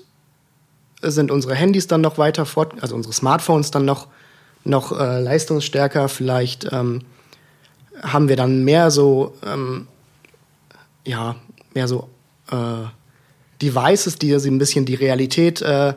sind 1.02 1.32
unsere 1.32 1.56
Handys 1.56 1.88
dann 1.88 2.02
noch 2.02 2.18
weiter 2.18 2.46
fort, 2.46 2.82
also 2.82 2.96
unsere 2.96 3.14
Smartphones 3.14 3.72
dann 3.72 3.84
noch, 3.84 4.08
noch 4.64 4.98
äh, 4.98 5.20
leistungsstärker. 5.20 6.08
Vielleicht 6.08 6.72
ähm, 6.72 7.02
haben 8.02 8.30
wir 8.30 8.36
dann 8.36 8.64
mehr 8.64 8.92
so, 8.92 9.36
ähm, 9.46 9.88
ja, 11.06 11.36
mehr 11.74 11.88
so 11.88 12.10
äh, 12.52 12.88
Devices, 13.62 14.18
die 14.18 14.34
ein 14.34 14.58
bisschen 14.58 14.86
die 14.86 14.96
Realität 14.96 15.62
äh, 15.62 15.94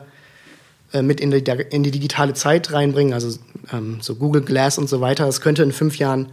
äh, 0.93 1.01
mit 1.01 1.19
in 1.19 1.31
die, 1.31 1.43
in 1.71 1.83
die, 1.83 1.91
digitale 1.91 2.33
Zeit 2.33 2.71
reinbringen, 2.71 3.13
also 3.13 3.37
ähm, 3.73 3.97
so 4.01 4.15
Google 4.15 4.43
Glass 4.43 4.77
und 4.77 4.87
so 4.87 5.01
weiter. 5.01 5.25
Das 5.25 5.41
könnte 5.41 5.63
in 5.63 5.71
fünf 5.71 5.97
Jahren 5.97 6.31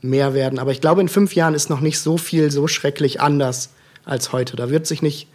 mehr 0.00 0.34
werden. 0.34 0.58
Aber 0.58 0.72
ich 0.72 0.80
glaube, 0.80 1.00
in 1.00 1.08
fünf 1.08 1.34
Jahren 1.34 1.54
ist 1.54 1.68
noch 1.68 1.80
nicht 1.80 1.98
so 1.98 2.16
viel 2.16 2.50
so 2.50 2.66
schrecklich 2.66 3.20
anders 3.20 3.70
als 4.04 4.32
heute. 4.32 4.56
Da 4.56 4.70
wird 4.70 4.86
sich 4.86 5.02
nicht, 5.02 5.28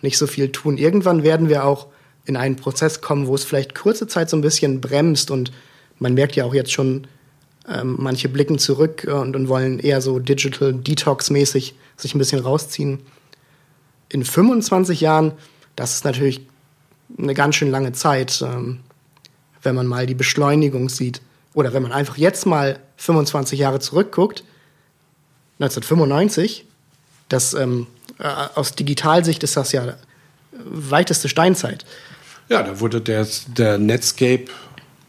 nicht 0.00 0.18
so 0.18 0.26
viel 0.26 0.52
tun. 0.52 0.78
Irgendwann 0.78 1.24
werden 1.24 1.48
wir 1.48 1.64
auch 1.64 1.88
in 2.24 2.36
einen 2.36 2.56
Prozess 2.56 3.00
kommen, 3.00 3.26
wo 3.26 3.34
es 3.34 3.44
vielleicht 3.44 3.74
kurze 3.74 4.06
Zeit 4.06 4.30
so 4.30 4.36
ein 4.36 4.42
bisschen 4.42 4.80
bremst 4.80 5.30
und 5.30 5.50
man 5.98 6.14
merkt 6.14 6.36
ja 6.36 6.44
auch 6.44 6.54
jetzt 6.54 6.72
schon, 6.72 7.06
ähm, 7.68 7.96
manche 7.98 8.28
blicken 8.28 8.58
zurück 8.58 9.06
und, 9.10 9.36
und 9.36 9.48
wollen 9.48 9.78
eher 9.78 10.00
so 10.00 10.18
Digital 10.18 10.72
Detox-mäßig 10.72 11.74
sich 11.96 12.14
ein 12.14 12.18
bisschen 12.18 12.40
rausziehen. 12.40 13.00
In 14.08 14.24
25 14.24 15.00
Jahren, 15.00 15.32
das 15.76 15.94
ist 15.94 16.04
natürlich 16.04 16.46
eine 17.18 17.34
ganz 17.34 17.56
schön 17.56 17.70
lange 17.70 17.92
Zeit, 17.92 18.42
ähm, 18.42 18.80
wenn 19.62 19.74
man 19.74 19.86
mal 19.86 20.06
die 20.06 20.14
Beschleunigung 20.14 20.88
sieht. 20.88 21.22
Oder 21.54 21.72
wenn 21.72 21.82
man 21.82 21.92
einfach 21.92 22.16
jetzt 22.16 22.46
mal 22.46 22.80
25 22.96 23.58
Jahre 23.58 23.78
zurückguckt, 23.78 24.44
1995, 25.60 26.64
das, 27.28 27.54
ähm, 27.54 27.86
äh, 28.18 28.24
aus 28.54 28.74
Digitalsicht 28.74 29.42
ist 29.42 29.56
das 29.56 29.72
ja 29.72 29.94
weiteste 30.52 31.28
Steinzeit. 31.28 31.84
Ja, 32.48 32.62
da 32.62 32.80
wurde 32.80 33.00
der, 33.00 33.26
der 33.56 33.78
Netscape 33.78 34.46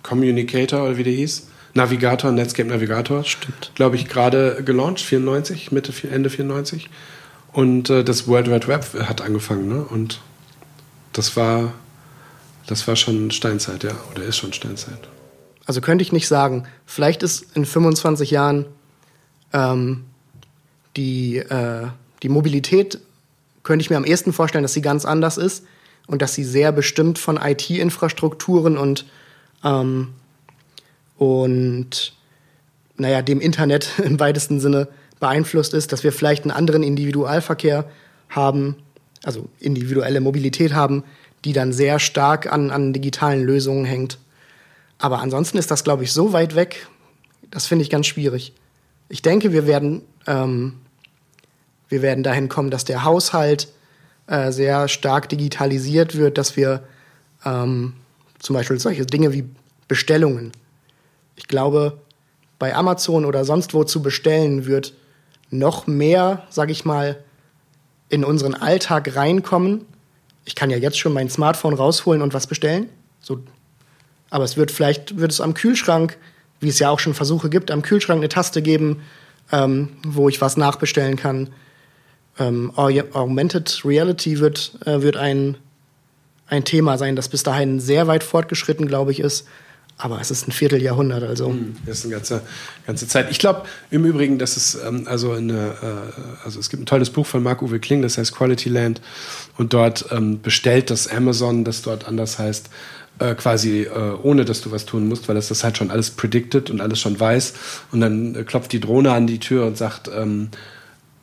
Communicator, 0.03 0.83
oder 0.83 0.97
wie 0.97 1.03
der 1.03 1.13
hieß, 1.13 1.47
Navigator, 1.73 2.31
Netscape 2.31 2.69
Navigator, 2.69 3.23
stimmt, 3.23 3.71
glaube 3.75 3.95
ich, 3.95 4.07
gerade 4.07 4.63
gelauncht, 4.63 5.01
94, 5.01 5.71
Mitte, 5.71 5.91
Ende 6.09 6.29
94. 6.29 6.89
Und 7.51 7.89
äh, 7.89 8.03
das 8.03 8.27
World 8.27 8.49
Wide 8.49 8.67
Web 8.67 8.85
hat 9.07 9.21
angefangen, 9.21 9.67
ne? 9.67 9.83
Und 9.83 10.21
das 11.13 11.35
war 11.35 11.73
das 12.67 12.87
war 12.87 12.95
schon 12.95 13.31
Steinzeit, 13.31 13.83
ja, 13.83 13.91
oder 14.11 14.23
ist 14.23 14.37
schon 14.37 14.53
Steinzeit. 14.53 14.99
Also 15.65 15.81
könnte 15.81 16.01
ich 16.01 16.11
nicht 16.11 16.27
sagen. 16.27 16.65
Vielleicht 16.85 17.23
ist 17.23 17.55
in 17.55 17.65
25 17.65 18.31
Jahren 18.31 18.65
ähm, 19.53 20.05
die, 20.95 21.37
äh, 21.37 21.87
die 22.21 22.29
Mobilität 22.29 22.99
könnte 23.63 23.83
ich 23.83 23.89
mir 23.89 23.97
am 23.97 24.05
ehesten 24.05 24.33
vorstellen, 24.33 24.63
dass 24.63 24.73
sie 24.73 24.81
ganz 24.81 25.05
anders 25.05 25.37
ist 25.37 25.65
und 26.07 26.21
dass 26.21 26.33
sie 26.33 26.43
sehr 26.43 26.71
bestimmt 26.71 27.17
von 27.17 27.37
IT-Infrastrukturen 27.37 28.77
und, 28.77 29.05
ähm, 29.63 30.09
und 31.23 32.13
naja, 32.97 33.21
dem 33.21 33.39
Internet 33.39 33.99
im 34.03 34.19
weitesten 34.19 34.59
Sinne 34.59 34.89
beeinflusst 35.19 35.73
ist, 35.73 35.93
dass 35.93 36.03
wir 36.03 36.11
vielleicht 36.11 36.43
einen 36.43 36.51
anderen 36.51 36.83
Individualverkehr 36.83 37.89
haben, 38.29 38.75
also 39.23 39.47
individuelle 39.59 40.19
Mobilität 40.19 40.73
haben, 40.73 41.03
die 41.45 41.53
dann 41.53 41.71
sehr 41.71 41.99
stark 41.99 42.51
an, 42.51 42.71
an 42.71 42.91
digitalen 42.91 43.43
Lösungen 43.43 43.85
hängt. 43.85 44.17
Aber 44.99 45.19
ansonsten 45.19 45.57
ist 45.57 45.71
das, 45.71 45.83
glaube 45.83 46.03
ich, 46.03 46.11
so 46.11 46.33
weit 46.33 46.55
weg, 46.55 46.87
das 47.51 47.67
finde 47.67 47.83
ich 47.83 47.89
ganz 47.89 48.07
schwierig. 48.07 48.53
Ich 49.07 49.21
denke, 49.21 49.53
wir 49.53 49.67
werden, 49.67 50.01
ähm, 50.27 50.79
wir 51.87 52.01
werden 52.01 52.23
dahin 52.23 52.49
kommen, 52.49 52.71
dass 52.71 52.83
der 52.83 53.03
Haushalt 53.03 53.69
äh, 54.27 54.51
sehr 54.51 54.87
stark 54.87 55.29
digitalisiert 55.29 56.17
wird, 56.17 56.37
dass 56.37 56.57
wir 56.57 56.83
ähm, 57.45 57.93
zum 58.39 58.55
Beispiel 58.55 58.79
solche 58.79 59.05
Dinge 59.05 59.31
wie 59.31 59.45
Bestellungen. 59.87 60.51
Ich 61.35 61.47
glaube, 61.47 61.99
bei 62.59 62.75
Amazon 62.75 63.25
oder 63.25 63.45
sonst 63.45 63.73
wo 63.73 63.83
zu 63.83 64.01
bestellen 64.01 64.65
wird 64.65 64.93
noch 65.49 65.87
mehr, 65.87 66.43
sage 66.49 66.71
ich 66.71 66.85
mal, 66.85 67.17
in 68.09 68.23
unseren 68.23 68.53
Alltag 68.53 69.15
reinkommen. 69.15 69.85
Ich 70.45 70.55
kann 70.55 70.69
ja 70.69 70.77
jetzt 70.77 70.97
schon 70.97 71.13
mein 71.13 71.29
Smartphone 71.29 71.73
rausholen 71.73 72.21
und 72.21 72.33
was 72.33 72.47
bestellen. 72.47 72.89
So, 73.19 73.39
aber 74.29 74.43
es 74.43 74.57
wird 74.57 74.71
vielleicht 74.71 75.17
wird 75.17 75.31
es 75.31 75.41
am 75.41 75.53
Kühlschrank, 75.53 76.17
wie 76.59 76.69
es 76.69 76.79
ja 76.79 76.89
auch 76.89 76.99
schon 76.99 77.13
Versuche 77.13 77.49
gibt, 77.49 77.69
am 77.69 77.81
Kühlschrank 77.81 78.19
eine 78.19 78.29
Taste 78.29 78.61
geben, 78.61 79.01
ähm, 79.51 79.89
wo 80.05 80.27
ich 80.29 80.41
was 80.41 80.57
nachbestellen 80.57 81.17
kann. 81.17 81.49
Ähm, 82.39 82.71
Augmented 82.75 83.81
Reality 83.85 84.39
wird, 84.39 84.73
äh, 84.85 85.01
wird 85.01 85.17
ein, 85.17 85.57
ein 86.47 86.65
Thema 86.65 86.97
sein, 86.97 87.15
das 87.15 87.29
bis 87.29 87.43
dahin 87.43 87.79
sehr 87.79 88.07
weit 88.07 88.23
fortgeschritten, 88.23 88.87
glaube 88.87 89.11
ich, 89.11 89.19
ist. 89.19 89.47
Aber 89.97 90.19
es 90.19 90.31
ist 90.31 90.47
ein 90.47 90.51
Vierteljahrhundert, 90.51 91.23
also. 91.23 91.49
Hm, 91.49 91.75
das 91.85 91.99
ist 91.99 92.05
eine 92.05 92.15
ganze, 92.15 92.41
ganze 92.85 93.07
Zeit. 93.07 93.29
Ich 93.31 93.39
glaube 93.39 93.63
im 93.91 94.05
Übrigen, 94.05 94.39
dass 94.39 94.57
es 94.57 94.75
ähm, 94.75 95.07
also 95.07 95.31
eine, 95.31 95.75
äh, 95.81 96.43
also 96.43 96.59
es 96.59 96.69
gibt 96.69 96.81
ein 96.81 96.85
tolles 96.85 97.09
Buch 97.09 97.25
von 97.25 97.43
Marc-Uwe 97.43 97.79
Kling, 97.79 98.01
das 98.01 98.17
heißt 98.17 98.35
Quality 98.35 98.69
Land. 98.69 99.01
Und 99.57 99.73
dort 99.73 100.07
ähm, 100.11 100.41
bestellt 100.41 100.89
das 100.89 101.07
Amazon, 101.07 101.63
das 101.63 101.83
dort 101.83 102.07
anders 102.07 102.39
heißt, 102.39 102.69
äh, 103.19 103.35
quasi 103.35 103.83
äh, 103.83 104.17
ohne 104.23 104.45
dass 104.45 104.61
du 104.61 104.71
was 104.71 104.85
tun 104.85 105.07
musst, 105.07 105.29
weil 105.29 105.37
es 105.37 105.47
das 105.47 105.63
halt 105.63 105.77
schon 105.77 105.91
alles 105.91 106.09
predicted 106.11 106.71
und 106.71 106.81
alles 106.81 106.99
schon 106.99 107.19
weiß. 107.19 107.53
Und 107.91 108.01
dann 108.01 108.35
äh, 108.35 108.43
klopft 108.43 108.71
die 108.73 108.79
Drohne 108.79 109.11
an 109.11 109.27
die 109.27 109.39
Tür 109.39 109.67
und 109.67 109.77
sagt, 109.77 110.09
ähm, 110.13 110.49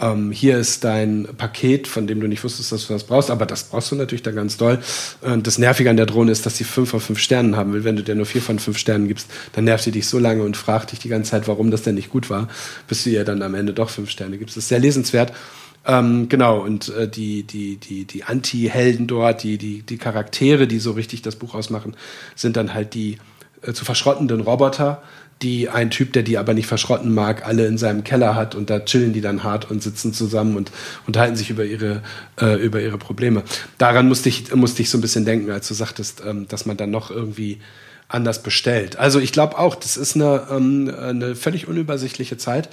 ähm, 0.01 0.33
hier 0.33 0.59
ist 0.59 0.85
dein 0.85 1.29
Paket, 1.37 1.87
von 1.87 2.07
dem 2.07 2.21
du 2.21 2.27
nicht 2.27 2.43
wusstest, 2.43 2.73
dass 2.73 2.87
du 2.87 2.93
das 2.93 3.05
brauchst, 3.05 3.31
aber 3.31 3.47
das 3.47 3.65
brauchst 3.65 3.93
du 3.93 3.97
natürlich 3.97 4.23
dann 4.23 4.35
ganz 4.35 4.57
doll. 4.57 4.79
Und 5.21 5.47
das 5.47 5.59
Nervige 5.59 5.91
an 5.91 5.97
der 5.97 6.07
Drohne 6.07 6.33
ist, 6.33 6.47
dass 6.47 6.57
sie 6.57 6.65
fünf 6.65 6.91
von 6.91 7.01
fünf 7.01 7.19
Sternen 7.19 7.57
haben 7.57 7.73
will. 7.73 7.85
Wenn 7.85 7.97
du 7.97 8.03
dir 8.03 8.15
nur 8.15 8.27
vier 8.27 8.43
von 8.43 8.59
fünf 8.59 8.79
Sternen 8.79 9.09
gibst, 9.09 9.29
dann 9.53 9.65
nervt 9.65 9.85
sie 9.85 9.93
dich 9.93 10.07
so 10.07 10.19
lange 10.19 10.43
und 10.43 10.57
fragt 10.57 10.93
dich 10.93 10.99
die 10.99 11.09
ganze 11.09 11.33
Zeit, 11.33 11.49
warum 11.49 11.71
das 11.71 11.83
denn 11.83 11.95
nicht 11.95 12.11
gut 12.11 12.31
war, 12.31 12.49
bis 12.89 13.05
du 13.05 13.11
ihr 13.11 13.25
dann 13.25 13.43
am 13.43 13.55
Ende 13.55 13.73
doch 13.73 13.91
fünf 13.91 14.11
Sterne 14.11 14.39
gibst. 14.39 14.57
Das 14.57 14.65
ist 14.65 14.69
sehr 14.69 14.81
lesenswert. 14.81 15.33
Ähm, 15.87 16.29
genau, 16.29 16.61
und 16.61 16.91
äh, 16.95 17.09
die, 17.09 17.43
die, 17.43 17.77
die, 17.77 18.05
die 18.05 18.25
Anti-Helden 18.25 19.07
dort, 19.07 19.43
die, 19.43 19.57
die, 19.57 19.83
die 19.83 19.97
Charaktere, 19.97 20.67
die 20.67 20.79
so 20.79 20.93
richtig 20.93 21.23
das 21.23 21.37
Buch 21.37 21.55
ausmachen, 21.55 21.97
sind 22.37 22.57
dann 22.57 22.75
halt 22.75 22.93
die 22.95 23.19
äh, 23.63 23.73
zu 23.73 23.85
verschrottenden 23.85 24.41
Roboter, 24.41 25.03
die 25.43 25.71
ein 25.71 25.91
Typ, 25.91 26.13
der 26.13 26.23
die 26.23 26.37
aber 26.37 26.53
nicht 26.53 26.67
verschrotten 26.67 27.15
mag, 27.15 27.47
alle 27.47 27.67
in 27.67 27.79
seinem 27.79 28.05
Keller 28.05 28.35
hat 28.35 28.55
und 28.55 28.69
da 28.69 28.81
chillen 28.81 29.13
die 29.13 29.23
dann 29.23 29.43
hart 29.43 29.71
und 29.71 29.83
sitzen 29.83 30.13
zusammen 30.13 30.57
und 30.57 30.71
unterhalten 31.07 31.37
sich 31.37 31.49
über 31.49 31.65
ihre, 31.65 32.03
äh, 32.41 32.63
über 32.63 32.81
ihre 32.81 32.99
Probleme. 32.99 33.43
Daran 33.79 34.07
musste 34.07 34.29
ich, 34.29 34.55
musste 34.55 34.83
ich 34.83 34.91
so 34.91 34.99
ein 34.99 35.01
bisschen 35.01 35.25
denken, 35.25 35.51
als 35.51 35.69
du 35.69 35.75
sagtest, 35.75 36.23
ähm, 36.27 36.47
dass 36.49 36.67
man 36.67 36.77
dann 36.77 36.91
noch 36.91 37.11
irgendwie 37.11 37.59
anders 38.09 38.43
bestellt. 38.43 38.97
Also 38.97 39.19
ich 39.19 39.33
glaube 39.33 39.59
auch, 39.59 39.75
das 39.77 39.97
ist 39.97 40.15
eine, 40.15 40.47
ähm, 40.51 40.93
eine 40.95 41.35
völlig 41.35 41.69
unübersichtliche 41.69 42.37
Zeit. 42.37 42.69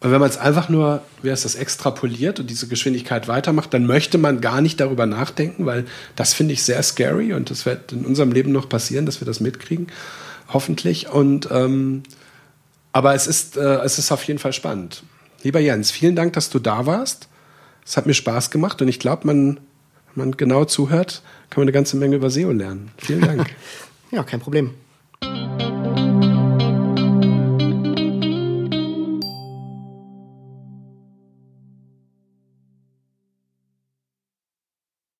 Und 0.00 0.10
wenn 0.10 0.20
man 0.20 0.28
es 0.28 0.36
einfach 0.36 0.68
nur, 0.68 1.00
wie 1.22 1.30
heißt 1.30 1.44
das, 1.44 1.54
extrapoliert 1.54 2.40
und 2.40 2.50
diese 2.50 2.66
Geschwindigkeit 2.66 3.28
weitermacht, 3.28 3.72
dann 3.72 3.86
möchte 3.86 4.18
man 4.18 4.40
gar 4.40 4.60
nicht 4.60 4.80
darüber 4.80 5.06
nachdenken, 5.06 5.64
weil 5.64 5.84
das 6.16 6.34
finde 6.34 6.54
ich 6.54 6.64
sehr 6.64 6.82
scary 6.82 7.32
und 7.32 7.50
das 7.50 7.64
wird 7.64 7.92
in 7.92 8.04
unserem 8.04 8.32
Leben 8.32 8.50
noch 8.50 8.68
passieren, 8.68 9.06
dass 9.06 9.20
wir 9.20 9.26
das 9.26 9.38
mitkriegen 9.38 9.86
hoffentlich. 10.52 11.08
Und 11.08 11.48
ähm, 11.50 12.02
aber 12.92 13.14
es 13.14 13.26
ist, 13.26 13.56
äh, 13.56 13.78
es 13.84 13.98
ist 13.98 14.12
auf 14.12 14.22
jeden 14.24 14.38
Fall 14.38 14.52
spannend. 14.52 15.02
Lieber 15.42 15.60
Jens, 15.60 15.90
vielen 15.90 16.14
Dank, 16.14 16.34
dass 16.34 16.50
du 16.50 16.58
da 16.58 16.86
warst. 16.86 17.28
Es 17.84 17.96
hat 17.96 18.06
mir 18.06 18.14
Spaß 18.14 18.50
gemacht 18.50 18.80
und 18.80 18.88
ich 18.88 19.00
glaube, 19.00 19.26
wenn 19.26 19.58
man 20.14 20.36
genau 20.36 20.64
zuhört, 20.64 21.22
kann 21.50 21.60
man 21.60 21.64
eine 21.64 21.72
ganze 21.72 21.96
Menge 21.96 22.16
über 22.16 22.30
SEO 22.30 22.52
lernen. 22.52 22.92
Vielen 22.98 23.22
Dank. 23.22 23.50
ja, 24.10 24.22
kein 24.22 24.40
Problem. 24.40 24.74